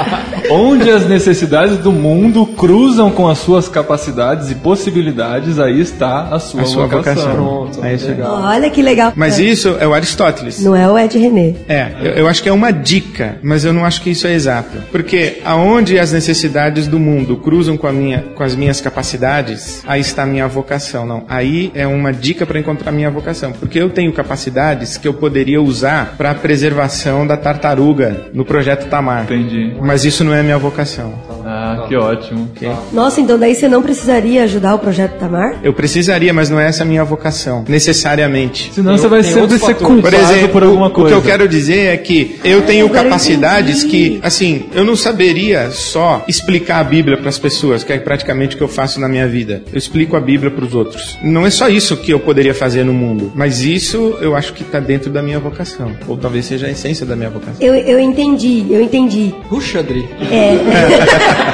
Onde 0.50 0.90
as 0.90 1.08
necessidades 1.08 1.78
do 1.78 1.92
mundo 1.92 2.46
cruzam 2.46 3.10
com 3.12 3.28
as 3.28 3.38
suas 3.40 3.68
capacidades 3.68 4.52
e 4.52 4.56
possibilidades, 4.56 5.60
aí 5.60 5.80
está 5.80 6.24
a 6.32 6.40
sua, 6.40 6.62
A 6.62 6.66
sua 6.66 6.88
vocação. 6.88 7.32
Pronto, 7.34 7.84
É 7.84 7.94
isso 7.94 8.06
aí. 8.06 8.12
legal. 8.12 8.42
Olha 8.44 8.70
que 8.70 8.82
legal. 8.82 9.14
Mas 9.16 9.40
isso 9.40 9.76
é 9.80 9.88
o 9.88 9.94
Aristóteles. 9.94 10.60
Não 10.62 10.76
é 10.76 10.90
o 10.90 10.98
Ed 10.98 11.18
René. 11.18 11.56
É, 11.68 11.92
eu, 12.02 12.12
eu 12.12 12.28
acho 12.28 12.42
que 12.44 12.50
é 12.50 12.52
uma 12.54 12.72
dica, 12.72 13.38
mas 13.44 13.66
eu 13.66 13.74
não 13.74 13.86
acho 13.86 14.02
que 14.02 14.10
isso 14.10 14.28
é 14.28 14.34
exato. 14.34 14.78
Porque 14.92 15.42
aonde 15.44 15.98
as 16.00 16.12
necessidades 16.12 16.88
do 16.88 17.00
mundo 17.00 17.38
cruzam 17.38 17.78
com, 17.78 17.88
a 17.88 17.92
minha, 17.92 18.24
com 18.36 18.44
as 18.44 18.56
minhas 18.56 18.80
capacidades, 18.82 19.82
aí 19.88 20.02
está 20.02 20.24
a 20.24 20.26
minha 20.26 20.48
vocação. 20.48 21.06
Não, 21.06 21.24
aí 21.28 21.72
é 21.74 21.86
uma 21.88 22.12
dica 22.14 22.46
para 22.46 22.60
encontrar 22.60 22.90
a 22.90 22.94
minha 22.94 23.10
vocação. 23.10 23.52
Porque 23.52 23.80
eu 23.80 23.90
tenho 23.90 24.12
capacidades 24.14 24.98
que 24.98 25.08
eu 25.08 25.14
poderia 25.14 25.62
usar 25.62 26.16
para 26.18 26.32
a 26.32 26.36
preservação 26.36 27.26
da 27.26 27.38
tartaruga 27.38 28.28
no 28.34 28.46
projeto 28.46 28.88
Tamar. 28.90 29.24
Entendi. 29.24 29.74
Mas 29.82 30.06
isso 30.06 30.24
não 30.24 30.34
é 30.34 30.35
a 30.40 30.44
minha 30.44 30.58
vocação. 30.58 31.35
Ah, 31.56 31.86
que 31.88 31.96
ótimo. 31.96 32.50
ok? 32.56 32.70
Nossa, 32.92 33.22
então 33.22 33.40
daí 33.40 33.56
você 33.56 33.68
não 33.70 33.82
precisaria 33.82 34.44
ajudar 34.44 34.76
o 34.76 34.80
projeto 34.80 35.18
Tamar? 35.18 35.60
Eu 35.64 35.74
precisaria, 35.74 36.34
mas 36.34 36.50
não 36.50 36.60
é 36.60 36.68
essa 36.68 36.84
a 36.84 36.86
minha 36.86 37.04
vocação, 37.04 37.64
necessariamente. 37.68 38.72
Senão 38.74 38.92
Tem- 38.94 39.02
você 39.02 39.08
vai 39.08 39.24
sempre 39.24 39.58
ser 39.58 39.60
fatores. 39.60 39.78
Por 39.80 39.88
culpado 39.88 40.16
exemplo, 40.16 40.50
por 40.50 40.64
alguma 40.64 40.88
o 40.88 40.92
coisa. 40.92 41.10
que 41.10 41.14
eu 41.16 41.22
quero 41.22 41.48
dizer 41.48 41.94
é 41.94 41.98
que 41.98 42.40
eu 42.44 42.62
tenho 42.64 42.86
eu 42.86 42.90
capacidades 42.90 43.84
que, 43.84 44.20
assim, 44.22 44.66
eu 44.74 44.84
não 44.84 44.96
saberia 44.96 45.70
só 45.72 46.24
explicar 46.28 46.80
a 46.80 46.84
Bíblia 46.84 47.18
para 47.18 47.30
as 47.30 47.38
pessoas, 47.40 47.84
que 47.84 47.94
é 47.94 47.98
praticamente 48.00 48.56
o 48.56 48.58
que 48.58 48.64
eu 48.64 48.68
faço 48.68 49.00
na 49.00 49.08
minha 49.08 49.28
vida. 49.28 49.64
Eu 49.72 49.78
explico 49.78 50.16
a 50.16 50.20
Bíblia 50.20 50.52
para 50.52 50.66
os 50.66 50.76
outros. 50.76 51.18
Não 51.24 51.46
é 51.46 51.50
só 51.50 51.70
isso 51.70 51.96
que 51.98 52.12
eu 52.12 52.20
poderia 52.20 52.54
fazer 52.54 52.84
no 52.84 52.94
mundo, 52.94 53.32
mas 53.34 53.62
isso 53.62 54.18
eu 54.20 54.36
acho 54.36 54.54
que 54.54 54.64
está 54.64 54.80
dentro 54.80 55.10
da 55.10 55.22
minha 55.22 55.40
vocação, 55.40 55.92
ou 56.08 56.18
talvez 56.18 56.46
seja 56.46 56.68
a 56.68 56.72
essência 56.72 57.06
da 57.06 57.16
minha 57.16 57.30
vocação. 57.30 57.56
Eu, 57.60 57.74
eu 57.76 58.00
entendi, 58.00 58.66
eu 58.70 58.82
entendi. 58.82 59.34
Puxa, 59.48 59.80
Adri. 59.80 60.06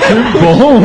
Bom, 0.41 0.81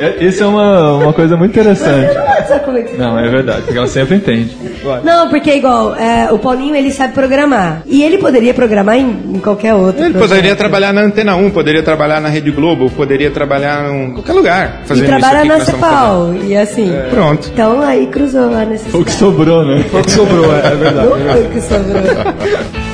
É, 0.00 0.24
isso 0.24 0.42
é 0.42 0.46
uma, 0.46 0.92
uma 0.98 1.12
coisa 1.12 1.36
muito 1.36 1.52
interessante. 1.52 2.16
É 2.16 2.96
Não, 2.98 3.18
é 3.18 3.28
verdade, 3.28 3.62
porque 3.62 3.78
ela 3.78 3.86
sempre 3.86 4.16
entende. 4.16 4.56
Não, 5.02 5.28
porque 5.28 5.50
é 5.50 5.56
igual, 5.56 5.94
é, 5.96 6.30
o 6.32 6.38
Paulinho 6.38 6.74
ele 6.74 6.90
sabe 6.90 7.14
programar. 7.14 7.82
E 7.86 8.02
ele 8.02 8.18
poderia 8.18 8.52
programar 8.52 8.96
em, 8.96 9.08
em 9.34 9.38
qualquer 9.40 9.74
outro. 9.74 10.02
Ele 10.02 10.12
projeto. 10.12 10.28
poderia 10.28 10.56
trabalhar 10.56 10.92
na 10.92 11.02
Antena 11.02 11.36
1, 11.36 11.50
poderia 11.50 11.82
trabalhar 11.82 12.20
na 12.20 12.28
Rede 12.28 12.50
Globo, 12.50 12.90
poderia 12.90 13.30
trabalhar 13.30 13.90
em 13.90 14.12
qualquer 14.12 14.32
lugar. 14.32 14.80
E 14.84 14.88
Fazendo 14.88 15.04
isso 15.04 15.18
trabalha 15.18 15.38
aqui 15.40 15.48
na. 15.48 15.60
Cepal. 15.64 16.34
E 16.44 16.56
assim. 16.56 16.92
Pronto. 17.10 17.50
Então 17.52 17.80
aí 17.82 18.06
cruzou 18.08 18.44
a 18.44 18.48
Foi 18.48 18.62
o 18.62 18.66
que 18.66 18.70
necessidade. 18.72 19.12
sobrou, 19.12 19.64
né? 19.64 19.84
Foi 19.90 20.00
o 20.00 20.04
que 20.04 20.10
sobrou, 20.10 20.54
é, 20.54 20.58
é 20.66 20.70
verdade. 20.76 21.08
Não 21.08 21.32
foi 21.32 21.42
o 21.42 21.50
que 21.50 21.60
sobrou. 21.60 22.84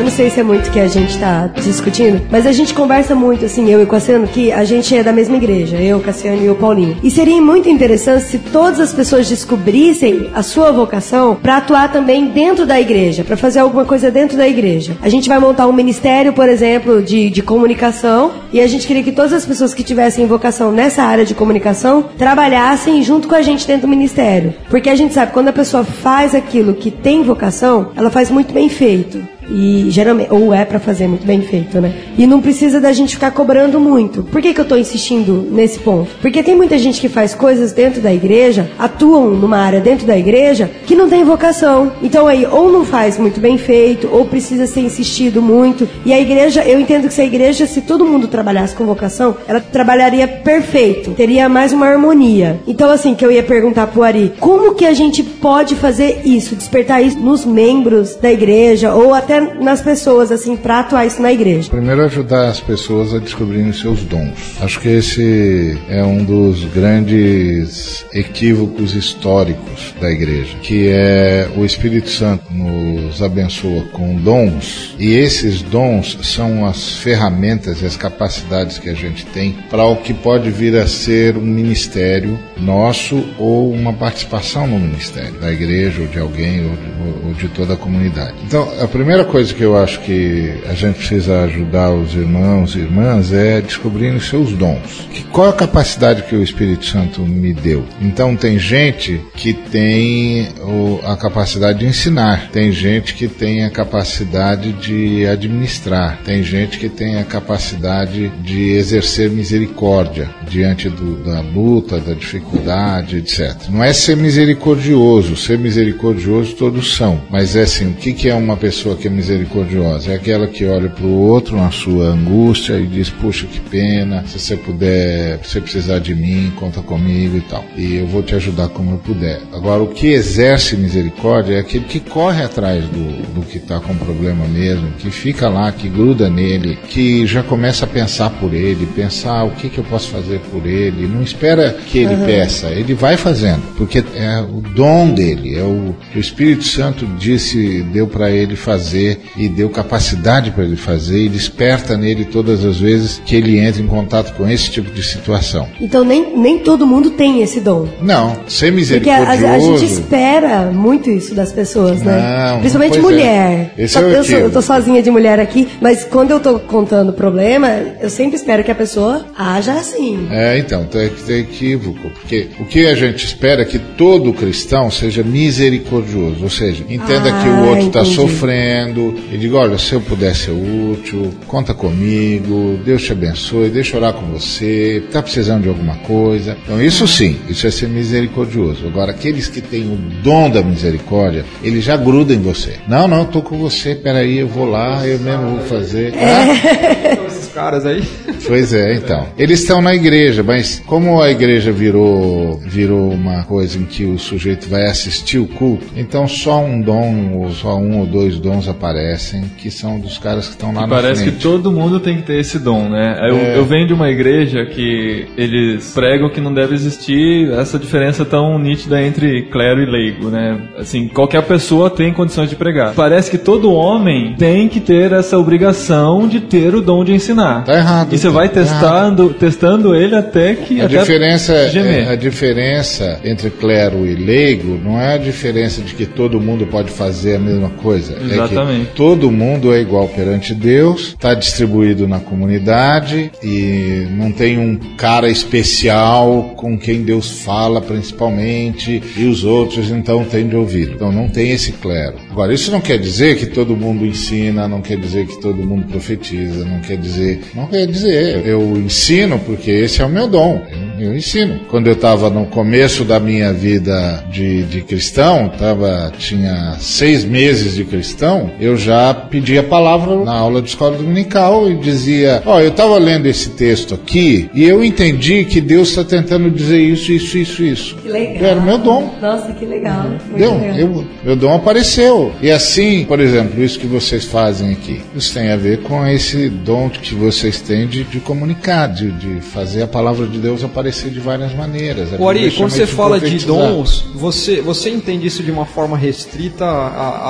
Eu 0.00 0.04
não 0.04 0.10
sei 0.10 0.30
se 0.30 0.40
é 0.40 0.42
muito 0.42 0.70
que 0.70 0.80
a 0.80 0.88
gente 0.88 1.18
tá 1.18 1.46
discutindo, 1.62 2.22
mas 2.30 2.46
a 2.46 2.52
gente 2.52 2.72
conversa 2.72 3.14
muito, 3.14 3.44
assim, 3.44 3.70
eu 3.70 3.80
e 3.80 3.84
o 3.84 3.86
Cassiano, 3.86 4.26
que 4.26 4.50
a 4.50 4.64
gente 4.64 4.96
é 4.96 5.02
da 5.02 5.12
mesma 5.12 5.36
igreja, 5.36 5.76
eu, 5.76 6.00
Cassiano 6.00 6.42
e 6.42 6.48
o 6.48 6.54
Paulinho. 6.54 6.96
E 7.02 7.10
seria 7.10 7.38
muito 7.38 7.68
interessante 7.68 8.24
se 8.24 8.38
todas 8.38 8.80
as 8.80 8.94
pessoas 8.94 9.28
descobrissem 9.28 10.30
a 10.34 10.42
sua 10.42 10.72
vocação 10.72 11.34
para 11.34 11.58
atuar 11.58 11.92
também 11.92 12.28
dentro 12.28 12.64
da 12.64 12.80
igreja, 12.80 13.22
para 13.24 13.36
fazer 13.36 13.58
alguma 13.58 13.84
coisa 13.84 14.10
dentro 14.10 14.38
da 14.38 14.48
igreja. 14.48 14.96
A 15.02 15.10
gente 15.10 15.28
vai 15.28 15.38
montar 15.38 15.66
um 15.66 15.72
ministério, 15.72 16.32
por 16.32 16.48
exemplo, 16.48 17.02
de, 17.02 17.28
de 17.28 17.42
comunicação, 17.42 18.32
e 18.54 18.58
a 18.62 18.66
gente 18.66 18.86
queria 18.86 19.02
que 19.02 19.12
todas 19.12 19.34
as 19.34 19.44
pessoas 19.44 19.74
que 19.74 19.84
tivessem 19.84 20.26
vocação 20.26 20.72
nessa 20.72 21.02
área 21.02 21.26
de 21.26 21.34
comunicação 21.34 22.06
trabalhassem 22.16 23.02
junto 23.02 23.28
com 23.28 23.34
a 23.34 23.42
gente 23.42 23.66
dentro 23.66 23.82
do 23.82 23.88
ministério. 23.88 24.54
Porque 24.70 24.88
a 24.88 24.96
gente 24.96 25.12
sabe, 25.12 25.32
quando 25.32 25.48
a 25.48 25.52
pessoa 25.52 25.84
faz 25.84 26.34
aquilo 26.34 26.72
que 26.72 26.90
tem 26.90 27.22
vocação, 27.22 27.90
ela 27.94 28.08
faz 28.08 28.30
muito 28.30 28.54
bem 28.54 28.70
feito. 28.70 29.22
E 29.50 29.90
geralmente, 29.90 30.32
ou 30.32 30.54
é 30.54 30.64
pra 30.64 30.78
fazer 30.78 31.08
muito 31.08 31.26
bem 31.26 31.42
feito, 31.42 31.80
né? 31.80 31.92
E 32.16 32.26
não 32.26 32.40
precisa 32.40 32.80
da 32.80 32.92
gente 32.92 33.14
ficar 33.14 33.30
cobrando 33.30 33.80
muito. 33.80 34.22
Por 34.22 34.40
que, 34.40 34.54
que 34.54 34.60
eu 34.60 34.64
tô 34.64 34.76
insistindo 34.76 35.46
nesse 35.50 35.78
ponto? 35.80 36.10
Porque 36.20 36.42
tem 36.42 36.56
muita 36.56 36.78
gente 36.78 37.00
que 37.00 37.08
faz 37.08 37.34
coisas 37.34 37.72
dentro 37.72 38.00
da 38.00 38.12
igreja, 38.12 38.70
atuam 38.78 39.30
numa 39.30 39.58
área 39.58 39.80
dentro 39.80 40.06
da 40.06 40.16
igreja, 40.16 40.70
que 40.86 40.94
não 40.94 41.08
tem 41.08 41.24
vocação. 41.24 41.92
Então 42.02 42.26
aí, 42.26 42.46
ou 42.46 42.70
não 42.70 42.84
faz 42.84 43.18
muito 43.18 43.40
bem 43.40 43.58
feito, 43.58 44.08
ou 44.12 44.24
precisa 44.24 44.66
ser 44.66 44.80
insistido 44.80 45.42
muito. 45.42 45.88
E 46.04 46.12
a 46.12 46.20
igreja, 46.20 46.62
eu 46.64 46.78
entendo 46.78 47.08
que 47.08 47.14
se 47.14 47.20
a 47.20 47.24
igreja, 47.24 47.66
se 47.66 47.80
todo 47.80 48.04
mundo 48.04 48.28
trabalhasse 48.28 48.74
com 48.74 48.84
vocação, 48.84 49.36
ela 49.48 49.60
trabalharia 49.60 50.28
perfeito. 50.28 51.12
Teria 51.12 51.48
mais 51.48 51.72
uma 51.72 51.86
harmonia. 51.86 52.60
Então, 52.66 52.90
assim, 52.90 53.14
que 53.14 53.24
eu 53.24 53.32
ia 53.32 53.42
perguntar 53.42 53.86
pro 53.88 54.02
Ari, 54.02 54.32
como 54.38 54.74
que 54.74 54.86
a 54.86 54.92
gente 54.92 55.22
pode 55.22 55.74
fazer 55.74 56.22
isso, 56.24 56.54
despertar 56.54 57.02
isso 57.02 57.18
nos 57.18 57.44
membros 57.44 58.14
da 58.16 58.30
igreja, 58.30 58.94
ou 58.94 59.14
até 59.14 59.39
nas 59.60 59.80
pessoas, 59.80 60.30
assim, 60.30 60.56
pra 60.56 60.80
atuar 60.80 61.06
isso 61.06 61.20
na 61.20 61.32
igreja? 61.32 61.70
Primeiro, 61.70 62.04
ajudar 62.04 62.48
as 62.48 62.60
pessoas 62.60 63.14
a 63.14 63.18
descobrirem 63.18 63.72
seus 63.72 64.02
dons. 64.02 64.56
Acho 64.60 64.80
que 64.80 64.88
esse 64.88 65.78
é 65.88 66.02
um 66.02 66.24
dos 66.24 66.64
grandes 66.64 68.04
equívocos 68.12 68.94
históricos 68.94 69.94
da 70.00 70.10
igreja, 70.10 70.56
que 70.62 70.88
é 70.88 71.48
o 71.56 71.64
Espírito 71.64 72.08
Santo 72.08 72.44
nos 72.52 73.22
abençoa 73.22 73.82
com 73.92 74.14
dons, 74.16 74.94
e 74.98 75.14
esses 75.14 75.62
dons 75.62 76.18
são 76.22 76.66
as 76.66 76.96
ferramentas 76.96 77.82
e 77.82 77.86
as 77.86 77.96
capacidades 77.96 78.78
que 78.78 78.88
a 78.88 78.94
gente 78.94 79.24
tem 79.26 79.52
para 79.68 79.84
o 79.84 79.96
que 79.96 80.12
pode 80.12 80.50
vir 80.50 80.76
a 80.76 80.86
ser 80.86 81.36
um 81.36 81.42
ministério 81.42 82.38
nosso 82.56 83.24
ou 83.38 83.72
uma 83.72 83.92
participação 83.92 84.66
no 84.66 84.78
ministério 84.78 85.32
da 85.40 85.50
igreja 85.50 86.02
ou 86.02 86.08
de 86.08 86.18
alguém 86.18 86.64
ou 86.64 86.76
de, 86.76 87.26
ou 87.26 87.34
de 87.34 87.48
toda 87.48 87.74
a 87.74 87.76
comunidade. 87.76 88.34
Então, 88.44 88.68
a 88.80 88.86
primeira 88.86 89.24
coisa 89.30 89.54
que 89.54 89.62
eu 89.62 89.76
acho 89.76 90.00
que 90.00 90.52
a 90.68 90.74
gente 90.74 90.96
precisa 90.96 91.44
ajudar 91.44 91.92
os 91.92 92.14
irmãos 92.14 92.74
e 92.74 92.80
irmãs 92.80 93.32
é 93.32 93.60
descobrir 93.60 94.12
os 94.12 94.28
seus 94.28 94.52
dons. 94.52 95.06
Que, 95.12 95.22
qual 95.24 95.48
a 95.48 95.52
capacidade 95.52 96.24
que 96.24 96.34
o 96.34 96.42
Espírito 96.42 96.84
Santo 96.84 97.22
me 97.22 97.54
deu? 97.54 97.84
Então, 98.00 98.34
tem 98.34 98.58
gente 98.58 99.20
que 99.36 99.52
tem 99.52 100.48
o, 100.60 101.00
a 101.04 101.16
capacidade 101.16 101.78
de 101.78 101.86
ensinar, 101.86 102.50
tem 102.50 102.72
gente 102.72 103.14
que 103.14 103.28
tem 103.28 103.64
a 103.64 103.70
capacidade 103.70 104.72
de 104.72 105.24
administrar, 105.26 106.18
tem 106.24 106.42
gente 106.42 106.78
que 106.78 106.88
tem 106.88 107.18
a 107.18 107.24
capacidade 107.24 108.32
de 108.42 108.70
exercer 108.70 109.30
misericórdia 109.30 110.28
diante 110.48 110.88
do, 110.88 111.22
da 111.22 111.40
luta, 111.40 112.00
da 112.00 112.14
dificuldade, 112.14 113.18
etc. 113.18 113.68
Não 113.68 113.84
é 113.84 113.92
ser 113.92 114.16
misericordioso, 114.16 115.36
ser 115.36 115.56
misericordioso 115.56 116.56
todos 116.56 116.96
são, 116.96 117.22
mas 117.30 117.54
é 117.54 117.62
assim, 117.62 117.90
o 117.90 117.94
que, 117.94 118.12
que 118.12 118.28
é 118.28 118.34
uma 118.34 118.56
pessoa 118.56 118.96
que 118.96 119.06
é 119.06 119.19
misericordiosa? 119.20 120.12
É 120.12 120.14
aquela 120.14 120.46
que 120.46 120.64
olha 120.64 120.88
para 120.88 121.04
o 121.04 121.18
outro 121.18 121.56
na 121.56 121.70
sua 121.70 122.06
angústia 122.06 122.74
e 122.78 122.86
diz, 122.86 123.10
puxa, 123.10 123.46
que 123.46 123.60
pena, 123.60 124.24
se 124.26 124.38
você 124.38 124.56
puder, 124.56 125.38
se 125.44 125.52
você 125.52 125.60
precisar 125.60 125.98
de 125.98 126.14
mim, 126.14 126.52
conta 126.56 126.80
comigo 126.80 127.36
e 127.36 127.42
tal. 127.42 127.64
E 127.76 127.96
eu 127.96 128.06
vou 128.06 128.22
te 128.22 128.34
ajudar 128.34 128.68
como 128.68 128.92
eu 128.92 128.98
puder. 128.98 129.40
Agora, 129.52 129.82
o 129.82 129.88
que 129.88 130.08
exerce 130.08 130.76
misericórdia 130.76 131.54
é 131.54 131.60
aquele 131.60 131.84
que 131.84 132.00
corre 132.00 132.42
atrás 132.42 132.84
do, 132.84 133.34
do 133.34 133.42
que 133.42 133.58
está 133.58 133.78
com 133.78 133.94
problema 133.96 134.46
mesmo, 134.46 134.90
que 134.98 135.10
fica 135.10 135.48
lá, 135.48 135.70
que 135.70 135.88
gruda 135.88 136.30
nele, 136.30 136.78
que 136.88 137.26
já 137.26 137.42
começa 137.42 137.84
a 137.84 137.88
pensar 137.88 138.30
por 138.30 138.54
ele, 138.54 138.86
pensar 138.86 139.44
o 139.44 139.50
que, 139.50 139.68
que 139.68 139.78
eu 139.78 139.84
posso 139.84 140.08
fazer 140.08 140.40
por 140.50 140.66
ele, 140.66 141.06
não 141.06 141.22
espera 141.22 141.76
que 141.86 141.98
ele 141.98 142.14
uhum. 142.14 142.24
peça, 142.24 142.68
ele 142.68 142.94
vai 142.94 143.16
fazendo, 143.16 143.62
porque 143.76 144.02
é 144.14 144.40
o 144.40 144.60
dom 144.60 145.12
dele, 145.12 145.58
é 145.58 145.62
o, 145.62 145.94
o 146.14 146.18
Espírito 146.18 146.64
Santo 146.64 147.06
disse, 147.18 147.82
deu 147.92 148.06
para 148.06 148.30
ele 148.30 148.56
fazer 148.56 148.99
e 149.36 149.48
deu 149.48 149.68
capacidade 149.70 150.50
para 150.50 150.64
ele 150.64 150.76
fazer 150.76 151.24
e 151.24 151.28
desperta 151.28 151.96
nele 151.96 152.24
todas 152.24 152.64
as 152.64 152.78
vezes 152.78 153.20
que 153.24 153.36
ele 153.36 153.58
entra 153.58 153.82
em 153.82 153.86
contato 153.86 154.34
com 154.34 154.48
esse 154.48 154.70
tipo 154.70 154.90
de 154.90 155.02
situação. 155.02 155.68
Então 155.80 156.04
nem, 156.04 156.36
nem 156.36 156.58
todo 156.58 156.86
mundo 156.86 157.10
tem 157.10 157.42
esse 157.42 157.60
dom. 157.60 157.88
Não, 158.00 158.36
ser 158.46 158.72
misericordioso. 158.72 159.30
Porque 159.30 159.46
a, 159.46 159.54
a 159.54 159.58
gente 159.58 159.84
espera 159.84 160.70
muito 160.70 161.10
isso 161.10 161.34
das 161.34 161.52
pessoas, 161.52 162.02
né? 162.02 162.50
Não, 162.50 162.60
Principalmente 162.60 162.98
é. 162.98 163.02
mulher. 163.02 163.72
É. 163.76 163.84
Esse 163.84 163.98
é 163.98 164.00
o 164.00 164.08
eu, 164.10 164.24
sou, 164.24 164.38
eu 164.38 164.50
tô 164.50 164.62
sozinha 164.62 165.02
de 165.02 165.10
mulher 165.10 165.38
aqui, 165.38 165.68
mas 165.80 166.04
quando 166.04 166.30
eu 166.30 166.40
tô 166.40 166.58
contando 166.58 167.12
problema, 167.12 167.68
eu 168.00 168.10
sempre 168.10 168.36
espero 168.36 168.64
que 168.64 168.70
a 168.70 168.74
pessoa 168.74 169.26
haja 169.36 169.72
assim. 169.72 170.28
É, 170.30 170.58
então, 170.58 170.84
tem 170.84 171.08
que 171.08 171.22
ter 171.22 171.40
equívoco, 171.40 172.10
porque 172.10 172.48
o 172.58 172.64
que 172.64 172.86
a 172.86 172.94
gente 172.94 173.24
espera 173.24 173.62
é 173.62 173.64
que 173.64 173.78
todo 173.78 174.32
cristão 174.32 174.90
seja 174.90 175.22
misericordioso, 175.22 176.42
ou 176.42 176.50
seja, 176.50 176.84
entenda 176.88 177.30
ah, 177.30 177.42
que 177.42 177.48
o 177.48 177.52
ah, 177.52 177.70
outro 177.70 177.86
está 177.86 178.04
sofrendo 178.04 178.89
e 178.98 179.36
diga, 179.36 179.56
olha, 179.56 179.78
se 179.78 179.92
eu 179.92 180.00
puder 180.00 180.34
ser 180.34 180.50
útil, 180.50 181.32
conta 181.46 181.74
comigo, 181.74 182.78
Deus 182.84 183.02
te 183.02 183.12
abençoe, 183.12 183.68
deixa 183.68 183.96
eu 183.96 184.00
orar 184.00 184.14
com 184.14 184.26
você, 184.26 185.02
está 185.06 185.22
precisando 185.22 185.62
de 185.62 185.68
alguma 185.68 185.96
coisa. 185.96 186.56
Então, 186.64 186.82
isso 186.82 187.06
sim, 187.06 187.36
isso 187.48 187.66
é 187.66 187.70
ser 187.70 187.88
misericordioso. 187.88 188.86
Agora, 188.86 189.12
aqueles 189.12 189.48
que 189.48 189.60
têm 189.60 189.82
o 189.82 189.96
dom 190.22 190.50
da 190.50 190.62
misericórdia, 190.62 191.44
ele 191.62 191.80
já 191.80 191.96
gruda 191.96 192.34
em 192.34 192.40
você. 192.40 192.76
Não, 192.88 193.06
não, 193.06 193.22
estou 193.22 193.42
com 193.42 193.58
você, 193.58 193.94
peraí, 193.94 194.38
eu 194.38 194.48
vou 194.48 194.68
lá, 194.68 195.06
eu 195.06 195.18
mesmo 195.18 195.56
vou 195.56 195.60
fazer. 195.66 196.14
É. 196.14 197.20
Caras 197.54 197.84
aí. 197.84 198.02
Pois 198.46 198.72
é, 198.72 198.94
então. 198.94 199.26
Eles 199.36 199.60
estão 199.60 199.82
na 199.82 199.94
igreja, 199.94 200.42
mas 200.42 200.82
como 200.86 201.20
a 201.20 201.30
igreja 201.30 201.72
virou, 201.72 202.58
virou 202.58 203.10
uma 203.10 203.44
coisa 203.44 203.78
em 203.78 203.84
que 203.84 204.04
o 204.04 204.18
sujeito 204.18 204.68
vai 204.68 204.84
assistir 204.84 205.38
o 205.38 205.46
culto, 205.46 205.86
então 205.96 206.26
só 206.26 206.60
um 206.60 206.80
dom, 206.80 207.34
ou 207.34 207.50
só 207.50 207.76
um 207.76 208.00
ou 208.00 208.06
dois 208.06 208.38
dons 208.38 208.68
aparecem, 208.68 209.44
que 209.58 209.70
são 209.70 209.98
dos 209.98 210.18
caras 210.18 210.46
que 210.46 210.52
estão 210.52 210.72
lá 210.72 210.82
que 210.84 210.88
na 210.88 210.96
parece 210.96 211.22
frente. 211.22 211.36
que 211.36 211.42
todo 211.42 211.70
mundo 211.72 212.00
tem 212.00 212.16
que 212.16 212.22
ter 212.22 212.38
esse 212.38 212.58
dom, 212.58 212.88
né? 212.88 213.18
Eu, 213.28 213.36
é. 213.36 213.58
eu 213.58 213.64
venho 213.64 213.86
de 213.86 213.92
uma 213.92 214.10
igreja 214.10 214.64
que 214.66 215.26
eles 215.36 215.92
pregam 215.92 216.30
que 216.30 216.40
não 216.40 216.52
deve 216.52 216.74
existir 216.74 217.50
essa 217.52 217.78
diferença 217.78 218.24
tão 218.24 218.58
nítida 218.58 219.02
entre 219.02 219.42
clero 219.42 219.82
e 219.82 219.86
leigo, 219.86 220.28
né? 220.28 220.60
Assim, 220.78 221.08
qualquer 221.08 221.42
pessoa 221.42 221.90
tem 221.90 222.12
condições 222.12 222.48
de 222.48 222.56
pregar. 222.56 222.94
Parece 222.94 223.30
que 223.30 223.38
todo 223.38 223.72
homem 223.72 224.34
tem 224.36 224.68
que 224.68 224.80
ter 224.80 225.12
essa 225.12 225.38
obrigação 225.38 226.26
de 226.26 226.40
ter 226.40 226.74
o 226.74 226.80
dom 226.80 227.04
de 227.04 227.12
ensinar. 227.12 227.39
Tá 227.64 227.76
errado. 227.76 228.14
E 228.14 228.18
você 228.18 228.28
vai 228.28 228.48
tá 228.48 228.60
testando, 228.60 229.34
testando 229.34 229.94
ele 229.94 230.14
até 230.14 230.54
que 230.54 230.80
a 230.80 230.86
até 230.86 230.98
diferença 230.98 231.52
é, 231.52 232.08
a 232.08 232.14
diferença 232.14 233.20
entre 233.24 233.50
clero 233.50 234.06
e 234.06 234.14
leigo 234.14 234.80
não 234.82 235.00
é 235.00 235.14
a 235.14 235.18
diferença 235.18 235.80
de 235.82 235.94
que 235.94 236.06
todo 236.06 236.40
mundo 236.40 236.66
pode 236.66 236.90
fazer 236.90 237.36
a 237.36 237.38
mesma 237.38 237.70
coisa. 237.70 238.16
Exatamente. 238.20 238.82
É 238.82 238.84
que 238.86 238.96
todo 238.96 239.30
mundo 239.30 239.72
é 239.74 239.80
igual 239.80 240.08
perante 240.08 240.54
Deus, 240.54 241.08
está 241.08 241.34
distribuído 241.34 242.06
na 242.06 242.20
comunidade 242.20 243.30
e 243.42 244.06
não 244.10 244.32
tem 244.32 244.58
um 244.58 244.76
cara 244.96 245.28
especial 245.28 246.54
com 246.56 246.78
quem 246.78 247.02
Deus 247.02 247.42
fala 247.42 247.80
principalmente 247.80 249.02
e 249.16 249.24
os 249.26 249.44
outros 249.44 249.90
então 249.90 250.24
têm 250.24 250.48
de 250.48 250.56
ouvi-lo. 250.56 250.94
Então 250.94 251.12
não 251.12 251.28
tem 251.28 251.50
esse 251.50 251.72
clero. 251.72 252.16
Agora, 252.30 252.52
isso 252.52 252.70
não 252.70 252.80
quer 252.80 252.98
dizer 252.98 253.36
que 253.36 253.46
todo 253.46 253.76
mundo 253.76 254.06
ensina, 254.06 254.68
não 254.68 254.80
quer 254.80 254.98
dizer 254.98 255.26
que 255.26 255.40
todo 255.40 255.56
mundo 255.56 255.86
profetiza, 255.86 256.64
não 256.64 256.80
quer 256.80 256.96
dizer. 256.96 257.29
Não 257.54 257.66
quer 257.66 257.86
dizer. 257.86 258.46
Eu 258.46 258.76
ensino 258.76 259.38
porque 259.38 259.70
esse 259.70 260.02
é 260.02 260.04
o 260.04 260.08
meu 260.08 260.28
dom. 260.28 260.62
Eu, 260.98 261.10
eu 261.10 261.16
ensino. 261.16 261.60
Quando 261.68 261.86
eu 261.86 261.94
estava 261.94 262.28
no 262.30 262.46
começo 262.46 263.04
da 263.04 263.18
minha 263.18 263.52
vida 263.52 264.24
de, 264.30 264.62
de 264.64 264.82
cristão, 264.82 265.48
tava, 265.48 266.12
tinha 266.18 266.76
seis 266.78 267.24
meses 267.24 267.74
de 267.74 267.84
cristão, 267.84 268.50
eu 268.60 268.76
já 268.76 269.12
pedia 269.14 269.60
a 269.60 269.64
palavra 269.64 270.16
na 270.24 270.34
aula 270.34 270.60
de 270.60 270.68
escola 270.68 270.96
dominical 270.96 271.70
e 271.70 271.76
dizia: 271.76 272.42
Ó, 272.44 272.56
oh, 272.56 272.60
eu 272.60 272.68
estava 272.68 272.98
lendo 272.98 273.26
esse 273.26 273.50
texto 273.50 273.94
aqui 273.94 274.50
e 274.54 274.64
eu 274.64 274.84
entendi 274.84 275.44
que 275.44 275.60
Deus 275.60 275.88
está 275.88 276.04
tentando 276.04 276.50
dizer 276.50 276.80
isso, 276.80 277.12
isso, 277.12 277.38
isso, 277.38 277.62
isso. 277.62 277.96
Que 277.96 278.08
legal. 278.08 278.44
Era 278.44 278.60
o 278.60 278.62
meu 278.62 278.78
dom. 278.78 279.14
Nossa, 279.20 279.52
que 279.52 279.64
legal. 279.64 280.06
Deu, 280.36 280.52
eu, 280.76 281.04
meu 281.24 281.36
dom 281.36 281.54
apareceu. 281.54 282.32
E 282.42 282.50
assim, 282.50 283.04
por 283.04 283.20
exemplo, 283.20 283.62
isso 283.62 283.78
que 283.78 283.86
vocês 283.86 284.24
fazem 284.24 284.72
aqui, 284.72 285.00
isso 285.14 285.32
tem 285.34 285.50
a 285.50 285.56
ver 285.56 285.82
com 285.82 286.06
esse 286.06 286.48
dom 286.48 286.88
que 286.88 287.00
vocês 287.20 287.60
têm 287.60 287.86
de, 287.86 288.02
de 288.04 288.18
comunicar, 288.20 288.86
de, 288.88 289.10
de 289.12 289.40
fazer 289.40 289.82
a 289.82 289.86
palavra 289.86 290.26
de 290.26 290.38
Deus 290.38 290.64
aparecer 290.64 291.10
de 291.10 291.20
várias 291.20 291.54
maneiras. 291.54 292.08
O 292.18 292.28
Ari, 292.28 292.50
quando 292.50 292.70
você 292.70 292.86
fala 292.86 293.20
de 293.20 293.46
dons, 293.46 294.06
você, 294.14 294.60
você 294.60 294.90
entende 294.90 295.26
isso 295.26 295.42
de 295.42 295.50
uma 295.50 295.66
forma 295.66 295.96
restrita 295.96 296.64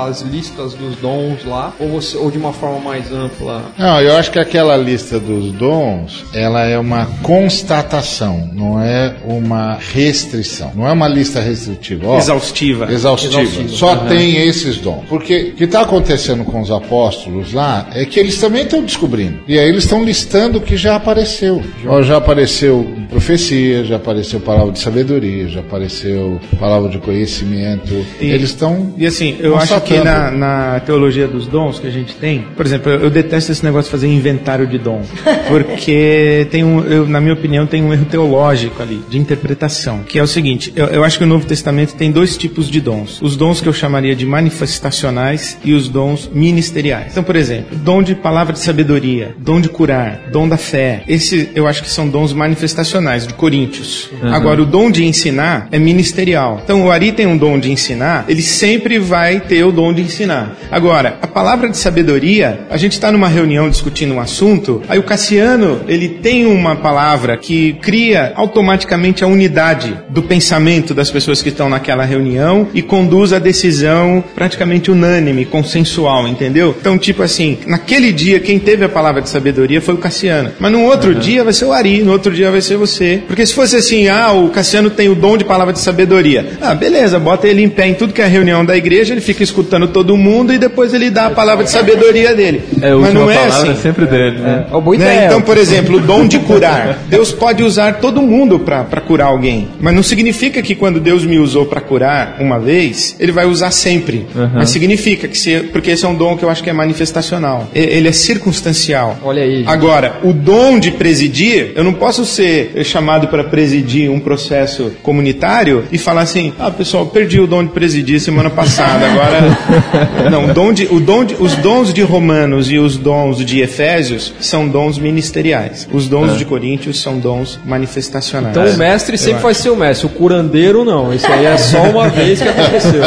às 0.06 0.22
listas 0.22 0.74
dos 0.74 0.96
dons 0.96 1.44
lá, 1.44 1.74
ou, 1.78 1.88
você, 1.88 2.16
ou 2.16 2.30
de 2.30 2.38
uma 2.38 2.52
forma 2.52 2.78
mais 2.78 3.12
ampla? 3.12 3.72
Não, 3.76 4.00
eu 4.00 4.16
acho 4.16 4.30
que 4.30 4.38
aquela 4.38 4.76
lista 4.76 5.18
dos 5.18 5.52
dons, 5.52 6.24
ela 6.32 6.64
é 6.64 6.78
uma 6.78 7.06
constatação, 7.22 8.48
não 8.52 8.80
é 8.80 9.16
uma 9.24 9.76
restrição, 9.92 10.72
não 10.74 10.86
é 10.86 10.92
uma 10.92 11.08
lista 11.08 11.40
restritiva. 11.40 12.06
Ó, 12.06 12.18
exaustiva. 12.18 12.92
exaustiva. 12.92 13.42
Exaustiva. 13.42 13.68
Só 13.76 13.94
uhum. 13.94 14.08
tem 14.08 14.36
esses 14.36 14.76
dons. 14.78 15.04
Porque 15.08 15.52
o 15.52 15.56
que 15.56 15.64
está 15.64 15.80
acontecendo 15.82 16.44
com 16.44 16.60
os 16.60 16.70
apóstolos 16.70 17.52
lá 17.52 17.88
é 17.92 18.04
que 18.04 18.20
eles 18.20 18.38
também 18.38 18.62
estão 18.62 18.82
descobrindo. 18.82 19.40
E 19.48 19.58
aí 19.58 19.68
eles 19.68 19.79
estão 19.84 20.04
listando 20.04 20.58
o 20.58 20.60
que 20.60 20.76
já 20.76 20.96
apareceu. 20.96 21.62
Já 22.02 22.16
apareceu 22.16 22.86
profecia, 23.10 23.84
já 23.84 23.96
apareceu 23.96 24.40
palavra 24.40 24.72
de 24.72 24.78
sabedoria, 24.78 25.48
já 25.48 25.60
apareceu 25.60 26.40
palavra 26.58 26.88
de 26.88 26.98
conhecimento. 26.98 28.06
E, 28.20 28.30
eles 28.30 28.50
estão. 28.50 28.94
E 28.96 29.06
assim, 29.06 29.36
eu 29.40 29.58
acho 29.58 29.78
que 29.82 29.98
na, 29.98 30.30
na, 30.30 30.80
teologia 30.80 31.26
dos 31.26 31.46
dons 31.46 31.78
que 31.78 31.86
a 31.86 31.90
gente 31.90 32.14
tem, 32.14 32.46
por 32.56 32.64
exemplo, 32.64 32.90
eu, 32.90 33.00
eu 33.00 33.10
detesto 33.10 33.50
esse 33.50 33.64
negócio 33.64 33.88
de 33.88 33.90
fazer 33.90 34.06
inventário 34.06 34.66
de 34.66 34.78
dom. 34.78 35.02
Porque 35.48 36.46
tem 36.50 36.64
um, 36.64 36.84
eu, 36.84 37.06
na 37.06 37.20
minha 37.20 37.34
opinião, 37.34 37.66
tem 37.66 37.82
um 37.82 37.92
erro 37.92 38.04
teológico 38.04 38.80
ali, 38.80 39.02
de 39.10 39.18
interpretação. 39.18 40.00
Que 40.06 40.18
é 40.18 40.22
o 40.22 40.26
seguinte: 40.26 40.72
eu, 40.76 40.86
eu 40.86 41.04
acho 41.04 41.18
que 41.18 41.24
o 41.24 41.26
Novo 41.26 41.44
Testamento 41.46 41.94
tem 41.94 42.12
dois 42.12 42.36
tipos 42.36 42.70
de 42.70 42.80
dons. 42.80 43.20
Os 43.20 43.36
dons 43.36 43.60
que 43.60 43.68
eu 43.68 43.72
chamaria 43.72 44.14
de 44.14 44.24
manifestacionais 44.24 45.58
e 45.64 45.74
os 45.74 45.88
dons 45.88 46.30
ministeriais. 46.32 47.08
Então, 47.10 47.24
por 47.24 47.34
exemplo, 47.34 47.76
dom 47.76 48.02
de 48.02 48.14
palavra 48.14 48.52
de 48.52 48.60
sabedoria, 48.60 49.34
dom 49.38 49.60
de 49.60 49.68
curar, 49.68 50.28
dom 50.30 50.48
da 50.48 50.56
fé. 50.56 51.02
Esse 51.08 51.50
eu 51.54 51.66
acho 51.66 51.82
que 51.82 51.90
são 51.90 52.08
dons 52.08 52.32
manifestacionais 52.32 52.99
de 53.26 53.34
Coríntios. 53.34 54.10
Agora, 54.22 54.62
o 54.62 54.66
dom 54.66 54.90
de 54.90 55.04
ensinar 55.04 55.68
é 55.70 55.78
ministerial. 55.78 56.60
Então, 56.62 56.84
o 56.84 56.90
Ari 56.90 57.12
tem 57.12 57.26
um 57.26 57.36
dom 57.36 57.58
de 57.58 57.70
ensinar, 57.70 58.24
ele 58.28 58.42
sempre 58.42 58.98
vai 58.98 59.40
ter 59.40 59.64
o 59.64 59.72
dom 59.72 59.92
de 59.92 60.02
ensinar. 60.02 60.56
Agora, 60.70 61.18
a 61.22 61.26
palavra 61.26 61.68
de 61.68 61.76
sabedoria, 61.76 62.66
a 62.70 62.76
gente 62.76 62.92
está 62.92 63.10
numa 63.10 63.28
reunião 63.28 63.68
discutindo 63.68 64.14
um 64.14 64.20
assunto, 64.20 64.82
aí 64.88 64.98
o 64.98 65.02
Cassiano, 65.02 65.80
ele 65.88 66.08
tem 66.08 66.46
uma 66.46 66.76
palavra 66.76 67.36
que 67.36 67.74
cria 67.74 68.32
automaticamente 68.36 69.24
a 69.24 69.26
unidade 69.26 69.96
do 70.08 70.22
pensamento 70.22 70.94
das 70.94 71.10
pessoas 71.10 71.42
que 71.42 71.48
estão 71.48 71.68
naquela 71.68 72.04
reunião 72.04 72.68
e 72.74 72.82
conduz 72.82 73.32
a 73.32 73.38
decisão 73.38 74.22
praticamente 74.34 74.90
unânime, 74.90 75.44
consensual, 75.44 76.28
entendeu? 76.28 76.76
Então, 76.78 76.98
tipo 76.98 77.22
assim, 77.22 77.58
naquele 77.66 78.12
dia, 78.12 78.40
quem 78.40 78.58
teve 78.58 78.84
a 78.84 78.88
palavra 78.88 79.22
de 79.22 79.28
sabedoria 79.28 79.80
foi 79.80 79.94
o 79.94 79.98
Cassiano. 79.98 80.52
Mas 80.58 80.72
no 80.72 80.82
outro 80.82 81.14
dia 81.14 81.44
vai 81.44 81.52
ser 81.52 81.64
o 81.64 81.72
Ari, 81.72 82.02
no 82.02 82.12
outro 82.12 82.32
dia 82.32 82.50
vai 82.50 82.60
ser 82.60 82.76
você. 82.76 82.89
Porque 83.26 83.44
se 83.46 83.54
fosse 83.54 83.76
assim, 83.76 84.08
ah, 84.08 84.32
o 84.32 84.48
Cassiano 84.48 84.90
tem 84.90 85.08
o 85.08 85.14
dom 85.14 85.36
de 85.36 85.44
palavra 85.44 85.72
de 85.72 85.80
sabedoria. 85.80 86.46
Ah, 86.60 86.74
beleza, 86.74 87.18
bota 87.18 87.46
ele 87.48 87.62
em 87.62 87.68
pé 87.68 87.86
em 87.88 87.94
tudo 87.94 88.12
que 88.12 88.22
é 88.22 88.26
reunião 88.26 88.64
da 88.64 88.76
igreja, 88.76 89.12
ele 89.14 89.20
fica 89.20 89.42
escutando 89.42 89.88
todo 89.88 90.16
mundo 90.16 90.52
e 90.52 90.58
depois 90.58 90.92
ele 90.94 91.10
dá 91.10 91.26
a 91.26 91.30
palavra 91.30 91.64
de 91.64 91.70
sabedoria 91.70 92.34
dele. 92.34 92.62
É, 92.82 92.90
a 92.90 92.96
Mas 92.96 93.14
não 93.14 93.30
é 93.30 93.34
palavra 93.36 93.56
assim. 93.62 93.70
é 93.72 93.74
sempre 93.82 94.06
dele, 94.06 94.38
né? 94.38 94.66
É 94.68 94.80
boa 94.80 94.96
Né? 94.96 95.04
ideia. 95.04 95.26
Então, 95.26 95.40
por 95.42 95.56
exemplo, 95.56 95.96
o 95.96 96.00
dom 96.00 96.26
de 96.26 96.38
curar. 96.40 96.98
Deus 97.08 97.32
pode 97.32 97.62
usar 97.62 97.94
todo 98.00 98.20
mundo 98.22 98.58
para 98.58 98.84
curar 99.00 99.26
alguém. 99.26 99.68
Mas 99.80 99.94
não 99.94 100.02
significa 100.02 100.60
que 100.62 100.74
quando 100.74 101.00
Deus 101.00 101.24
me 101.24 101.38
usou 101.38 101.66
para 101.66 101.80
curar 101.80 102.36
uma 102.40 102.58
vez, 102.58 103.16
ele 103.18 103.32
vai 103.32 103.46
usar 103.46 103.70
sempre. 103.70 104.26
Mas 104.54 104.70
significa 104.70 105.28
que 105.28 105.36
se, 105.38 105.60
porque 105.72 105.90
esse 105.90 106.04
é 106.04 106.08
um 106.08 106.14
dom 106.14 106.36
que 106.36 106.44
eu 106.44 106.50
acho 106.50 106.62
que 106.62 106.70
é 106.70 106.72
manifestacional. 106.72 107.68
E- 107.74 107.78
Ele 107.80 108.08
é 108.08 108.12
circunstancial. 108.12 109.18
Olha 109.22 109.42
aí. 109.42 109.64
Agora, 109.66 110.16
o 110.22 110.32
dom 110.32 110.78
de 110.78 110.90
presidir, 110.90 111.72
eu 111.74 111.84
não 111.84 111.92
posso 111.92 112.24
ser 112.24 112.72
chamado 112.84 113.28
para 113.28 113.44
presidir 113.44 114.10
um 114.10 114.20
processo 114.20 114.92
comunitário 115.02 115.84
e 115.90 115.98
falar 115.98 116.22
assim: 116.22 116.52
"Ah, 116.58 116.70
pessoal, 116.70 117.06
perdi 117.06 117.40
o 117.40 117.46
dom 117.46 117.64
de 117.64 117.70
presidir 117.70 118.20
semana 118.20 118.50
passada, 118.50 119.06
agora 119.06 120.30
não, 120.30 120.52
dom 120.52 120.72
de, 120.72 120.86
o 120.86 121.00
dom 121.00 121.24
de, 121.24 121.34
os 121.38 121.54
dons 121.56 121.92
de 121.92 122.02
Romanos 122.02 122.70
e 122.70 122.78
os 122.78 122.96
dons 122.96 123.44
de 123.44 123.60
Efésios 123.60 124.32
são 124.40 124.68
dons 124.68 124.98
ministeriais. 124.98 125.88
Os 125.92 126.08
dons 126.08 126.36
de 126.36 126.44
Coríntios 126.44 127.00
são 127.00 127.18
dons 127.18 127.58
manifestacionais. 127.64 128.56
Então 128.56 128.74
o 128.74 128.76
mestre 128.76 129.16
sempre 129.16 129.42
vai 129.42 129.54
ser 129.54 129.70
o 129.70 129.76
mestre, 129.76 130.06
o 130.06 130.10
curandeiro 130.10 130.84
não. 130.84 131.12
Isso 131.12 131.26
aí 131.26 131.46
é 131.46 131.56
só 131.56 131.82
uma 131.84 132.08
vez 132.10 132.40
que 132.40 132.48
aconteceu. 132.48 133.02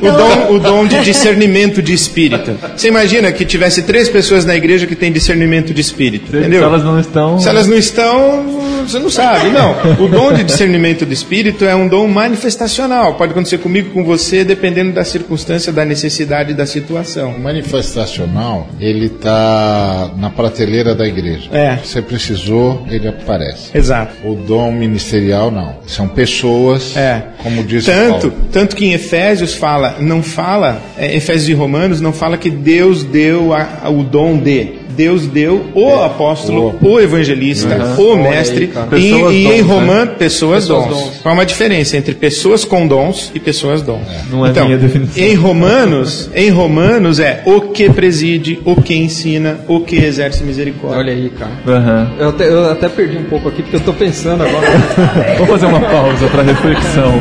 O 0.00 0.10
dom, 0.10 0.54
o 0.54 0.58
dom 0.58 0.86
de 0.86 1.00
discernimento 1.00 1.82
de 1.82 1.92
espírito. 1.92 2.56
Você 2.76 2.88
imagina 2.88 3.32
que 3.32 3.44
tivesse 3.44 3.82
três 3.82 4.08
pessoas 4.08 4.44
na 4.44 4.54
igreja 4.54 4.86
que 4.86 4.94
têm 4.94 5.12
discernimento 5.12 5.72
de 5.72 5.80
espírito, 5.80 6.36
entendeu? 6.36 6.60
Se 6.60 6.66
elas 6.66 6.84
não 6.84 7.00
estão. 7.00 7.38
Se 7.40 7.48
elas 7.48 7.66
não 7.66 7.76
estão, 7.76 8.59
você 8.88 8.98
não 8.98 9.10
sabe. 9.10 9.50
Não. 9.50 9.74
O 10.04 10.08
dom 10.08 10.32
de 10.32 10.44
discernimento 10.44 11.04
do 11.06 11.12
espírito 11.12 11.64
é 11.64 11.74
um 11.74 11.88
dom 11.88 12.06
manifestacional. 12.08 13.14
Pode 13.14 13.32
acontecer 13.32 13.58
comigo, 13.58 13.90
com 13.90 14.04
você, 14.04 14.44
dependendo 14.44 14.92
da 14.92 15.04
circunstância, 15.04 15.72
da 15.72 15.84
necessidade 15.84 16.54
da 16.54 16.66
situação. 16.66 17.32
O 17.32 17.40
manifestacional, 17.40 18.68
ele 18.78 19.08
tá 19.08 20.10
na 20.16 20.30
prateleira 20.30 20.94
da 20.94 21.06
igreja. 21.06 21.48
É. 21.52 21.76
Você 21.76 22.00
precisou, 22.02 22.84
ele 22.90 23.08
aparece. 23.08 23.76
Exato. 23.76 24.14
O 24.24 24.34
dom 24.34 24.72
ministerial, 24.72 25.50
não. 25.50 25.76
São 25.86 26.08
pessoas, 26.08 26.96
É. 26.96 27.22
como 27.42 27.62
diz 27.64 27.84
Tanto, 27.84 28.30
Paulo. 28.30 28.44
tanto 28.52 28.76
que 28.76 28.84
em 28.86 28.92
Efésios 28.92 29.54
fala, 29.54 29.96
não 30.00 30.22
fala, 30.22 30.80
é, 30.96 31.14
Efésios 31.16 31.48
e 31.48 31.52
Romanos 31.52 32.00
não 32.00 32.12
fala 32.12 32.36
que 32.36 32.50
Deus 32.50 33.02
deu 33.04 33.52
a- 33.52 33.80
a- 33.84 33.90
o 33.90 34.02
dom 34.02 34.36
de. 34.38 34.79
Deus 34.96 35.26
deu 35.26 35.66
o 35.74 35.94
apóstolo, 36.02 36.76
o, 36.80 37.00
evangelista, 37.00 37.68
o 37.98 38.02
Olha 38.12 38.22
aí, 38.24 38.30
mestre, 38.30 38.66
cara. 38.68 38.98
e, 38.98 39.02
e 39.02 39.12
em 39.12 39.12
dons, 39.12 39.32
né? 39.32 39.60
Romanos, 39.62 40.14
pessoas, 40.16 40.64
Pessoas 40.64 40.86
dons. 40.86 40.96
dons. 40.96 41.16
Qual 41.22 41.32
é 41.32 41.38
uma 41.38 41.46
diferença 41.46 41.96
entre 41.96 42.14
pessoas 42.14 42.64
com 42.64 42.86
dons 42.86 43.30
e 43.34 43.40
pessoas 43.40 43.82
dons? 43.82 44.00
Não 44.30 44.44
é 44.46 44.50
então, 44.50 44.66
minha 44.66 44.78
definição. 44.78 45.22
Em 45.22 45.34
Romanos, 45.34 46.30
em 46.34 46.50
Romanos 46.50 47.18
é 47.18 47.42
o 47.44 47.60
que 47.60 47.88
preside, 47.90 48.58
o 48.64 48.80
que 48.80 48.94
ensina, 48.94 49.60
o 49.68 49.80
que 49.80 49.96
exerce 49.96 50.42
misericórdia. 50.44 50.98
Olha 50.98 51.12
aí, 51.12 51.30
cara. 51.30 51.52
Aham. 51.66 52.12
Eu 52.18 52.28
até, 52.28 52.48
eu 52.48 52.70
até 52.70 52.88
perdi 52.88 53.18
um 53.18 53.24
pouco 53.24 53.48
aqui 53.48 53.62
porque 53.62 53.76
eu 53.76 53.80
tô 53.80 53.92
pensando 53.92 54.42
agora. 54.42 54.66
Vamos 55.38 55.50
fazer 55.50 55.66
uma 55.66 55.80
pausa 55.80 56.26
para 56.28 56.42
reflexão. 56.42 57.20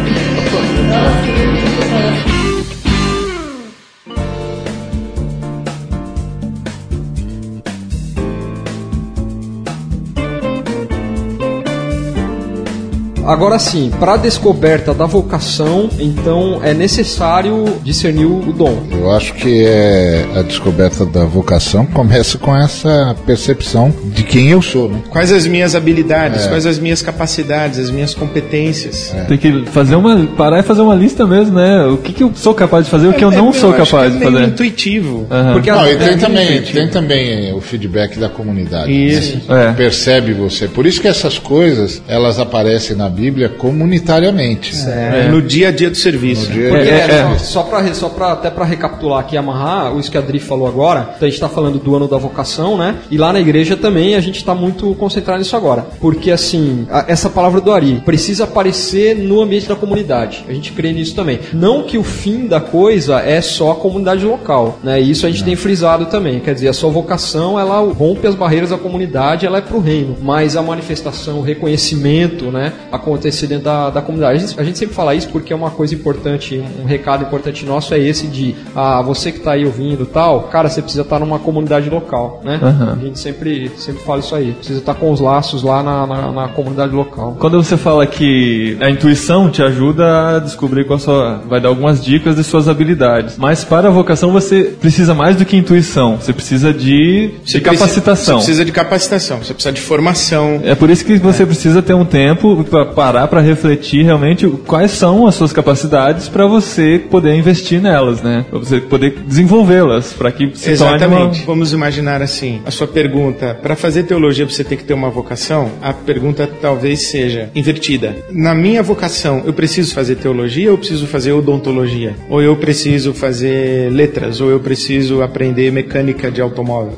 Agora 13.29 13.59
sim, 13.59 13.91
para 13.99 14.13
a 14.13 14.17
descoberta 14.17 14.91
da 14.91 15.05
vocação, 15.05 15.87
então 15.99 16.59
é 16.63 16.73
necessário 16.73 17.63
discernir 17.83 18.25
o 18.25 18.51
dom. 18.51 18.75
Eu 18.91 19.11
acho 19.11 19.35
que 19.35 19.63
é 19.65 20.25
a 20.35 20.41
descoberta 20.41 21.05
da 21.05 21.25
vocação 21.25 21.85
começa 21.85 22.39
com 22.39 22.55
essa 22.57 23.15
percepção 23.27 23.93
de 24.05 24.23
quem 24.23 24.49
eu 24.49 24.63
sou, 24.63 24.89
né? 24.89 24.99
Quais 25.11 25.31
as 25.31 25.45
minhas 25.45 25.75
habilidades, 25.75 26.45
É. 26.45 26.49
quais 26.49 26.65
as 26.65 26.79
minhas 26.79 27.03
capacidades, 27.03 27.77
as 27.77 27.91
minhas 27.91 28.15
competências. 28.15 29.13
Tem 29.27 29.37
que 29.37 29.65
fazer 29.67 29.95
uma. 29.95 30.25
parar 30.35 30.59
e 30.59 30.63
fazer 30.63 30.81
uma 30.81 30.95
lista 30.95 31.27
mesmo, 31.27 31.53
né? 31.55 31.85
O 31.85 31.97
que, 31.97 32.11
que 32.11 32.23
eu 32.23 32.31
sou 32.33 32.55
capaz 32.55 32.85
de 32.85 32.91
fazer 32.91 33.07
o 33.09 33.13
que 33.13 33.23
eu 33.23 33.29
não 33.29 33.49
É, 33.49 33.53
sou 33.53 33.69
acho 33.75 33.91
capaz 33.91 34.11
que 34.11 34.17
de 34.19 34.23
é 34.25 34.29
meio 34.29 34.39
fazer. 34.39 34.51
intuitivo. 34.53 35.27
Aham. 35.29 35.53
Porque 35.53 35.71
Não, 35.71 35.87
e 35.87 35.95
tem 35.97 36.07
é, 36.07 36.17
também, 36.17 36.61
tem 36.63 36.87
também 36.89 37.53
o 37.53 37.61
feedback 37.61 38.17
da 38.17 38.27
comunidade. 38.29 38.91
Isso. 38.91 39.39
É. 39.53 39.71
Percebe 39.73 40.33
você. 40.33 40.67
Por 40.67 40.87
isso 40.87 40.99
que 40.99 41.07
essas 41.07 41.37
coisas, 41.37 42.01
elas 42.07 42.39
aparecem 42.39 42.95
na 42.95 43.07
Bíblia 43.19 43.49
comunitariamente. 43.49 44.73
É, 44.87 45.27
No 45.29 45.41
dia 45.41 45.69
a 45.69 45.71
dia 45.71 45.89
do 45.89 45.97
serviço. 45.97 46.51
Dia- 46.51 46.69
Porque, 46.69 46.89
É, 46.89 46.97
é, 46.99 47.07
só, 47.09 47.33
é. 47.33 47.37
só 47.37 47.63
pra, 47.63 47.93
só 47.93 48.09
pra, 48.09 48.31
até 48.33 48.49
para 48.49 48.65
recapitular 48.65 49.19
aqui, 49.19 49.37
amarrar 49.37 49.95
isso 49.97 50.09
que 50.09 50.17
a 50.17 50.21
Adri 50.21 50.39
falou 50.39 50.67
agora, 50.67 51.01
então 51.15 51.27
a 51.27 51.29
gente 51.29 51.33
está 51.33 51.49
falando 51.49 51.77
do 51.79 51.95
ano 51.95 52.07
da 52.07 52.17
vocação, 52.17 52.77
né? 52.77 52.95
E 53.11 53.17
lá 53.17 53.31
na 53.33 53.39
igreja 53.39 53.75
também 53.77 54.15
a 54.15 54.19
gente 54.21 54.37
está 54.37 54.53
muito 54.55 54.93
concentrado 54.95 55.39
nisso 55.39 55.55
agora. 55.55 55.85
Porque, 55.99 56.31
assim, 56.31 56.87
a- 56.89 57.05
essa 57.07 57.29
palavra 57.29 57.59
do 57.61 57.71
Ari 57.71 58.01
precisa 58.05 58.43
aparecer 58.45 59.15
no 59.15 59.41
ambiente 59.41 59.67
da 59.67 59.75
comunidade. 59.75 60.45
A 60.47 60.53
gente 60.53 60.71
crê 60.71 60.91
nisso 60.93 61.15
também. 61.15 61.39
Não 61.53 61.83
que 61.83 61.97
o 61.97 62.03
fim 62.03 62.47
da 62.47 62.59
coisa 62.59 63.19
é 63.19 63.41
só 63.41 63.71
a 63.71 63.75
comunidade 63.75 64.25
local, 64.25 64.79
né? 64.83 64.99
Isso 64.99 65.25
a 65.25 65.29
gente 65.29 65.43
tem 65.43 65.55
frisado 65.55 66.05
também. 66.07 66.39
Quer 66.39 66.53
dizer, 66.53 66.67
a 66.69 66.73
sua 66.73 66.89
vocação, 66.89 67.59
ela 67.59 67.79
rompe 67.79 68.27
as 68.27 68.35
barreiras 68.35 68.69
da 68.69 68.77
comunidade, 68.77 69.45
ela 69.45 69.57
é 69.57 69.61
pro 69.61 69.79
reino. 69.79 70.15
Mas 70.21 70.55
a 70.55 70.61
manifestação, 70.61 71.39
o 71.39 71.41
reconhecimento, 71.41 72.45
né? 72.51 72.73
Acontecer 73.09 73.47
dentro 73.47 73.65
da, 73.65 73.89
da 73.89 74.01
comunidade. 74.01 74.37
A 74.37 74.39
gente, 74.47 74.59
a 74.59 74.63
gente 74.63 74.77
sempre 74.77 74.95
fala 74.95 75.15
isso 75.15 75.29
porque 75.29 75.51
é 75.51 75.55
uma 75.55 75.71
coisa 75.71 75.93
importante, 75.95 76.63
um 76.81 76.85
recado 76.85 77.23
importante 77.23 77.65
nosso 77.65 77.93
é 77.93 77.99
esse 77.99 78.27
de, 78.27 78.55
ah, 78.75 79.01
você 79.01 79.31
que 79.31 79.39
tá 79.39 79.53
aí 79.53 79.65
ouvindo 79.65 80.03
e 80.03 80.05
tal, 80.05 80.43
cara, 80.43 80.69
você 80.69 80.81
precisa 80.81 81.01
estar 81.03 81.19
numa 81.19 81.39
comunidade 81.39 81.89
local, 81.89 82.41
né? 82.43 82.59
Aham. 82.61 82.97
A 83.01 83.05
gente 83.05 83.19
sempre, 83.19 83.71
sempre 83.77 84.03
fala 84.03 84.19
isso 84.19 84.35
aí. 84.35 84.51
Precisa 84.53 84.79
estar 84.79 84.93
com 84.93 85.11
os 85.11 85.19
laços 85.19 85.63
lá 85.63 85.81
na, 85.81 86.05
na, 86.05 86.31
na 86.31 86.47
comunidade 86.49 86.93
local. 86.93 87.35
Quando 87.39 87.61
você 87.61 87.77
fala 87.77 88.05
que 88.05 88.77
a 88.79 88.89
intuição 88.89 89.49
te 89.49 89.61
ajuda 89.63 90.35
a 90.35 90.39
descobrir 90.39 90.85
qual 90.85 90.97
a 90.97 90.99
sua. 90.99 91.41
vai 91.47 91.59
dar 91.59 91.69
algumas 91.69 92.03
dicas 92.03 92.35
de 92.35 92.43
suas 92.43 92.67
habilidades. 92.67 93.37
Mas 93.37 93.63
para 93.63 93.87
a 93.87 93.91
vocação 93.91 94.31
você 94.31 94.63
precisa 94.63 95.13
mais 95.13 95.35
do 95.35 95.45
que 95.45 95.57
intuição. 95.57 96.17
Você 96.17 96.31
precisa 96.33 96.73
de, 96.73 97.31
Você 97.45 97.57
de 97.57 97.61
precisa- 97.61 97.61
capacitação. 97.61 98.35
Você 98.39 98.45
precisa 98.45 98.65
de 98.65 98.71
capacitação, 98.71 99.37
você 99.39 99.53
precisa 99.53 99.73
de 99.73 99.81
formação. 99.81 100.61
É 100.63 100.75
por 100.75 100.89
isso 100.89 101.03
que 101.05 101.17
você 101.17 101.45
precisa 101.45 101.81
ter 101.81 101.93
um 101.93 102.05
tempo 102.05 102.63
para 102.63 102.85
parar 102.89 103.27
para 103.27 103.41
refletir 103.41 104.03
realmente 104.03 104.47
quais 104.65 104.91
são 104.91 105.27
as 105.27 105.35
suas 105.35 105.53
capacidades 105.53 106.27
para 106.27 106.45
você 106.45 106.99
poder 106.99 107.35
investir 107.35 107.81
nelas, 107.81 108.21
né? 108.21 108.45
Para 108.49 108.59
você 108.59 108.79
poder 108.79 109.19
desenvolvê-las, 109.25 110.13
para 110.13 110.31
que 110.31 110.51
se 110.55 110.71
Exatamente. 110.71 111.39
uma... 111.39 111.45
Vamos 111.45 111.73
imaginar 111.73 112.21
assim. 112.21 112.61
A 112.65 112.71
sua 112.71 112.87
pergunta, 112.87 113.57
para 113.61 113.75
fazer 113.75 114.03
teologia 114.03 114.45
você 114.45 114.63
tem 114.63 114.77
que 114.77 114.83
ter 114.83 114.93
uma 114.93 115.09
vocação? 115.09 115.71
A 115.81 115.93
pergunta 115.93 116.49
talvez 116.61 117.01
seja 117.01 117.49
invertida. 117.55 118.15
Na 118.31 118.53
minha 118.53 118.83
vocação, 118.83 119.43
eu 119.45 119.53
preciso 119.53 119.93
fazer 119.93 120.15
teologia 120.15 120.67
ou 120.67 120.73
eu 120.73 120.77
preciso 120.77 121.07
fazer 121.07 121.31
odontologia? 121.31 122.15
Ou 122.29 122.41
eu 122.41 122.55
preciso 122.55 123.13
fazer 123.13 123.91
letras? 123.91 124.41
Ou 124.41 124.49
eu 124.49 124.59
preciso 124.59 125.21
aprender 125.21 125.71
mecânica 125.71 126.31
de 126.31 126.41
automóvel? 126.41 126.97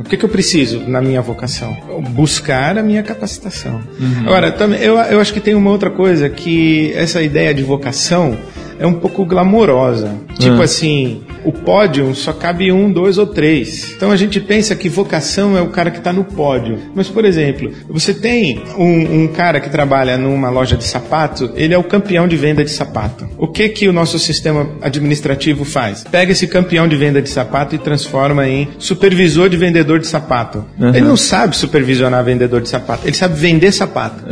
O 0.00 0.04
que, 0.04 0.16
que 0.16 0.24
eu 0.24 0.28
preciso 0.28 0.80
na 0.86 1.00
minha 1.00 1.20
vocação? 1.20 1.76
Buscar 2.10 2.78
a 2.78 2.82
minha 2.82 3.02
capacitação. 3.02 3.80
Agora, 4.20 4.50
também, 4.52 4.80
eu, 4.80 4.98
eu 5.18 5.22
acho 5.22 5.32
que 5.32 5.40
tem 5.40 5.56
uma 5.56 5.70
outra 5.70 5.90
coisa 5.90 6.28
que 6.28 6.92
essa 6.94 7.20
ideia 7.20 7.52
de 7.52 7.64
vocação 7.64 8.38
é 8.78 8.86
um 8.86 8.94
pouco 8.94 9.24
glamourosa. 9.24 10.14
Tipo 10.38 10.62
assim, 10.62 11.22
o 11.44 11.52
pódio 11.52 12.14
só 12.14 12.32
cabe 12.32 12.70
um, 12.70 12.90
dois 12.90 13.18
ou 13.18 13.26
três. 13.26 13.92
Então 13.96 14.10
a 14.10 14.16
gente 14.16 14.40
pensa 14.40 14.74
que 14.76 14.88
vocação 14.88 15.56
é 15.56 15.62
o 15.62 15.68
cara 15.68 15.90
que 15.90 15.98
está 15.98 16.12
no 16.12 16.24
pódio. 16.24 16.78
Mas, 16.94 17.08
por 17.08 17.24
exemplo, 17.24 17.72
você 17.88 18.14
tem 18.14 18.62
um, 18.76 19.22
um 19.22 19.28
cara 19.28 19.60
que 19.60 19.68
trabalha 19.68 20.16
numa 20.16 20.50
loja 20.50 20.76
de 20.76 20.84
sapato, 20.84 21.50
ele 21.54 21.74
é 21.74 21.78
o 21.78 21.84
campeão 21.84 22.28
de 22.28 22.36
venda 22.36 22.64
de 22.64 22.70
sapato. 22.70 23.28
O 23.36 23.48
que 23.48 23.68
que 23.68 23.88
o 23.88 23.92
nosso 23.92 24.18
sistema 24.18 24.68
administrativo 24.80 25.64
faz? 25.64 26.04
Pega 26.04 26.32
esse 26.32 26.46
campeão 26.46 26.86
de 26.86 26.96
venda 26.96 27.20
de 27.20 27.28
sapato 27.28 27.74
e 27.74 27.78
transforma 27.78 28.48
em 28.48 28.68
supervisor 28.78 29.48
de 29.48 29.56
vendedor 29.56 29.98
de 29.98 30.06
sapato. 30.06 30.64
Uhum. 30.78 30.88
Ele 30.88 31.00
não 31.00 31.16
sabe 31.16 31.56
supervisionar 31.56 32.24
vendedor 32.24 32.60
de 32.60 32.68
sapato, 32.68 33.06
ele 33.06 33.16
sabe 33.16 33.38
vender 33.38 33.72
sapato. 33.72 34.24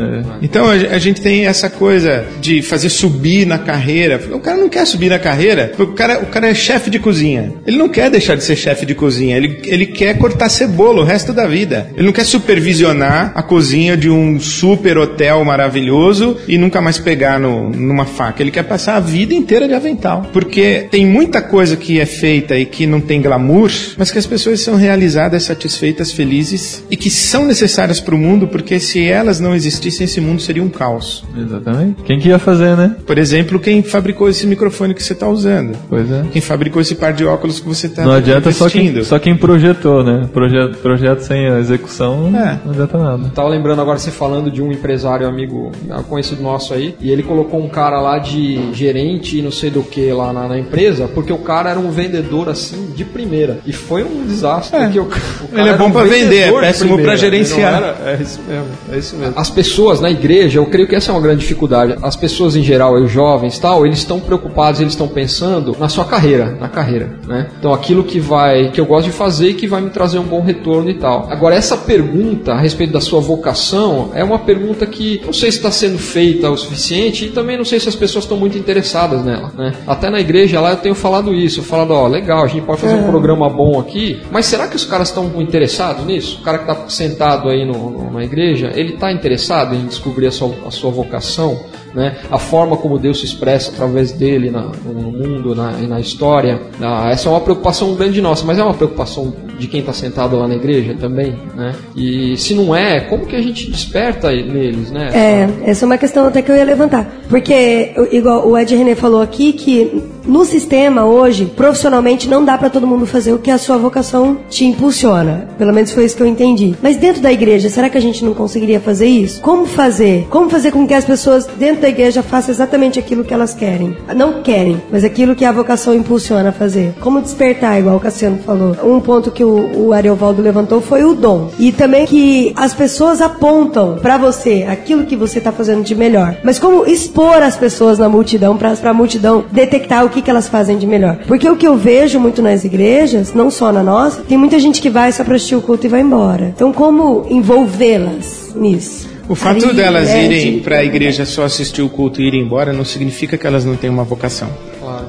Então 0.42 0.66
a, 0.66 0.72
a 0.72 0.98
gente 0.98 1.20
tem 1.20 1.46
essa 1.46 1.68
coisa 1.70 2.24
de 2.40 2.62
fazer 2.62 2.88
subir 2.88 3.46
na 3.46 3.58
carreira. 3.58 4.20
O 4.36 4.40
cara 4.40 4.58
não 4.58 4.68
quer 4.68 4.86
subir 4.86 5.08
na 5.08 5.18
carreira, 5.18 5.72
porque 5.76 5.92
o 5.92 5.94
cara, 5.94 6.18
o 6.20 6.26
cara 6.26 6.48
é 6.48 6.54
chefe 6.54 6.90
de 6.90 6.98
cozinha. 6.98 7.54
Ele 7.66 7.78
não 7.78 7.88
quer 7.88 8.10
deixar 8.10 8.36
de 8.36 8.44
ser 8.44 8.54
chefe 8.54 8.84
de 8.84 8.94
cozinha, 8.94 9.36
ele, 9.36 9.60
ele 9.64 9.86
quer 9.86 10.18
cortar 10.18 10.50
cebola 10.50 11.00
o 11.00 11.04
resto 11.04 11.32
da 11.32 11.46
vida. 11.46 11.90
Ele 11.96 12.06
não 12.06 12.12
quer 12.12 12.24
supervisionar 12.24 13.32
a 13.34 13.42
cozinha 13.42 13.96
de 13.96 14.10
um 14.10 14.38
super 14.38 14.98
hotel 14.98 15.42
maravilhoso 15.42 16.36
e 16.46 16.58
nunca 16.58 16.82
mais 16.82 16.98
pegar 16.98 17.40
no, 17.40 17.70
numa 17.70 18.04
faca. 18.04 18.42
Ele 18.42 18.50
quer 18.50 18.64
passar 18.64 18.96
a 18.96 19.00
vida 19.00 19.32
inteira 19.32 19.66
de 19.66 19.74
avental. 19.74 20.26
Porque 20.32 20.86
tem 20.90 21.06
muita 21.06 21.40
coisa 21.40 21.74
que 21.74 21.98
é 21.98 22.06
feita 22.06 22.56
e 22.58 22.66
que 22.66 22.86
não 22.86 23.00
tem 23.00 23.22
glamour, 23.22 23.70
mas 23.96 24.10
que 24.10 24.18
as 24.18 24.26
pessoas 24.26 24.60
são 24.60 24.76
realizadas, 24.76 25.44
satisfeitas, 25.44 26.12
felizes 26.12 26.84
e 26.90 26.96
que 26.96 27.08
são 27.08 27.46
necessárias 27.46 28.00
para 28.00 28.14
o 28.14 28.18
mundo, 28.18 28.46
porque 28.46 28.78
se 28.78 29.02
elas 29.02 29.40
não 29.40 29.54
existissem, 29.54 30.04
esse 30.04 30.20
mundo 30.20 30.42
seria 30.42 30.62
um 30.62 30.68
caos. 30.68 31.24
Exatamente. 31.36 32.02
Quem 32.02 32.20
que 32.20 32.28
ia 32.28 32.38
fazer, 32.38 32.76
né? 32.76 32.96
Por 33.06 33.18
exemplo, 33.18 33.58
quem 33.58 33.82
fabricou 33.82 34.25
esse 34.28 34.46
microfone 34.46 34.94
que 34.94 35.02
você 35.02 35.12
está 35.12 35.28
usando. 35.28 35.76
Pois 35.88 36.10
é. 36.10 36.24
Quem 36.32 36.40
fabricou 36.42 36.80
esse 36.82 36.94
par 36.94 37.12
de 37.12 37.24
óculos 37.24 37.60
que 37.60 37.66
você 37.68 37.86
está 37.86 38.04
Não 38.04 38.12
adianta 38.12 38.50
só 38.52 38.68
quem, 38.68 39.02
só 39.04 39.18
quem 39.18 39.36
projetou, 39.36 40.02
né? 40.04 40.28
Projeto, 40.32 40.78
projeto 40.78 41.20
sem 41.20 41.48
a 41.48 41.58
execução 41.58 42.28
É. 42.34 42.58
não 42.64 42.72
adianta 42.72 42.98
nada. 42.98 43.30
Tava 43.34 43.48
lembrando 43.48 43.80
agora 43.80 43.98
você 43.98 44.10
falando 44.10 44.50
de 44.50 44.62
um 44.62 44.70
empresário 44.72 45.26
amigo 45.26 45.72
conhecido 46.08 46.42
nosso 46.42 46.74
aí, 46.74 46.94
e 47.00 47.10
ele 47.10 47.22
colocou 47.22 47.60
um 47.62 47.68
cara 47.68 48.00
lá 48.00 48.18
de 48.18 48.72
gerente 48.72 49.38
e 49.38 49.42
não 49.42 49.50
sei 49.50 49.70
do 49.70 49.82
que 49.82 50.10
lá 50.12 50.32
na, 50.32 50.48
na 50.48 50.58
empresa, 50.58 51.08
porque 51.08 51.32
o 51.32 51.38
cara 51.38 51.70
era 51.70 51.78
um 51.78 51.90
vendedor 51.90 52.48
assim 52.48 52.90
de 52.94 53.04
primeira. 53.04 53.58
E 53.66 53.72
foi 53.72 54.02
um 54.04 54.24
desastre, 54.26 54.76
É. 54.78 54.84
porque 54.84 55.00
o, 55.00 55.02
o 55.04 55.06
cara 55.08 55.62
Ele 55.62 55.68
é 55.70 55.76
bom 55.76 55.86
um 55.86 55.90
pra 55.92 56.04
vender, 56.04 56.48
é 56.48 56.60
péssimo 56.60 56.94
primeira, 56.94 57.10
pra 57.12 57.16
gerenciar. 57.16 57.74
era- 57.82 57.96
É 58.06 58.18
isso 58.22 58.40
mesmo, 58.46 58.66
é 58.92 58.98
isso 58.98 59.16
mesmo. 59.16 59.34
As 59.36 59.50
pessoas 59.50 60.00
na 60.00 60.10
igreja, 60.10 60.58
eu 60.58 60.66
creio 60.66 60.88
que 60.88 60.94
essa 60.94 61.10
é 61.10 61.14
uma 61.14 61.20
grande 61.20 61.40
dificuldade. 61.40 61.96
As 62.02 62.16
pessoas 62.16 62.56
em 62.56 62.62
geral, 62.62 62.94
os 62.94 63.10
jovens 63.10 63.58
tal, 63.58 63.84
eles 63.86 63.98
estão 63.98 64.15
preocupados, 64.20 64.80
eles 64.80 64.92
estão 64.92 65.08
pensando 65.08 65.76
na 65.78 65.88
sua 65.88 66.04
carreira, 66.04 66.56
na 66.60 66.68
carreira, 66.68 67.18
né? 67.26 67.48
Então 67.58 67.72
aquilo 67.72 68.04
que 68.04 68.18
vai, 68.20 68.70
que 68.70 68.80
eu 68.80 68.86
gosto 68.86 69.06
de 69.06 69.12
fazer 69.12 69.50
e 69.50 69.54
que 69.54 69.66
vai 69.66 69.80
me 69.80 69.90
trazer 69.90 70.18
um 70.18 70.24
bom 70.24 70.40
retorno 70.40 70.88
e 70.90 70.94
tal. 70.94 71.26
Agora 71.30 71.54
essa 71.54 71.76
pergunta 71.76 72.52
a 72.52 72.58
respeito 72.60 72.92
da 72.92 73.00
sua 73.00 73.20
vocação 73.20 74.10
é 74.14 74.22
uma 74.24 74.38
pergunta 74.38 74.86
que 74.86 75.20
não 75.24 75.32
sei 75.32 75.50
se 75.50 75.58
está 75.58 75.70
sendo 75.70 75.98
feita 75.98 76.50
o 76.50 76.56
suficiente 76.56 77.26
e 77.26 77.30
também 77.30 77.56
não 77.56 77.64
sei 77.64 77.78
se 77.80 77.88
as 77.88 77.94
pessoas 77.94 78.24
estão 78.24 78.36
muito 78.36 78.56
interessadas 78.58 79.24
nela, 79.24 79.52
né? 79.56 79.72
Até 79.86 80.10
na 80.10 80.20
igreja 80.20 80.60
lá 80.60 80.70
eu 80.70 80.76
tenho 80.76 80.94
falado 80.94 81.34
isso, 81.34 81.60
eu 81.60 81.64
falado, 81.64 81.90
ó, 81.92 82.06
legal, 82.06 82.44
a 82.44 82.46
gente 82.46 82.64
pode 82.64 82.80
fazer 82.80 82.94
um 82.94 83.04
programa 83.08 83.48
bom 83.48 83.78
aqui, 83.80 84.20
mas 84.30 84.46
será 84.46 84.68
que 84.68 84.76
os 84.76 84.84
caras 84.84 85.08
estão 85.08 85.30
interessados 85.40 86.04
nisso? 86.04 86.38
O 86.40 86.44
cara 86.44 86.58
que 86.58 86.70
está 86.70 86.88
sentado 86.88 87.48
aí 87.48 87.64
no, 87.64 87.90
no- 87.90 88.10
na 88.12 88.24
igreja, 88.24 88.70
ele 88.74 88.94
está 88.94 89.12
interessado 89.12 89.74
em 89.74 89.86
descobrir 89.86 90.26
a 90.26 90.30
sua, 90.30 90.52
a 90.66 90.70
sua 90.70 90.90
vocação? 90.90 91.60
Né? 91.94 92.14
A 92.30 92.38
forma 92.38 92.76
como 92.76 92.98
Deus 92.98 93.20
se 93.20 93.24
expressa 93.24 93.70
através 93.70 94.05
dele 94.12 94.50
na- 94.50 94.70
no 94.84 95.10
mundo 95.12 95.54
na, 95.54 95.72
e 95.80 95.86
na 95.86 96.00
história. 96.00 96.60
Ah, 96.80 97.10
essa 97.10 97.28
é 97.28 97.30
uma 97.32 97.40
preocupação 97.40 97.94
grande 97.94 98.20
nossa, 98.20 98.44
mas 98.44 98.58
é 98.58 98.62
uma 98.62 98.74
preocupação 98.74 99.34
de 99.58 99.66
quem 99.66 99.80
está 99.80 99.92
sentado 99.92 100.36
lá 100.38 100.46
na 100.46 100.54
igreja 100.54 100.94
também. 100.98 101.34
Né? 101.54 101.74
E 101.96 102.36
se 102.36 102.54
não 102.54 102.74
é, 102.76 103.00
como 103.00 103.26
que 103.26 103.34
a 103.36 103.40
gente 103.42 103.70
desperta 103.70 104.30
neles? 104.30 104.90
Né? 104.90 105.10
É, 105.14 105.70
essa 105.70 105.84
é 105.84 105.86
uma 105.86 105.98
questão 105.98 106.26
até 106.26 106.42
que 106.42 106.50
eu 106.50 106.56
ia 106.56 106.64
levantar. 106.64 107.10
Porque, 107.28 107.92
igual 108.12 108.46
o 108.48 108.56
Ed 108.58 108.74
René 108.76 108.94
falou 108.94 109.20
aqui, 109.22 109.52
que 109.52 110.02
no 110.26 110.44
sistema 110.44 111.04
hoje, 111.04 111.46
profissionalmente, 111.56 112.28
não 112.28 112.44
dá 112.44 112.56
pra 112.58 112.70
todo 112.70 112.86
mundo 112.86 113.06
fazer 113.06 113.32
o 113.32 113.38
que 113.38 113.50
a 113.50 113.58
sua 113.58 113.76
vocação 113.76 114.38
te 114.48 114.64
impulsiona. 114.64 115.48
Pelo 115.58 115.72
menos 115.72 115.92
foi 115.92 116.04
isso 116.04 116.16
que 116.16 116.22
eu 116.22 116.26
entendi. 116.26 116.74
Mas 116.82 116.96
dentro 116.96 117.22
da 117.22 117.32
igreja, 117.32 117.68
será 117.68 117.88
que 117.88 117.98
a 117.98 118.00
gente 118.00 118.24
não 118.24 118.34
conseguiria 118.34 118.80
fazer 118.80 119.06
isso? 119.06 119.40
Como 119.40 119.66
fazer? 119.66 120.26
Como 120.30 120.50
fazer 120.50 120.70
com 120.70 120.86
que 120.86 120.94
as 120.94 121.04
pessoas 121.04 121.46
dentro 121.46 121.82
da 121.82 121.88
igreja 121.88 122.22
façam 122.22 122.52
exatamente 122.52 122.98
aquilo 122.98 123.24
que 123.24 123.34
elas 123.34 123.54
querem? 123.54 123.96
Não 124.14 124.42
querem, 124.42 124.80
mas 124.90 125.04
aquilo 125.04 125.34
que 125.34 125.44
a 125.44 125.52
vocação 125.52 125.94
impulsiona 125.94 126.50
a 126.50 126.52
fazer. 126.52 126.94
Como 127.00 127.20
despertar, 127.20 127.78
igual 127.78 127.96
o 127.96 128.00
Cassiano 128.00 128.38
falou. 128.38 128.76
Um 128.84 129.00
ponto 129.00 129.30
que 129.30 129.44
o, 129.44 129.86
o 129.86 129.92
Ariovaldo 129.92 130.42
levantou 130.42 130.80
foi 130.80 131.04
o 131.04 131.14
dom. 131.14 131.50
E 131.58 131.72
também 131.72 132.06
que 132.06 132.52
as 132.56 132.74
pessoas 132.74 133.20
apontam 133.20 133.96
pra 134.00 134.18
você 134.18 134.66
aquilo 134.68 135.04
que 135.04 135.16
você 135.16 135.40
tá 135.40 135.52
fazendo 135.52 135.82
de 135.82 135.94
melhor. 135.94 136.36
Mas 136.42 136.58
como 136.58 136.86
expor 136.86 137.42
as 137.42 137.56
pessoas 137.56 137.98
na 137.98 138.08
multidão 138.08 138.56
pra, 138.56 138.74
pra 138.76 138.92
multidão 138.92 139.44
detectar 139.50 140.04
o 140.04 140.08
que, 140.08 140.15
que 140.22 140.30
elas 140.30 140.48
fazem 140.48 140.78
de 140.78 140.86
melhor. 140.86 141.18
Porque 141.26 141.48
o 141.48 141.56
que 141.56 141.66
eu 141.66 141.76
vejo 141.76 142.18
muito 142.18 142.42
nas 142.42 142.64
igrejas, 142.64 143.32
não 143.34 143.50
só 143.50 143.72
na 143.72 143.82
nossa, 143.82 144.22
tem 144.22 144.36
muita 144.36 144.58
gente 144.58 144.80
que 144.80 144.90
vai 144.90 145.12
só 145.12 145.24
pra 145.24 145.36
assistir 145.36 145.56
o 145.56 145.62
culto 145.62 145.86
e 145.86 145.88
vai 145.88 146.00
embora. 146.00 146.52
Então 146.54 146.72
como 146.72 147.26
envolvê-las 147.30 148.52
nisso? 148.54 149.08
O 149.28 149.34
fato 149.34 149.66
Ari, 149.66 149.74
delas 149.74 150.08
Ed, 150.08 150.34
irem 150.34 150.60
para 150.60 150.78
a 150.78 150.84
igreja 150.84 151.24
só 151.26 151.44
assistir 151.44 151.82
o 151.82 151.88
culto 151.88 152.20
e 152.20 152.26
irem 152.26 152.42
embora 152.42 152.72
não 152.72 152.84
significa 152.84 153.36
que 153.36 153.46
elas 153.46 153.64
não 153.64 153.76
têm 153.76 153.90
uma 153.90 154.04
vocação. 154.04 154.48
Claro. 154.80 155.06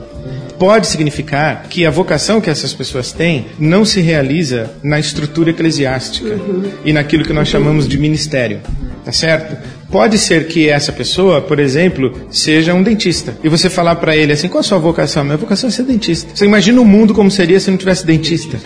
Pode 0.57 0.87
significar 0.87 1.65
que 1.69 1.85
a 1.85 1.91
vocação 1.91 2.41
que 2.41 2.49
essas 2.49 2.73
pessoas 2.73 3.11
têm 3.11 3.45
não 3.59 3.85
se 3.85 4.01
realiza 4.01 4.71
na 4.81 4.99
estrutura 4.99 5.51
eclesiástica 5.51 6.39
e 6.83 6.91
naquilo 6.91 7.23
que 7.23 7.31
nós 7.31 7.47
chamamos 7.47 7.87
de 7.87 7.95
ministério. 7.97 8.61
Tá 9.05 9.11
certo? 9.11 9.55
Pode 9.89 10.17
ser 10.17 10.47
que 10.47 10.69
essa 10.69 10.91
pessoa, 10.91 11.41
por 11.41 11.59
exemplo, 11.59 12.27
seja 12.29 12.73
um 12.73 12.83
dentista. 12.83 13.37
E 13.43 13.47
você 13.47 13.69
falar 13.69 13.95
para 13.95 14.15
ele 14.15 14.33
assim: 14.33 14.49
qual 14.49 14.59
a 14.59 14.63
sua 14.63 14.77
vocação? 14.77 15.23
Minha 15.23 15.37
vocação 15.37 15.69
é 15.69 15.71
ser 15.71 15.83
dentista. 15.83 16.29
Você 16.35 16.45
imagina 16.45 16.81
o 16.81 16.85
mundo 16.85 17.13
como 17.13 17.31
seria 17.31 17.59
se 17.59 17.71
não 17.71 17.77
tivesse 17.77 18.05
dentista? 18.05 18.59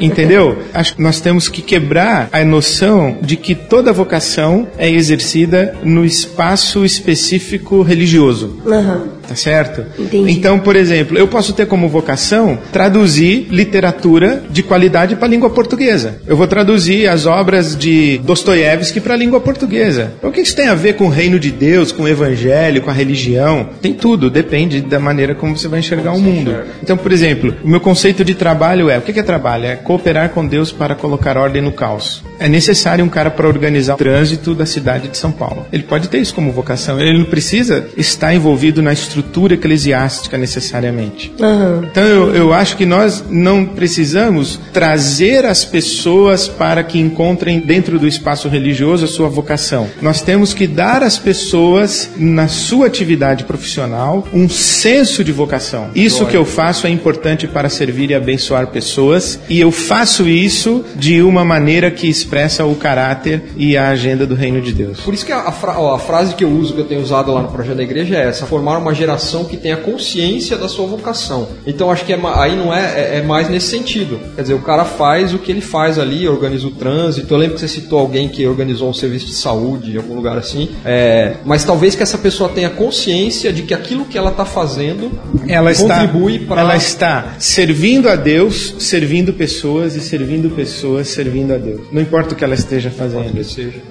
Entendeu? 0.00 0.58
Acho 0.72 0.96
que 0.96 1.02
nós 1.02 1.20
temos 1.20 1.48
que 1.48 1.62
quebrar 1.62 2.28
a 2.32 2.44
noção 2.44 3.18
de 3.20 3.36
que 3.36 3.54
toda 3.54 3.92
vocação 3.92 4.68
é 4.78 4.90
exercida 4.90 5.74
no 5.82 6.04
espaço 6.04 6.84
específico 6.84 7.82
religioso. 7.82 8.60
Aham. 8.66 9.16
Tá 9.26 9.34
certo? 9.34 9.84
Entendi. 9.98 10.30
Então, 10.30 10.58
por 10.58 10.76
exemplo, 10.76 11.18
eu 11.18 11.26
posso 11.26 11.52
ter 11.52 11.66
como 11.66 11.88
vocação 11.88 12.58
traduzir 12.72 13.48
literatura 13.50 14.44
de 14.48 14.62
qualidade 14.62 15.16
para 15.16 15.26
a 15.26 15.30
língua 15.30 15.50
portuguesa. 15.50 16.20
Eu 16.26 16.36
vou 16.36 16.46
traduzir 16.46 17.08
as 17.08 17.26
obras 17.26 17.76
de 17.76 18.18
Dostoiévski 18.18 19.00
para 19.00 19.14
a 19.14 19.16
língua 19.16 19.40
portuguesa. 19.40 20.12
O 20.22 20.30
que 20.30 20.40
isso 20.40 20.54
tem 20.54 20.68
a 20.68 20.74
ver 20.74 20.94
com 20.94 21.06
o 21.06 21.10
reino 21.10 21.40
de 21.40 21.50
Deus, 21.50 21.90
com 21.90 22.04
o 22.04 22.08
evangelho, 22.08 22.82
com 22.82 22.90
a 22.90 22.92
religião? 22.92 23.68
Tem 23.82 23.92
tudo, 23.92 24.30
depende 24.30 24.80
da 24.80 25.00
maneira 25.00 25.34
como 25.34 25.56
você 25.56 25.66
vai 25.66 25.80
enxergar 25.80 26.12
o 26.12 26.20
mundo. 26.20 26.54
Então, 26.82 26.96
por 26.96 27.12
exemplo, 27.12 27.54
o 27.64 27.68
meu 27.68 27.80
conceito 27.80 28.24
de 28.24 28.34
trabalho 28.34 28.88
é: 28.88 28.98
o 28.98 29.02
que 29.02 29.18
é 29.18 29.22
trabalho? 29.22 29.35
É 29.66 29.76
cooperar 29.76 30.30
com 30.30 30.46
Deus 30.46 30.72
para 30.72 30.94
colocar 30.94 31.36
ordem 31.36 31.62
no 31.62 31.72
caos. 31.72 32.24
É 32.38 32.48
necessário 32.48 33.04
um 33.04 33.08
cara 33.08 33.30
para 33.30 33.46
organizar 33.48 33.94
o 33.94 33.98
trânsito 33.98 34.54
da 34.54 34.66
cidade 34.66 35.08
de 35.08 35.16
São 35.16 35.32
Paulo. 35.32 35.66
Ele 35.72 35.82
pode 35.82 36.08
ter 36.08 36.18
isso 36.18 36.34
como 36.34 36.52
vocação. 36.52 37.00
Ele 37.00 37.18
não 37.18 37.24
precisa 37.24 37.88
estar 37.96 38.34
envolvido 38.34 38.82
na 38.82 38.92
estrutura 38.92 39.54
eclesiástica 39.54 40.36
necessariamente. 40.36 41.32
Aham. 41.40 41.84
Então 41.90 42.04
eu, 42.04 42.34
eu 42.34 42.52
acho 42.52 42.76
que 42.76 42.86
nós 42.86 43.24
não 43.28 43.64
precisamos 43.64 44.60
trazer 44.72 45.44
as 45.44 45.64
pessoas 45.64 46.48
para 46.48 46.82
que 46.82 46.98
encontrem 46.98 47.60
dentro 47.60 47.98
do 47.98 48.06
espaço 48.06 48.48
religioso 48.48 49.04
a 49.04 49.08
sua 49.08 49.28
vocação. 49.28 49.88
Nós 50.00 50.22
temos 50.22 50.52
que 50.52 50.66
dar 50.66 51.02
às 51.02 51.18
pessoas, 51.18 52.10
na 52.16 52.48
sua 52.48 52.86
atividade 52.86 53.44
profissional, 53.44 54.26
um 54.32 54.48
senso 54.48 55.24
de 55.24 55.32
vocação. 55.32 55.90
Isso 55.94 56.26
que 56.26 56.36
eu 56.36 56.44
faço 56.44 56.86
é 56.86 56.90
importante 56.90 57.46
para 57.46 57.68
servir 57.68 58.10
e 58.10 58.14
abençoar 58.14 58.66
pessoas, 58.68 59.38
e 59.48 59.60
eu 59.60 59.70
faço 59.70 60.28
isso 60.28 60.84
de 60.94 61.22
uma 61.22 61.44
maneira 61.44 61.90
que 61.90 62.08
expressa 62.26 62.64
o 62.64 62.74
caráter 62.74 63.44
e 63.56 63.76
a 63.76 63.88
agenda 63.88 64.26
do 64.26 64.34
reino 64.34 64.60
de 64.60 64.72
Deus. 64.72 65.00
Por 65.00 65.14
isso 65.14 65.24
que 65.24 65.32
a, 65.32 65.52
fra- 65.52 65.78
ó, 65.78 65.94
a 65.94 65.98
frase 65.98 66.34
que 66.34 66.42
eu 66.42 66.50
uso, 66.50 66.74
que 66.74 66.80
eu 66.80 66.84
tenho 66.84 67.00
usado 67.00 67.32
lá 67.32 67.42
no 67.42 67.48
projeto 67.48 67.76
da 67.76 67.82
igreja 67.82 68.16
é 68.16 68.26
essa: 68.28 68.46
formar 68.46 68.78
uma 68.78 68.92
geração 68.94 69.44
que 69.44 69.56
tenha 69.56 69.76
consciência 69.76 70.56
da 70.56 70.68
sua 70.68 70.86
vocação. 70.86 71.48
Então 71.66 71.90
acho 71.90 72.04
que 72.04 72.12
é 72.12 72.18
aí 72.34 72.56
não 72.56 72.74
é, 72.74 73.14
é, 73.14 73.18
é 73.18 73.22
mais 73.22 73.48
nesse 73.48 73.68
sentido. 73.68 74.18
Quer 74.34 74.42
dizer, 74.42 74.54
o 74.54 74.60
cara 74.60 74.84
faz 74.84 75.32
o 75.32 75.38
que 75.38 75.50
ele 75.52 75.60
faz 75.60 75.98
ali, 75.98 76.26
organiza 76.26 76.66
o 76.66 76.70
trânsito. 76.70 77.32
Eu 77.32 77.38
lembro 77.38 77.54
que 77.54 77.60
você 77.60 77.68
citou 77.68 77.98
alguém 78.00 78.28
que 78.28 78.44
organizou 78.46 78.88
um 78.90 78.94
serviço 78.94 79.26
de 79.26 79.34
saúde 79.34 79.92
em 79.92 79.96
algum 79.96 80.14
lugar 80.14 80.36
assim. 80.36 80.70
É, 80.84 81.34
mas 81.44 81.64
talvez 81.64 81.94
que 81.94 82.02
essa 82.02 82.18
pessoa 82.18 82.48
tenha 82.50 82.70
consciência 82.70 83.52
de 83.52 83.62
que 83.62 83.72
aquilo 83.74 84.04
que 84.04 84.18
ela 84.18 84.30
está 84.30 84.44
fazendo 84.44 85.10
ela 85.46 85.72
contribui 85.74 86.40
para 86.40 86.60
ela 86.60 86.76
está 86.76 87.34
servindo 87.38 88.08
a 88.08 88.16
Deus, 88.16 88.74
servindo 88.78 89.32
pessoas 89.32 89.94
e 89.94 90.00
servindo 90.00 90.50
pessoas, 90.50 91.08
servindo 91.08 91.54
a 91.54 91.58
Deus. 91.58 91.82
Não 91.92 92.00
importa 92.02 92.15
importa 92.16 92.32
o 92.32 92.36
que 92.36 92.44
ela 92.44 92.54
esteja 92.54 92.90
fazendo. 92.90 93.36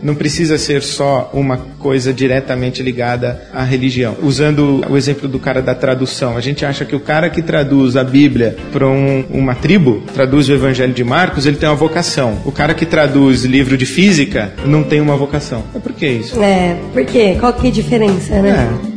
Não 0.02 0.16
precisa 0.16 0.58
ser 0.58 0.82
só 0.82 1.30
uma 1.32 1.58
coisa 1.78 2.12
diretamente 2.12 2.82
ligada 2.82 3.48
à 3.54 3.64
religião. 3.64 4.16
Usando 4.24 4.84
o 4.90 4.98
exemplo 4.98 5.28
do 5.28 5.38
cara 5.38 5.62
da 5.62 5.76
tradução, 5.76 6.36
a 6.36 6.42
gente 6.42 6.66
acha 6.66 6.86
que 6.86 6.96
o 6.96 7.00
cara 7.00 7.30
que 7.30 7.42
traduz 7.42 7.96
a 7.96 8.04
Bíblia 8.04 8.58
para 8.72 8.88
um, 8.88 9.26
uma 9.30 9.54
tribo, 9.54 10.02
traduz 10.14 10.50
o 10.50 10.54
Evangelho 10.54 10.94
de 10.94 11.04
Marcos, 11.04 11.46
ele 11.46 11.58
tem 11.58 11.70
uma 11.70 11.76
vocação. 11.76 12.40
O 12.46 12.52
cara 12.52 12.74
que 12.74 12.86
traduz 12.86 13.44
livro 13.44 13.78
de 13.78 13.86
física 13.86 14.54
não 14.66 14.84
tem 14.84 15.00
uma 15.00 15.16
vocação. 15.16 15.64
Mas 15.72 15.84
por 15.84 15.94
que 15.94 16.08
isso? 16.08 16.42
É, 16.42 16.76
por 16.94 17.06
quê? 17.06 17.38
Qual 17.40 17.54
que 17.54 17.68
é 17.68 17.70
a 17.70 17.74
diferença, 17.74 18.42
né? 18.42 18.80
É. 18.92 18.95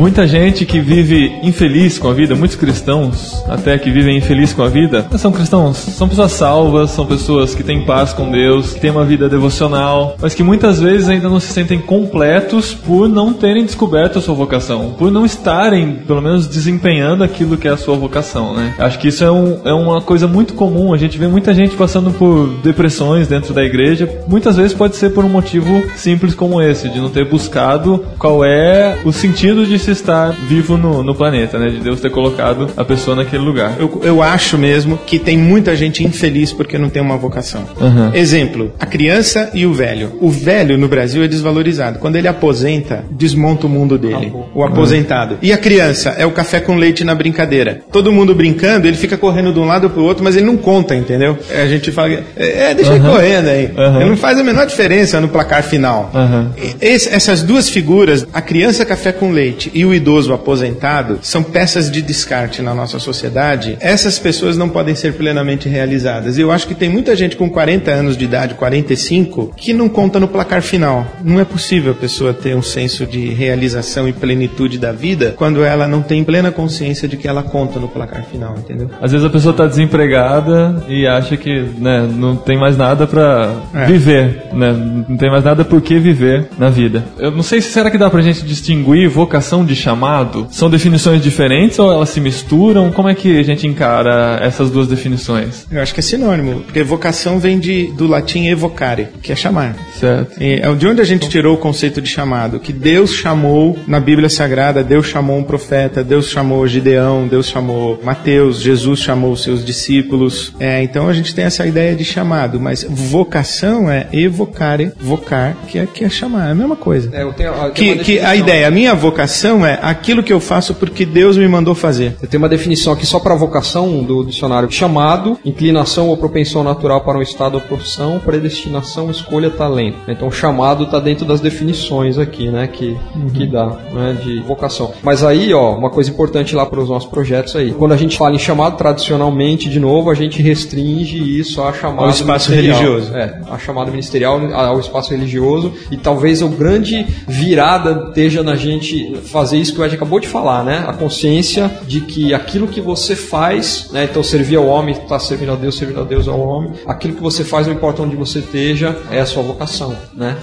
Muita 0.00 0.26
gente 0.26 0.64
que 0.64 0.80
vive 0.80 1.30
infeliz 1.42 1.98
com 1.98 2.08
a 2.08 2.14
vida, 2.14 2.34
muitos 2.34 2.56
cristãos 2.56 3.44
até 3.46 3.76
que 3.76 3.90
vivem 3.90 4.16
infeliz 4.16 4.50
com 4.50 4.62
a 4.62 4.68
vida, 4.68 5.06
são 5.18 5.30
cristãos, 5.30 5.76
são 5.76 6.08
pessoas 6.08 6.32
salvas, 6.32 6.92
são 6.92 7.04
pessoas 7.04 7.54
que 7.54 7.62
têm 7.62 7.84
paz 7.84 8.14
com 8.14 8.30
Deus, 8.30 8.72
que 8.72 8.80
têm 8.80 8.90
uma 8.90 9.04
vida 9.04 9.28
devocional, 9.28 10.16
mas 10.18 10.32
que 10.32 10.42
muitas 10.42 10.80
vezes 10.80 11.06
ainda 11.06 11.28
não 11.28 11.38
se 11.38 11.52
sentem 11.52 11.78
completos 11.78 12.72
por 12.72 13.10
não 13.10 13.34
terem 13.34 13.62
descoberto 13.62 14.18
a 14.18 14.22
sua 14.22 14.34
vocação, 14.34 14.94
por 14.98 15.10
não 15.10 15.26
estarem, 15.26 15.96
pelo 16.06 16.22
menos, 16.22 16.46
desempenhando 16.46 17.22
aquilo 17.22 17.58
que 17.58 17.68
é 17.68 17.70
a 17.70 17.76
sua 17.76 17.94
vocação, 17.94 18.56
né? 18.56 18.74
Acho 18.78 18.98
que 18.98 19.08
isso 19.08 19.22
é, 19.22 19.30
um, 19.30 19.60
é 19.66 19.74
uma 19.74 20.00
coisa 20.00 20.26
muito 20.26 20.54
comum, 20.54 20.94
a 20.94 20.96
gente 20.96 21.18
vê 21.18 21.28
muita 21.28 21.52
gente 21.52 21.76
passando 21.76 22.10
por 22.10 22.48
depressões 22.62 23.28
dentro 23.28 23.52
da 23.52 23.62
igreja, 23.62 24.08
muitas 24.26 24.56
vezes 24.56 24.72
pode 24.72 24.96
ser 24.96 25.10
por 25.10 25.26
um 25.26 25.28
motivo 25.28 25.82
simples 25.94 26.34
como 26.34 26.62
esse, 26.62 26.88
de 26.88 26.98
não 26.98 27.10
ter 27.10 27.28
buscado 27.28 28.02
qual 28.18 28.42
é 28.42 28.96
o 29.04 29.12
sentido 29.12 29.66
de 29.66 29.78
se 29.78 29.89
estar 29.92 30.30
vivo 30.48 30.76
no, 30.76 31.02
no 31.02 31.14
planeta, 31.14 31.58
né? 31.58 31.68
De 31.70 31.78
Deus 31.78 32.00
ter 32.00 32.10
colocado 32.10 32.68
a 32.76 32.84
pessoa 32.84 33.16
naquele 33.16 33.42
lugar. 33.42 33.74
Eu, 33.78 34.00
eu 34.04 34.22
acho 34.22 34.56
mesmo 34.58 34.98
que 35.06 35.18
tem 35.18 35.36
muita 35.36 35.74
gente 35.76 36.04
infeliz 36.04 36.52
porque 36.52 36.78
não 36.78 36.88
tem 36.88 37.00
uma 37.02 37.16
vocação. 37.16 37.64
Uhum. 37.80 38.14
Exemplo, 38.14 38.72
a 38.78 38.86
criança 38.86 39.50
e 39.54 39.66
o 39.66 39.72
velho. 39.72 40.12
O 40.20 40.30
velho 40.30 40.76
no 40.78 40.88
Brasil 40.88 41.22
é 41.22 41.28
desvalorizado. 41.28 41.98
Quando 41.98 42.16
ele 42.16 42.28
aposenta, 42.28 43.04
desmonta 43.10 43.66
o 43.66 43.70
mundo 43.70 43.98
dele. 43.98 44.32
O 44.54 44.64
aposentado. 44.64 45.38
E 45.42 45.52
a 45.52 45.58
criança 45.58 46.10
é 46.18 46.26
o 46.26 46.30
café 46.30 46.60
com 46.60 46.76
leite 46.76 47.04
na 47.04 47.14
brincadeira. 47.14 47.82
Todo 47.92 48.12
mundo 48.12 48.34
brincando, 48.34 48.86
ele 48.86 48.96
fica 48.96 49.16
correndo 49.16 49.52
de 49.52 49.58
um 49.58 49.64
lado 49.66 49.88
pro 49.90 50.02
outro, 50.04 50.22
mas 50.24 50.36
ele 50.36 50.46
não 50.46 50.56
conta, 50.56 50.94
entendeu? 50.94 51.38
É, 51.50 51.62
A 51.62 51.66
gente 51.66 51.90
fala, 51.92 52.10
é, 52.36 52.74
deixa 52.74 52.92
ele 52.94 53.04
correndo 53.04 53.48
aí. 53.48 53.66
Uhum. 53.76 54.00
Ele 54.00 54.10
não 54.10 54.16
faz 54.16 54.38
a 54.38 54.42
menor 54.44 54.66
diferença 54.66 55.20
no 55.20 55.28
placar 55.28 55.62
final. 55.62 56.10
Uhum. 56.14 56.50
Esse- 56.80 57.08
essas 57.08 57.42
duas 57.42 57.68
figuras, 57.68 58.26
a 58.32 58.40
criança 58.40 58.84
café 58.84 59.12
com 59.12 59.30
leite 59.30 59.70
e 59.80 59.84
o 59.86 59.94
idoso 59.94 60.32
aposentado, 60.34 61.18
são 61.22 61.42
peças 61.42 61.90
de 61.90 62.02
descarte 62.02 62.60
na 62.60 62.74
nossa 62.74 62.98
sociedade. 62.98 63.76
Essas 63.80 64.18
pessoas 64.18 64.56
não 64.56 64.68
podem 64.68 64.94
ser 64.94 65.14
plenamente 65.14 65.68
realizadas. 65.68 66.36
Eu 66.38 66.52
acho 66.52 66.66
que 66.66 66.74
tem 66.74 66.88
muita 66.90 67.16
gente 67.16 67.34
com 67.36 67.48
40 67.48 67.90
anos 67.90 68.16
de 68.16 68.24
idade, 68.24 68.54
45, 68.54 69.54
que 69.56 69.72
não 69.72 69.88
conta 69.88 70.20
no 70.20 70.28
placar 70.28 70.60
final. 70.62 71.06
Não 71.24 71.40
é 71.40 71.44
possível 71.44 71.92
a 71.92 71.94
pessoa 71.94 72.34
ter 72.34 72.54
um 72.54 72.62
senso 72.62 73.06
de 73.06 73.28
realização 73.30 74.06
e 74.08 74.12
plenitude 74.12 74.78
da 74.78 74.92
vida 74.92 75.34
quando 75.36 75.64
ela 75.64 75.88
não 75.88 76.02
tem 76.02 76.22
plena 76.22 76.50
consciência 76.50 77.08
de 77.08 77.16
que 77.16 77.26
ela 77.26 77.42
conta 77.42 77.78
no 77.80 77.88
placar 77.88 78.24
final, 78.24 78.54
entendeu? 78.58 78.90
Às 79.00 79.12
vezes 79.12 79.26
a 79.26 79.30
pessoa 79.30 79.52
está 79.52 79.66
desempregada 79.66 80.84
e 80.88 81.06
acha 81.06 81.36
que 81.36 81.62
né, 81.78 82.06
não 82.12 82.36
tem 82.36 82.58
mais 82.58 82.76
nada 82.76 83.06
para 83.06 83.54
É. 83.74 83.86
viver, 83.86 84.42
né? 84.52 84.72
Não 85.08 85.16
tem 85.16 85.30
mais 85.30 85.44
nada 85.44 85.64
por 85.64 85.80
que 85.80 85.98
viver 85.98 86.48
na 86.58 86.68
vida. 86.68 87.04
Eu 87.18 87.30
não 87.30 87.42
sei 87.42 87.60
se 87.60 87.70
será 87.70 87.90
que 87.90 87.98
dá 87.98 88.10
pra 88.10 88.20
gente 88.20 88.44
distinguir 88.44 89.08
vocação 89.08 89.64
de 89.64 89.69
chamado? 89.74 90.46
São 90.50 90.70
definições 90.70 91.22
diferentes 91.22 91.78
ou 91.78 91.92
elas 91.92 92.10
se 92.10 92.20
misturam? 92.20 92.90
Como 92.90 93.08
é 93.08 93.14
que 93.14 93.38
a 93.38 93.42
gente 93.42 93.66
encara 93.66 94.38
essas 94.42 94.70
duas 94.70 94.86
definições? 94.86 95.66
Eu 95.70 95.80
acho 95.80 95.94
que 95.94 96.00
é 96.00 96.02
sinônimo, 96.02 96.60
porque 96.60 96.82
vocação 96.82 97.38
vem 97.38 97.58
de, 97.58 97.86
do 97.92 98.06
latim 98.06 98.48
evocare, 98.48 99.08
que 99.22 99.32
é 99.32 99.36
chamar. 99.36 99.76
Certo. 99.98 100.42
E 100.42 100.54
é 100.54 100.74
de 100.74 100.86
onde 100.86 101.00
a 101.00 101.04
gente 101.04 101.28
tirou 101.28 101.54
o 101.54 101.58
conceito 101.58 102.00
de 102.00 102.08
chamado? 102.08 102.58
Que 102.58 102.72
Deus 102.72 103.12
chamou 103.12 103.78
na 103.86 104.00
Bíblia 104.00 104.28
Sagrada, 104.28 104.82
Deus 104.82 105.06
chamou 105.06 105.38
um 105.38 105.42
profeta, 105.42 106.02
Deus 106.02 106.28
chamou 106.28 106.66
Gideão, 106.66 107.26
Deus 107.26 107.48
chamou 107.48 108.00
Mateus, 108.02 108.60
Jesus 108.60 109.00
chamou 109.00 109.32
os 109.32 109.42
seus 109.42 109.64
discípulos. 109.64 110.54
É, 110.58 110.82
então 110.82 111.08
a 111.08 111.12
gente 111.12 111.34
tem 111.34 111.44
essa 111.44 111.66
ideia 111.66 111.94
de 111.94 112.04
chamado, 112.04 112.60
mas 112.60 112.86
vocação 112.88 113.90
é 113.90 114.06
evocare, 114.12 114.92
vocar, 114.98 115.56
que 115.68 115.78
é, 115.78 115.86
que 115.86 116.04
é 116.04 116.08
chamar, 116.08 116.48
é 116.48 116.52
a 116.52 116.54
mesma 116.54 116.76
coisa. 116.76 117.10
É, 117.12 117.22
eu 117.22 117.32
tenho, 117.32 117.50
eu 117.50 117.70
tenho 117.70 117.72
Que, 117.72 118.04
que 118.04 118.18
a 118.20 118.34
ideia, 118.34 118.68
a 118.68 118.70
minha 118.70 118.94
vocação 118.94 119.59
é 119.64 119.78
aquilo 119.82 120.22
que 120.22 120.32
eu 120.32 120.40
faço 120.40 120.74
porque 120.74 121.04
Deus 121.04 121.36
me 121.36 121.48
mandou 121.48 121.74
fazer. 121.74 122.16
Eu 122.22 122.28
tenho 122.28 122.42
uma 122.42 122.48
definição 122.48 122.92
aqui 122.92 123.06
só 123.06 123.18
para 123.18 123.34
vocação 123.34 124.02
do 124.02 124.24
dicionário: 124.24 124.70
chamado, 124.70 125.38
inclinação 125.44 126.08
ou 126.08 126.16
propensão 126.16 126.62
natural 126.62 127.02
para 127.02 127.18
um 127.18 127.22
estado 127.22 127.54
ou 127.54 127.60
profissão, 127.60 128.20
predestinação, 128.20 129.10
escolha, 129.10 129.50
talento. 129.50 129.98
Então, 130.08 130.30
chamado 130.30 130.84
está 130.84 130.98
dentro 130.98 131.24
das 131.24 131.40
definições 131.40 132.18
aqui, 132.18 132.48
né, 132.48 132.66
que, 132.66 132.96
que 133.34 133.46
dá, 133.46 133.66
né, 133.92 134.16
de 134.22 134.40
vocação. 134.40 134.92
Mas 135.02 135.24
aí, 135.24 135.52
ó, 135.52 135.74
uma 135.74 135.90
coisa 135.90 136.10
importante 136.10 136.54
lá 136.54 136.66
para 136.66 136.80
os 136.80 136.88
nossos 136.88 137.08
projetos 137.08 137.56
aí. 137.56 137.72
Quando 137.72 137.92
a 137.92 137.96
gente 137.96 138.16
fala 138.16 138.34
em 138.34 138.38
chamado 138.38 138.76
tradicionalmente, 138.76 139.68
de 139.68 139.80
novo, 139.80 140.10
a 140.10 140.14
gente 140.14 140.42
restringe 140.42 141.38
isso 141.38 141.62
a 141.62 141.72
chamado 141.72 142.04
Ao 142.04 142.10
espaço 142.10 142.52
religioso. 142.52 143.14
É, 143.14 143.40
a 143.50 143.58
chamada 143.58 143.90
ministerial 143.90 144.40
ao 144.54 144.78
espaço 144.78 145.10
religioso 145.10 145.72
e 145.90 145.96
talvez 145.96 146.42
a 146.42 146.46
grande 146.48 147.06
virada 147.26 148.08
esteja 148.08 148.42
na 148.42 148.56
gente 148.56 149.16
fazer 149.24 149.49
isso 149.58 149.74
que 149.74 149.80
o 149.80 149.84
Ed 149.84 149.94
acabou 149.94 150.20
de 150.20 150.28
falar, 150.28 150.64
né? 150.64 150.84
A 150.86 150.92
consciência 150.92 151.70
de 151.86 152.00
que 152.00 152.34
aquilo 152.34 152.68
que 152.68 152.80
você 152.80 153.16
faz, 153.16 153.88
né? 153.92 154.04
Então 154.04 154.22
servir 154.22 154.56
ao 154.56 154.66
homem, 154.66 154.94
está 154.94 155.18
servindo 155.18 155.52
a 155.52 155.56
Deus, 155.56 155.76
servindo 155.76 156.00
a 156.00 156.04
Deus 156.04 156.28
ao 156.28 156.40
homem. 156.40 156.72
Aquilo 156.86 157.14
que 157.14 157.22
você 157.22 157.44
faz, 157.44 157.66
não 157.66 157.74
importa 157.74 158.02
onde 158.02 158.16
você 158.16 158.40
esteja, 158.40 158.96
é 159.10 159.20
a 159.20 159.26
sua 159.26 159.42
vocação, 159.42 159.94
né? 160.14 160.36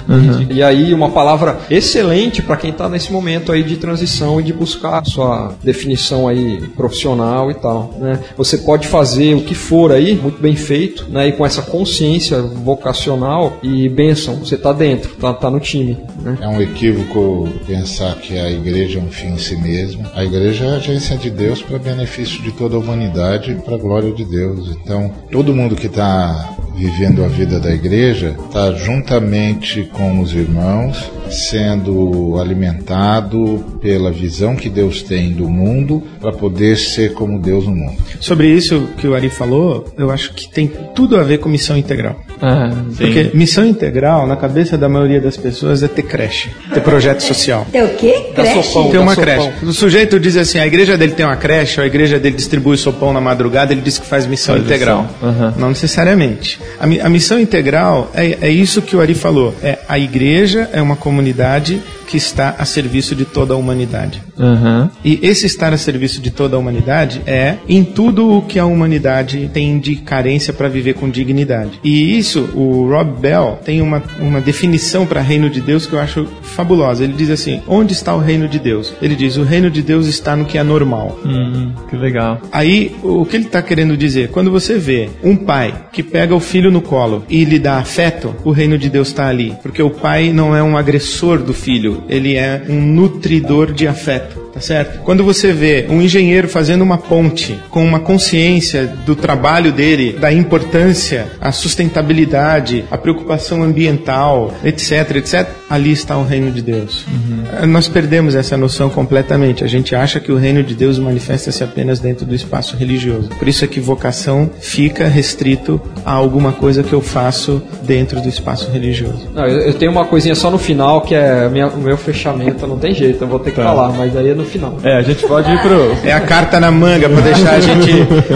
E, 0.49 0.55
e 0.55 0.63
aí 0.63 0.93
uma 0.93 1.09
palavra 1.09 1.59
excelente 1.69 2.41
para 2.41 2.57
quem 2.57 2.71
está 2.71 2.89
nesse 2.89 3.11
momento 3.11 3.51
aí 3.51 3.63
de 3.63 3.77
transição 3.77 4.39
e 4.39 4.43
de 4.43 4.53
buscar 4.53 4.99
a 4.99 5.05
sua 5.05 5.53
definição 5.63 6.27
aí 6.27 6.61
profissional 6.75 7.51
e 7.51 7.53
tal, 7.53 7.93
né? 7.99 8.19
Você 8.35 8.57
pode 8.59 8.87
fazer 8.87 9.35
o 9.35 9.41
que 9.41 9.55
for 9.55 9.91
aí, 9.91 10.15
muito 10.15 10.41
bem 10.41 10.55
feito, 10.55 11.05
né? 11.09 11.27
E 11.27 11.31
com 11.31 11.45
essa 11.45 11.61
consciência 11.61 12.41
vocacional 12.41 13.57
e 13.61 13.89
bênção, 13.89 14.35
você 14.35 14.55
está 14.55 14.73
dentro, 14.73 15.15
tá, 15.15 15.33
tá 15.33 15.49
no 15.49 15.59
time, 15.59 15.97
né? 16.21 16.37
É 16.41 16.47
um 16.47 16.61
equívoco 16.61 17.49
pensar 17.65 18.15
que 18.15 18.37
a 18.37 18.49
igreja 18.49 18.96
é 18.97 19.01
um 19.01 19.11
fim 19.11 19.27
em 19.27 19.37
si 19.37 19.55
mesma. 19.55 20.11
A 20.15 20.23
igreja 20.23 20.65
é 20.65 20.69
a 20.69 20.77
agência 20.77 21.17
de 21.17 21.29
Deus 21.29 21.61
para 21.61 21.77
benefício 21.79 22.41
de 22.41 22.51
toda 22.51 22.75
a 22.75 22.79
humanidade 22.79 23.51
e 23.51 23.55
para 23.55 23.75
a 23.75 23.79
glória 23.79 24.11
de 24.11 24.25
Deus. 24.25 24.75
Então, 24.81 25.13
todo 25.31 25.53
mundo 25.53 25.75
que 25.75 25.87
está 25.87 26.57
vivendo 26.77 27.25
a 27.25 27.27
vida 27.27 27.59
da 27.59 27.73
igreja 27.73 28.35
está 28.45 28.71
juntamente 28.71 29.89
com 29.91 30.19
os 30.19 30.31
irmãos, 30.33 31.11
sendo 31.29 32.39
alimentado 32.39 33.79
pela 33.81 34.11
visão 34.11 34.55
que 34.55 34.69
Deus 34.69 35.01
tem 35.01 35.31
do 35.31 35.49
mundo 35.49 36.03
para 36.21 36.31
poder 36.31 36.77
ser 36.77 37.13
como 37.13 37.39
Deus 37.39 37.65
no 37.65 37.75
mundo. 37.75 37.97
Sobre 38.19 38.47
isso 38.47 38.89
que 38.97 39.07
o 39.07 39.15
Ari 39.15 39.29
falou, 39.29 39.91
eu 39.97 40.11
acho 40.11 40.33
que 40.33 40.47
tem 40.47 40.71
tudo 40.93 41.17
a 41.17 41.23
ver 41.23 41.39
com 41.39 41.49
missão 41.49 41.75
integral. 41.75 42.21
Ah. 42.41 42.69
Porque 42.95 43.31
missão 43.33 43.65
integral, 43.65 44.27
na 44.27 44.35
cabeça 44.35 44.77
da 44.77 44.87
maioria 44.87 45.19
das 45.19 45.35
pessoas, 45.35 45.81
é 45.81 45.87
ter 45.87 46.03
creche, 46.03 46.51
ter 46.71 46.81
projeto 46.81 47.21
social. 47.21 47.65
Tem 47.71 47.83
o 47.83 47.89
quê? 47.95 48.31
Creche? 48.35 48.63
sopão. 48.63 48.91
Tem 48.91 48.99
uma 48.99 49.15
creche. 49.15 49.43
sopão. 49.51 49.69
O 49.69 49.73
sujeito 49.73 50.19
diz 50.19 50.37
assim, 50.37 50.59
a 50.59 50.67
igreja 50.67 50.95
dele 50.95 51.13
tem 51.13 51.25
uma 51.25 51.35
creche, 51.35 51.79
ou 51.79 51.83
a 51.83 51.87
igreja 51.87 52.19
dele 52.19 52.35
distribui 52.35 52.77
sopão 52.77 53.11
na 53.11 53.19
madrugada, 53.19 53.73
ele 53.73 53.81
diz 53.81 53.97
que 53.97 54.05
faz 54.05 54.27
missão 54.27 54.55
Faz 54.55 54.65
integral. 54.65 55.07
Aham. 55.21 55.53
Não 55.57 55.69
necessariamente. 55.69 56.59
A, 56.79 56.85
mi- 56.87 56.99
a 57.01 57.09
missão 57.09 57.39
integral 57.39 58.11
é, 58.13 58.37
é 58.41 58.49
isso 58.49 58.81
que 58.81 58.95
o 58.95 59.01
Ari 59.01 59.13
falou. 59.15 59.53
É 59.63 59.79
a 59.87 59.97
igreja 59.97 60.69
é 60.73 60.81
uma 60.81 60.95
comunidade 60.95 61.81
que 62.07 62.17
está 62.17 62.55
a 62.57 62.65
serviço 62.65 63.13
de 63.13 63.25
toda 63.25 63.53
a 63.53 63.57
humanidade. 63.57 64.23
Aham. 64.39 64.89
E 65.03 65.19
esse 65.21 65.45
estar 65.45 65.73
a 65.73 65.77
serviço 65.77 66.21
de 66.21 66.31
toda 66.31 66.55
a 66.55 66.59
humanidade 66.59 67.21
é 67.25 67.57
em 67.67 67.83
tudo 67.83 68.37
o 68.37 68.41
que 68.41 68.57
a 68.57 68.65
humanidade 68.65 69.49
tem 69.53 69.77
de 69.79 69.97
carência 69.97 70.53
para 70.53 70.69
viver 70.69 70.93
com 70.93 71.09
dignidade. 71.09 71.79
E 71.83 72.17
isso, 72.17 72.49
o 72.55 72.87
Rob 72.87 73.19
Bell 73.19 73.59
tem 73.63 73.81
uma, 73.81 74.01
uma 74.19 74.39
definição 74.39 75.05
para 75.05 75.21
reino 75.21 75.49
de 75.49 75.59
Deus 75.59 75.85
que 75.85 75.93
eu 75.93 75.99
acho 75.99 76.25
fabulosa. 76.41 77.03
Ele 77.03 77.13
diz 77.13 77.29
assim: 77.29 77.61
onde 77.67 77.93
está 77.93 78.15
o 78.15 78.19
reino 78.19 78.47
de 78.47 78.57
Deus? 78.57 78.93
Ele 79.01 79.15
diz: 79.15 79.35
o 79.37 79.43
reino 79.43 79.69
de 79.69 79.81
Deus 79.81 80.07
está 80.07 80.35
no 80.35 80.45
que 80.45 80.57
é 80.57 80.63
normal. 80.63 81.19
Hum, 81.25 81.73
que 81.89 81.95
legal. 81.95 82.41
Aí, 82.51 82.95
o 83.03 83.25
que 83.25 83.35
ele 83.35 83.45
está 83.45 83.61
querendo 83.61 83.97
dizer? 83.97 84.29
Quando 84.29 84.49
você 84.49 84.77
vê 84.77 85.09
um 85.23 85.35
pai 85.35 85.73
que 85.91 86.01
pega 86.01 86.33
o 86.33 86.39
filho 86.39 86.71
no 86.71 86.81
colo 86.81 87.25
e 87.29 87.43
lhe 87.43 87.59
dá 87.59 87.77
afeto, 87.77 88.33
o 88.43 88.51
reino 88.51 88.77
de 88.77 88.89
Deus 88.89 89.09
está 89.09 89.27
ali. 89.27 89.53
Porque 89.61 89.81
o 89.81 89.89
pai 89.89 90.31
não 90.31 90.55
é 90.55 90.63
um 90.63 90.77
agressor 90.77 91.39
do 91.39 91.53
filho, 91.53 91.96
ele 92.09 92.35
é 92.35 92.63
um 92.67 92.81
nutridor 92.81 93.71
de 93.71 93.87
afeto. 93.87 94.46
Tá 94.57 94.61
certo? 94.61 94.99
Quando 95.03 95.23
você 95.23 95.53
vê 95.53 95.85
um 95.89 96.01
engenheiro 96.01 96.49
fazendo 96.49 96.81
uma 96.81 96.97
ponte 96.97 97.57
com 97.69 97.85
uma 97.85 97.99
consciência 97.99 98.87
do 99.05 99.15
trabalho 99.15 99.71
dele, 99.71 100.13
da 100.13 100.33
importância, 100.33 101.27
a 101.39 101.51
sustentabilidade, 101.51 102.83
a 102.89 102.97
preocupação 102.97 103.63
ambiental, 103.63 104.53
etc, 104.63 105.17
etc, 105.17 105.47
ali 105.69 105.91
está 105.91 106.17
o 106.17 106.23
reino 106.23 106.51
de 106.51 106.61
Deus. 106.61 107.05
Uhum. 107.07 107.67
Nós 107.67 107.87
perdemos 107.87 108.35
essa 108.35 108.57
noção 108.57 108.89
completamente. 108.89 109.63
A 109.63 109.67
gente 109.67 109.95
acha 109.95 110.19
que 110.19 110.31
o 110.31 110.37
reino 110.37 110.63
de 110.63 110.73
Deus 110.73 110.97
manifesta-se 110.97 111.63
apenas 111.63 111.99
dentro 111.99 112.25
do 112.25 112.33
espaço 112.33 112.75
religioso. 112.75 113.29
Por 113.29 113.47
isso 113.47 113.63
é 113.63 113.67
que 113.67 113.79
vocação 113.79 114.49
fica 114.59 115.07
restrito 115.07 115.79
a 116.03 116.13
alguma 116.13 116.51
coisa 116.51 116.83
que 116.83 116.93
eu 116.93 117.01
faço 117.01 117.61
dentro 117.83 118.21
do 118.21 118.27
espaço 118.27 118.71
religioso. 118.71 119.27
Não, 119.33 119.45
eu, 119.45 119.59
eu, 119.59 119.73
tenho 119.73 119.91
uma 119.91 120.05
coisinha 120.05 120.35
só 120.35 120.49
no 120.49 120.57
final 120.57 121.01
que 121.01 121.13
é 121.15 121.47
minha, 121.49 121.67
o 121.67 121.77
meu 121.77 121.97
fechamento, 121.97 122.65
não 122.65 122.77
tem 122.77 122.93
jeito, 122.93 123.23
eu 123.23 123.27
vou 123.27 123.39
ter 123.39 123.51
que 123.51 123.57
tá. 123.57 123.63
falar, 123.63 123.91
mas 123.91 124.15
aí 124.15 124.29
é 124.29 124.33
no 124.33 124.45
final. 124.47 124.77
É, 124.83 124.97
a 124.97 125.01
gente 125.01 125.25
pode 125.25 125.51
ir 125.51 125.61
pro. 125.61 125.95
É 126.03 126.13
a 126.13 126.21
carta 126.21 126.59
na 126.59 126.71
manga 126.71 127.09
pra 127.09 127.21
deixar 127.21 127.55
a 127.55 127.59
gente 127.59 127.91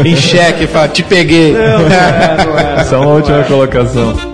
em 0.05 0.15
xeque 0.15 0.63
e 0.65 0.67
falar, 0.67 0.89
te 0.89 1.03
peguei. 1.03 1.53
Não, 1.53 1.79
não 1.79 1.87
é, 1.87 2.45
não 2.45 2.59
é. 2.59 2.83
Só 2.83 3.01
uma 3.01 3.13
última 3.13 3.39
é. 3.39 3.43
colocação. 3.43 4.31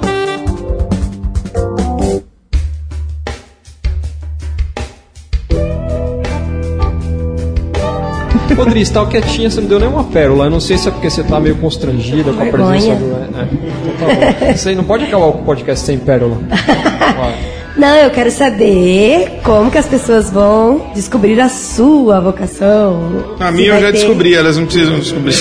Rodrigo, 8.58 8.86
você 8.86 8.94
tava 8.94 9.10
quietinha, 9.10 9.50
você 9.50 9.62
não 9.62 9.68
deu 9.68 9.80
nenhuma 9.80 10.04
pérola. 10.06 10.46
Eu 10.46 10.50
não 10.50 10.60
sei 10.60 10.78
se 10.78 10.88
é 10.88 10.92
porque 10.92 11.10
você 11.10 11.24
tá 11.24 11.40
meio 11.40 11.56
constrangida 11.58 12.34
com 12.34 12.42
a 12.42 12.46
presença 12.46 12.96
do. 12.96 13.14
É. 13.14 13.48
Então 13.54 14.08
tá 14.08 14.46
bom. 14.46 14.54
Você 14.54 14.76
não 14.76 14.84
pode 14.84 15.06
acabar 15.06 15.26
o 15.26 15.34
podcast 15.34 15.86
sem 15.86 15.98
pérola. 15.98 16.38
Não, 17.78 17.96
eu 17.96 18.10
quero 18.10 18.32
saber 18.32 19.40
como 19.44 19.70
que 19.70 19.78
as 19.78 19.86
pessoas 19.86 20.32
vão 20.32 20.92
descobrir 20.96 21.40
a 21.40 21.48
sua 21.48 22.20
vocação. 22.20 23.36
A 23.40 23.52
minha 23.52 23.70
eu 23.70 23.80
já 23.80 23.88
ter... 23.88 23.94
descobri, 23.94 24.34
elas 24.34 24.58
não 24.58 24.66
precisam 24.66 25.00
descobrir. 25.00 25.34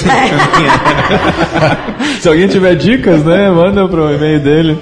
Se 2.21 2.29
alguém 2.29 2.47
tiver 2.47 2.75
dicas, 2.75 3.25
né, 3.25 3.51
manda 3.51 3.89
pro 3.89 4.13
e-mail 4.13 4.41
dele. 4.41 4.79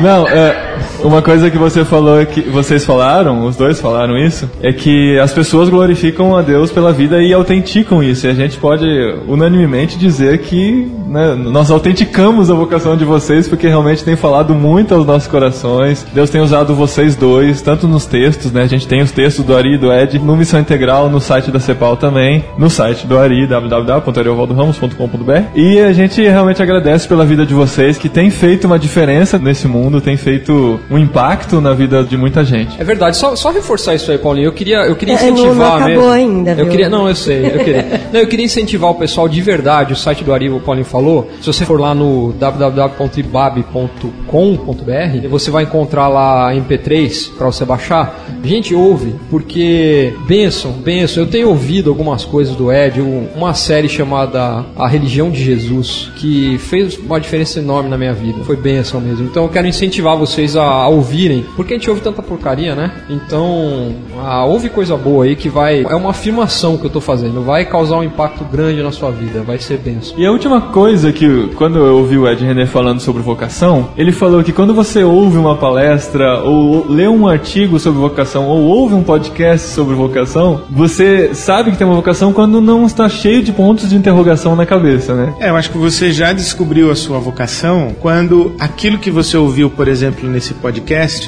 Não, 0.00 0.28
é, 0.28 0.71
uma 1.02 1.22
coisa 1.22 1.50
que 1.50 1.58
você 1.58 1.84
falou, 1.84 2.20
é 2.20 2.24
que 2.24 2.40
vocês 2.42 2.84
falaram, 2.84 3.44
os 3.44 3.56
dois 3.56 3.80
falaram 3.80 4.16
isso, 4.16 4.48
é 4.62 4.72
que 4.72 5.18
as 5.18 5.32
pessoas 5.32 5.68
glorificam 5.68 6.36
a 6.36 6.42
Deus 6.42 6.70
pela 6.70 6.92
vida 6.92 7.20
e 7.22 7.32
autenticam 7.32 8.02
isso. 8.02 8.26
E 8.26 8.30
a 8.30 8.34
gente 8.34 8.56
pode 8.58 8.86
unanimemente 9.26 9.98
dizer 9.98 10.38
que 10.38 10.90
né, 11.08 11.34
nós 11.34 11.70
autenticamos 11.70 12.50
a 12.50 12.54
vocação 12.54 12.96
de 12.96 13.04
vocês 13.04 13.46
porque 13.46 13.68
realmente 13.68 14.02
tem 14.04 14.16
falado 14.16 14.54
muito 14.54 14.94
aos 14.94 15.04
nossos 15.06 15.28
corações. 15.28 16.06
Deus 16.12 16.30
tem 16.30 16.40
usado 16.40 16.74
vocês 16.74 17.14
dois, 17.16 17.60
tanto 17.60 17.86
nos 17.86 18.06
textos, 18.06 18.50
né? 18.52 18.62
A 18.62 18.66
gente 18.66 18.86
tem 18.86 19.02
os 19.02 19.10
textos 19.12 19.44
do 19.44 19.54
Ari 19.56 19.74
e 19.74 19.78
do 19.78 19.92
Ed 19.92 20.18
no 20.18 20.36
Missão 20.36 20.60
Integral, 20.60 21.10
no 21.10 21.20
site 21.20 21.50
da 21.50 21.60
Cepal 21.60 21.96
também, 21.96 22.44
no 22.56 22.70
site 22.70 23.06
do 23.06 23.18
Ari, 23.18 23.46
www.ariovaldoramos.com.br. 23.46 25.42
E 25.54 25.78
a 25.80 25.92
gente 25.92 26.22
realmente 26.22 26.62
agradece 26.62 27.06
pela 27.06 27.24
vida 27.24 27.44
de 27.44 27.54
vocês 27.54 27.98
que 27.98 28.08
tem 28.08 28.30
feito 28.30 28.66
uma 28.66 28.78
diferença 28.78 29.38
nesse 29.38 29.68
mundo, 29.68 30.00
tem 30.00 30.16
feito 30.16 30.80
um 30.92 30.98
impacto 30.98 31.60
na 31.60 31.72
vida 31.72 32.04
de 32.04 32.16
muita 32.16 32.44
gente. 32.44 32.78
É 32.78 32.84
verdade, 32.84 33.16
só, 33.16 33.34
só 33.34 33.50
reforçar 33.50 33.94
isso 33.94 34.10
aí, 34.10 34.18
Paulinho. 34.18 34.46
Eu 34.46 34.52
queria, 34.52 34.86
eu 34.86 34.94
queria 34.94 35.14
incentivar 35.14 35.46
é, 35.46 35.48
não, 35.48 35.54
não 35.54 35.74
acabou 35.74 35.88
mesmo. 35.88 36.10
ainda? 36.10 36.50
Eu 36.52 36.68
queria, 36.68 36.90
não, 36.90 37.08
eu 37.08 37.14
sei, 37.14 37.46
eu 37.46 37.64
queria. 37.64 38.00
não, 38.12 38.20
eu 38.20 38.26
queria 38.26 38.44
incentivar 38.44 38.90
o 38.90 38.94
pessoal 38.94 39.28
de 39.28 39.40
verdade, 39.40 39.94
o 39.94 39.96
site 39.96 40.22
do 40.22 40.32
Arivo, 40.32 40.58
o 40.58 40.60
Paulinho 40.60 40.84
falou. 40.84 41.30
Se 41.40 41.46
você 41.46 41.64
for 41.64 41.80
lá 41.80 41.94
no 41.94 42.32
www.ibab.com.br, 42.32 45.28
você 45.30 45.50
vai 45.50 45.64
encontrar 45.64 46.08
lá 46.08 46.52
MP3 46.52 47.34
para 47.36 47.46
você 47.46 47.64
baixar. 47.64 48.26
Gente, 48.44 48.74
ouve, 48.74 49.14
porque 49.30 50.12
benção, 50.26 50.72
benção. 50.72 51.22
Eu 51.22 51.30
tenho 51.30 51.48
ouvido 51.48 51.88
algumas 51.88 52.24
coisas 52.24 52.54
do 52.54 52.70
Ed, 52.70 53.00
uma 53.00 53.54
série 53.54 53.88
chamada 53.88 54.64
A 54.76 54.86
Religião 54.86 55.30
de 55.30 55.42
Jesus, 55.42 56.10
que 56.16 56.58
fez 56.58 56.98
uma 56.98 57.20
diferença 57.20 57.60
enorme 57.60 57.88
na 57.88 57.96
minha 57.96 58.12
vida. 58.12 58.44
Foi 58.44 58.56
benção 58.56 59.00
mesmo. 59.00 59.24
Então 59.24 59.44
eu 59.44 59.48
quero 59.48 59.66
incentivar 59.66 60.16
vocês 60.16 60.56
a 60.56 60.81
a 60.82 60.88
ouvirem, 60.88 61.44
porque 61.56 61.74
a 61.74 61.76
gente 61.76 61.88
ouve 61.88 62.02
tanta 62.02 62.22
porcaria, 62.22 62.74
né? 62.74 62.90
Então, 63.08 63.94
a, 64.20 64.44
ouve 64.44 64.68
coisa 64.68 64.96
boa 64.96 65.24
aí 65.24 65.36
que 65.36 65.48
vai. 65.48 65.82
É 65.82 65.94
uma 65.94 66.10
afirmação 66.10 66.76
que 66.76 66.86
eu 66.86 66.90
tô 66.90 67.00
fazendo, 67.00 67.42
vai 67.42 67.64
causar 67.64 67.96
um 67.96 68.04
impacto 68.04 68.44
grande 68.44 68.82
na 68.82 68.90
sua 68.90 69.10
vida, 69.10 69.42
vai 69.42 69.58
ser 69.58 69.78
benção. 69.78 70.14
E 70.16 70.26
a 70.26 70.30
última 70.30 70.60
coisa 70.60 71.12
que, 71.12 71.50
quando 71.56 71.78
eu 71.78 71.96
ouvi 71.96 72.18
o 72.18 72.28
Ed 72.28 72.44
René 72.44 72.66
falando 72.66 73.00
sobre 73.00 73.22
vocação, 73.22 73.88
ele 73.96 74.12
falou 74.12 74.42
que 74.42 74.52
quando 74.52 74.74
você 74.74 75.02
ouve 75.02 75.38
uma 75.38 75.56
palestra, 75.56 76.40
ou 76.42 76.86
lê 76.88 77.08
um 77.08 77.26
artigo 77.26 77.78
sobre 77.78 78.00
vocação, 78.00 78.46
ou 78.48 78.62
ouve 78.62 78.94
um 78.94 79.02
podcast 79.02 79.68
sobre 79.68 79.94
vocação, 79.94 80.62
você 80.70 81.34
sabe 81.34 81.70
que 81.70 81.76
tem 81.76 81.86
uma 81.86 81.96
vocação 81.96 82.32
quando 82.32 82.60
não 82.60 82.86
está 82.86 83.08
cheio 83.08 83.42
de 83.42 83.52
pontos 83.52 83.90
de 83.90 83.96
interrogação 83.96 84.56
na 84.56 84.66
cabeça, 84.66 85.14
né? 85.14 85.34
É, 85.38 85.50
eu 85.50 85.56
acho 85.56 85.70
que 85.70 85.78
você 85.78 86.12
já 86.12 86.32
descobriu 86.32 86.90
a 86.90 86.96
sua 86.96 87.18
vocação 87.18 87.94
quando 88.00 88.54
aquilo 88.58 88.98
que 88.98 89.10
você 89.10 89.36
ouviu, 89.36 89.70
por 89.70 89.88
exemplo, 89.88 90.28
nesse 90.28 90.54
podcast, 90.54 90.71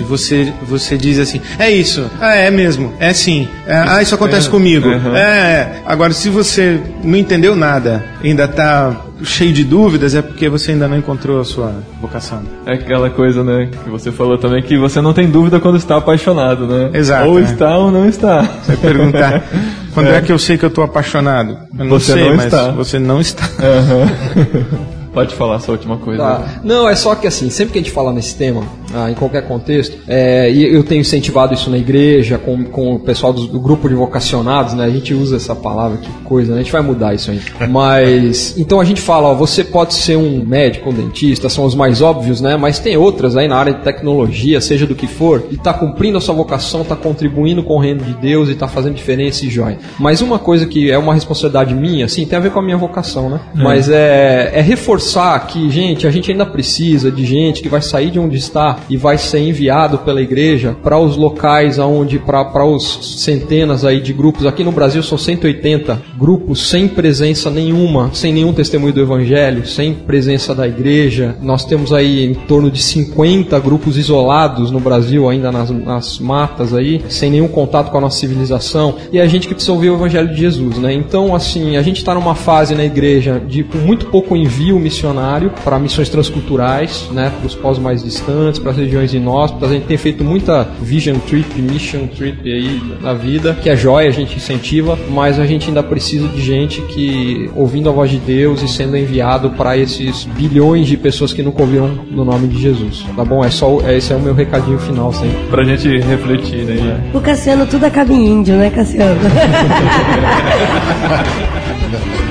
você, 0.03 0.53
você 0.63 0.97
diz 0.97 1.19
assim, 1.19 1.41
é 1.59 1.71
isso, 1.71 2.11
ah, 2.21 2.35
é 2.35 2.51
mesmo, 2.51 2.93
é 2.99 3.13
sim, 3.13 3.49
é, 3.67 3.77
ah, 3.77 4.03
isso 4.03 4.15
acontece 4.15 4.49
é, 4.49 4.51
comigo. 4.51 4.89
Uhum. 4.89 5.17
É, 5.17 5.83
agora 5.87 6.13
se 6.13 6.29
você 6.29 6.81
não 7.03 7.17
entendeu 7.17 7.55
nada, 7.55 8.05
ainda 8.23 8.45
está 8.45 9.05
cheio 9.23 9.53
de 9.53 9.65
dúvidas, 9.65 10.15
é 10.15 10.23
porque 10.23 10.49
você 10.49 10.73
ainda 10.73 10.89
não 10.89 10.97
encontrou 10.97 11.41
a 11.41 11.45
sua 11.45 11.75
vocação. 12.01 12.43
É 12.67 12.75
aquela 12.75 13.11
coisa, 13.11 13.43
né, 13.45 13.69
que 13.85 13.91
você 13.91 14.11
falou 14.11 14.39
também, 14.39 14.63
que 14.63 14.77
você 14.77 15.01
não 15.01 15.13
tem 15.13 15.29
dúvida 15.29 15.61
quando 15.61 15.77
está 15.77 15.97
apaixonado, 15.97 16.67
né? 16.67 16.91
Exato. 16.93 17.29
Ou 17.29 17.39
é. 17.39 17.43
está 17.43 17.77
ou 17.79 17.91
não 17.91 18.09
está. 18.09 18.43
Você 18.43 18.77
perguntar, 18.77 19.43
quando 19.95 20.09
é. 20.09 20.17
é 20.17 20.21
que 20.21 20.33
eu 20.33 20.39
sei 20.39 20.59
que 20.59 20.65
eu 20.65 20.69
estou 20.69 20.85
apaixonado? 20.85 21.59
Eu 21.79 21.85
não 21.85 21.91
você 21.91 22.13
sei, 22.13 22.29
não 22.29 22.37
mas 22.37 22.47
está. 22.47 22.71
você 22.71 22.99
não 22.99 23.21
está. 23.21 23.45
Uhum. 23.45 24.95
Pode 25.15 25.33
falar 25.37 25.57
essa 25.57 25.71
última 25.71 25.97
coisa. 25.97 26.21
Tá. 26.21 26.61
Não, 26.65 26.89
é 26.89 26.97
só 26.97 27.15
que 27.15 27.29
assim, 27.29 27.49
sempre 27.49 27.73
que 27.73 27.79
a 27.79 27.83
gente 27.83 27.93
fala 27.93 28.13
nesse 28.13 28.35
tema, 28.35 28.65
ah, 28.93 29.09
em 29.09 29.15
qualquer 29.15 29.47
contexto, 29.47 29.97
é, 30.09 30.51
e 30.51 30.75
eu 30.75 30.83
tenho 30.83 31.01
incentivado 31.01 31.55
isso 31.55 31.71
na 31.71 31.79
igreja, 31.79 32.37
com, 32.37 32.65
com 32.65 32.95
o 32.97 32.99
pessoal 32.99 33.33
do, 33.33 33.47
do, 33.47 33.61
grupo 33.61 33.89
de 33.89 33.95
vocacionados, 33.95 34.75
né? 34.75 34.85
A 34.85 34.91
gente 34.91 35.15
usa 35.15 35.37
essa 35.37 35.55
palavra, 35.55 35.99
que 35.99 36.11
coisa, 36.25 36.53
né? 36.53 36.61
A 36.61 36.63
gente 36.63 36.73
vai 36.73 36.83
mudar 36.83 37.15
isso 37.15 37.31
aí. 37.31 37.41
Mas, 37.71 38.59
então 38.59 38.81
a 38.81 38.85
gente 38.85 39.01
fala, 39.01 39.29
ó, 39.29 39.35
você 39.35 39.63
pode 39.63 39.95
ser 39.95 40.17
um 40.17 40.45
médico, 40.45 40.91
um 40.91 40.93
dentista, 40.93 41.49
são 41.49 41.65
os 41.65 41.77
mais 41.77 42.03
óbvios, 42.03 42.41
né? 42.41 42.57
Mas 42.57 42.81
tem 42.81 42.97
outras 42.97 43.37
aí 43.37 43.47
na 43.47 43.57
área 43.57 43.73
de 43.73 43.83
tecnologia, 43.83 44.61
seja 44.61 44.85
do 44.85 44.97
que 44.97 45.07
for, 45.07 45.45
e 45.49 45.55
está 45.55 45.73
cumprindo 45.73 46.19
a 46.19 46.21
sua 46.21 46.35
vocação, 46.35 46.83
está 46.83 46.97
contribuindo 46.97 47.63
com 47.63 47.75
o 47.75 47.79
reino 47.79 48.03
de 48.03 48.15
Deus 48.15 48.49
e 48.49 48.53
está 48.53 48.67
fazendo 48.67 48.95
diferença 48.95 49.47
e 49.47 49.49
joia. 49.49 49.79
Mas 49.97 50.21
uma 50.21 50.41
coisa 50.41 50.67
que 50.67 50.91
é 50.91 50.99
uma 50.99 51.15
responsabilidade 51.15 51.73
minha, 51.73 52.07
assim, 52.07 52.27
tem 52.27 52.37
a 52.37 52.43
ver 52.43 52.51
com 52.51 52.59
a 52.59 52.63
minha 52.63 52.77
vocação, 52.77 53.31
né? 53.31 53.41
É. 53.57 53.63
Mas 53.63 53.89
é, 53.89 54.51
é 54.55 54.61
reforçar 54.61 55.04
que, 55.41 55.71
gente, 55.71 56.07
a 56.07 56.11
gente 56.11 56.31
ainda 56.31 56.47
precisa 56.47 57.11
de 57.11 57.25
gente 57.25 57.63
que 57.63 57.69
vai 57.69 57.83
sair 57.83 58.11
de 58.11 58.19
onde 58.19 58.37
está 58.37 58.79
e 58.89 58.97
vai 58.97 59.19
ser 59.19 59.41
enviado 59.41 59.99
pela 59.99 60.21
igreja 60.21 60.77
para 60.83 60.99
os 60.99 61.17
locais 61.17 61.79
aonde 61.79 62.19
para 62.19 62.65
os 62.65 63.23
centenas 63.23 63.85
aí 63.85 64.01
de 64.01 64.13
grupos. 64.13 64.47
Aqui 64.47 64.65
no 64.65 64.73
Brasil 64.73 65.03
são 65.03 65.19
180 65.19 66.01
grupos 66.19 66.69
sem 66.69 66.89
presença 66.89 67.51
nenhuma, 67.51 68.11
sem 68.13 68.33
nenhum 68.33 68.53
testemunho 68.53 68.93
do 68.93 69.01
evangelho, 69.01 69.67
sem 69.67 69.95
presença 69.95 70.55
da 70.55 70.67
igreja. 70.67 71.37
Nós 71.43 71.65
temos 71.65 71.93
aí 71.93 72.25
em 72.25 72.35
torno 72.35 72.71
de 72.71 72.83
50 72.83 73.59
grupos 73.61 73.97
isolados 73.97 74.71
no 74.71 74.81
Brasil, 74.81 75.29
ainda 75.29 75.51
nas, 75.53 75.71
nas 75.71 76.19
matas 76.19 76.75
aí, 76.75 77.03
sem 77.09 77.31
nenhum 77.31 77.49
contato 77.49 77.91
com 77.91 77.99
a 77.99 78.01
nossa 78.01 78.19
civilização. 78.19 78.97
E 79.13 79.21
a 79.21 79.27
gente 79.27 79.49
que 79.49 79.55
precisa 79.55 79.73
ouvir 79.73 79.91
o 79.91 79.95
evangelho 79.95 80.29
de 80.29 80.37
Jesus, 80.37 80.79
né? 80.79 80.93
Então, 80.93 81.35
assim, 81.35 81.77
a 81.77 81.83
gente 81.83 81.99
está 81.99 82.15
numa 82.15 82.35
fase 82.35 82.75
na 82.75 82.85
igreja 82.85 83.41
de 83.47 83.63
com 83.63 83.79
muito 83.79 84.07
pouco 84.07 84.37
envio 84.37 84.79
missionário 84.95 85.53
para 85.65 85.79
missões 85.79 86.09
transculturais, 86.09 87.09
né, 87.11 87.33
para 87.37 87.47
os 87.47 87.55
povos 87.55 87.79
mais 87.79 88.03
distantes, 88.03 88.59
para 88.59 88.71
as 88.71 88.77
regiões 88.77 89.13
inóspitas. 89.13 89.71
A 89.71 89.75
gente 89.75 89.87
tem 89.87 89.97
feito 89.97 90.23
muita 90.23 90.69
vision 90.81 91.17
trip, 91.27 91.61
mission 91.61 92.07
trip 92.07 92.41
aí 92.45 92.81
na 93.01 93.13
vida, 93.13 93.55
que 93.61 93.69
é 93.69 93.77
jóia, 93.77 94.09
a 94.09 94.13
gente 94.13 94.37
incentiva, 94.37 94.97
mas 95.11 95.41
a 95.41 95.47
gente 95.47 95.69
ainda 95.69 95.83
precisa 95.83 96.29
de 96.29 96.41
gente 96.41 96.81
que 96.83 97.51
ouvindo 97.55 97.89
a 97.89 97.93
voz 97.93 98.11
de 98.11 98.19
Deus 98.19 98.63
e 98.63 98.69
sendo 98.69 98.97
enviado 98.97 99.51
para 99.51 99.77
esses 99.77 100.25
bilhões 100.25 100.87
de 100.87 100.97
pessoas 100.97 101.33
que 101.33 101.43
nunca 101.43 101.63
ouviram 101.63 101.89
no 102.11 102.25
nome 102.25 102.47
de 102.47 102.61
Jesus. 102.61 103.05
Tá 103.17 103.25
bom? 103.25 103.45
É 103.45 103.51
só 103.51 103.81
esse 103.91 104.13
é 104.13 104.17
o 104.17 104.21
meu 104.21 104.35
recadinho 104.35 104.79
final 104.79 105.13
sempre. 105.13 105.37
Pra 105.51 105.65
gente 105.65 105.99
refletir, 105.99 106.65
né? 106.65 107.11
O 107.13 107.21
Cassiano 107.21 107.67
tudo 107.67 107.85
acaba 107.85 108.13
em 108.13 108.27
índio, 108.27 108.55
né, 108.55 108.71
Cassiano? 108.71 109.21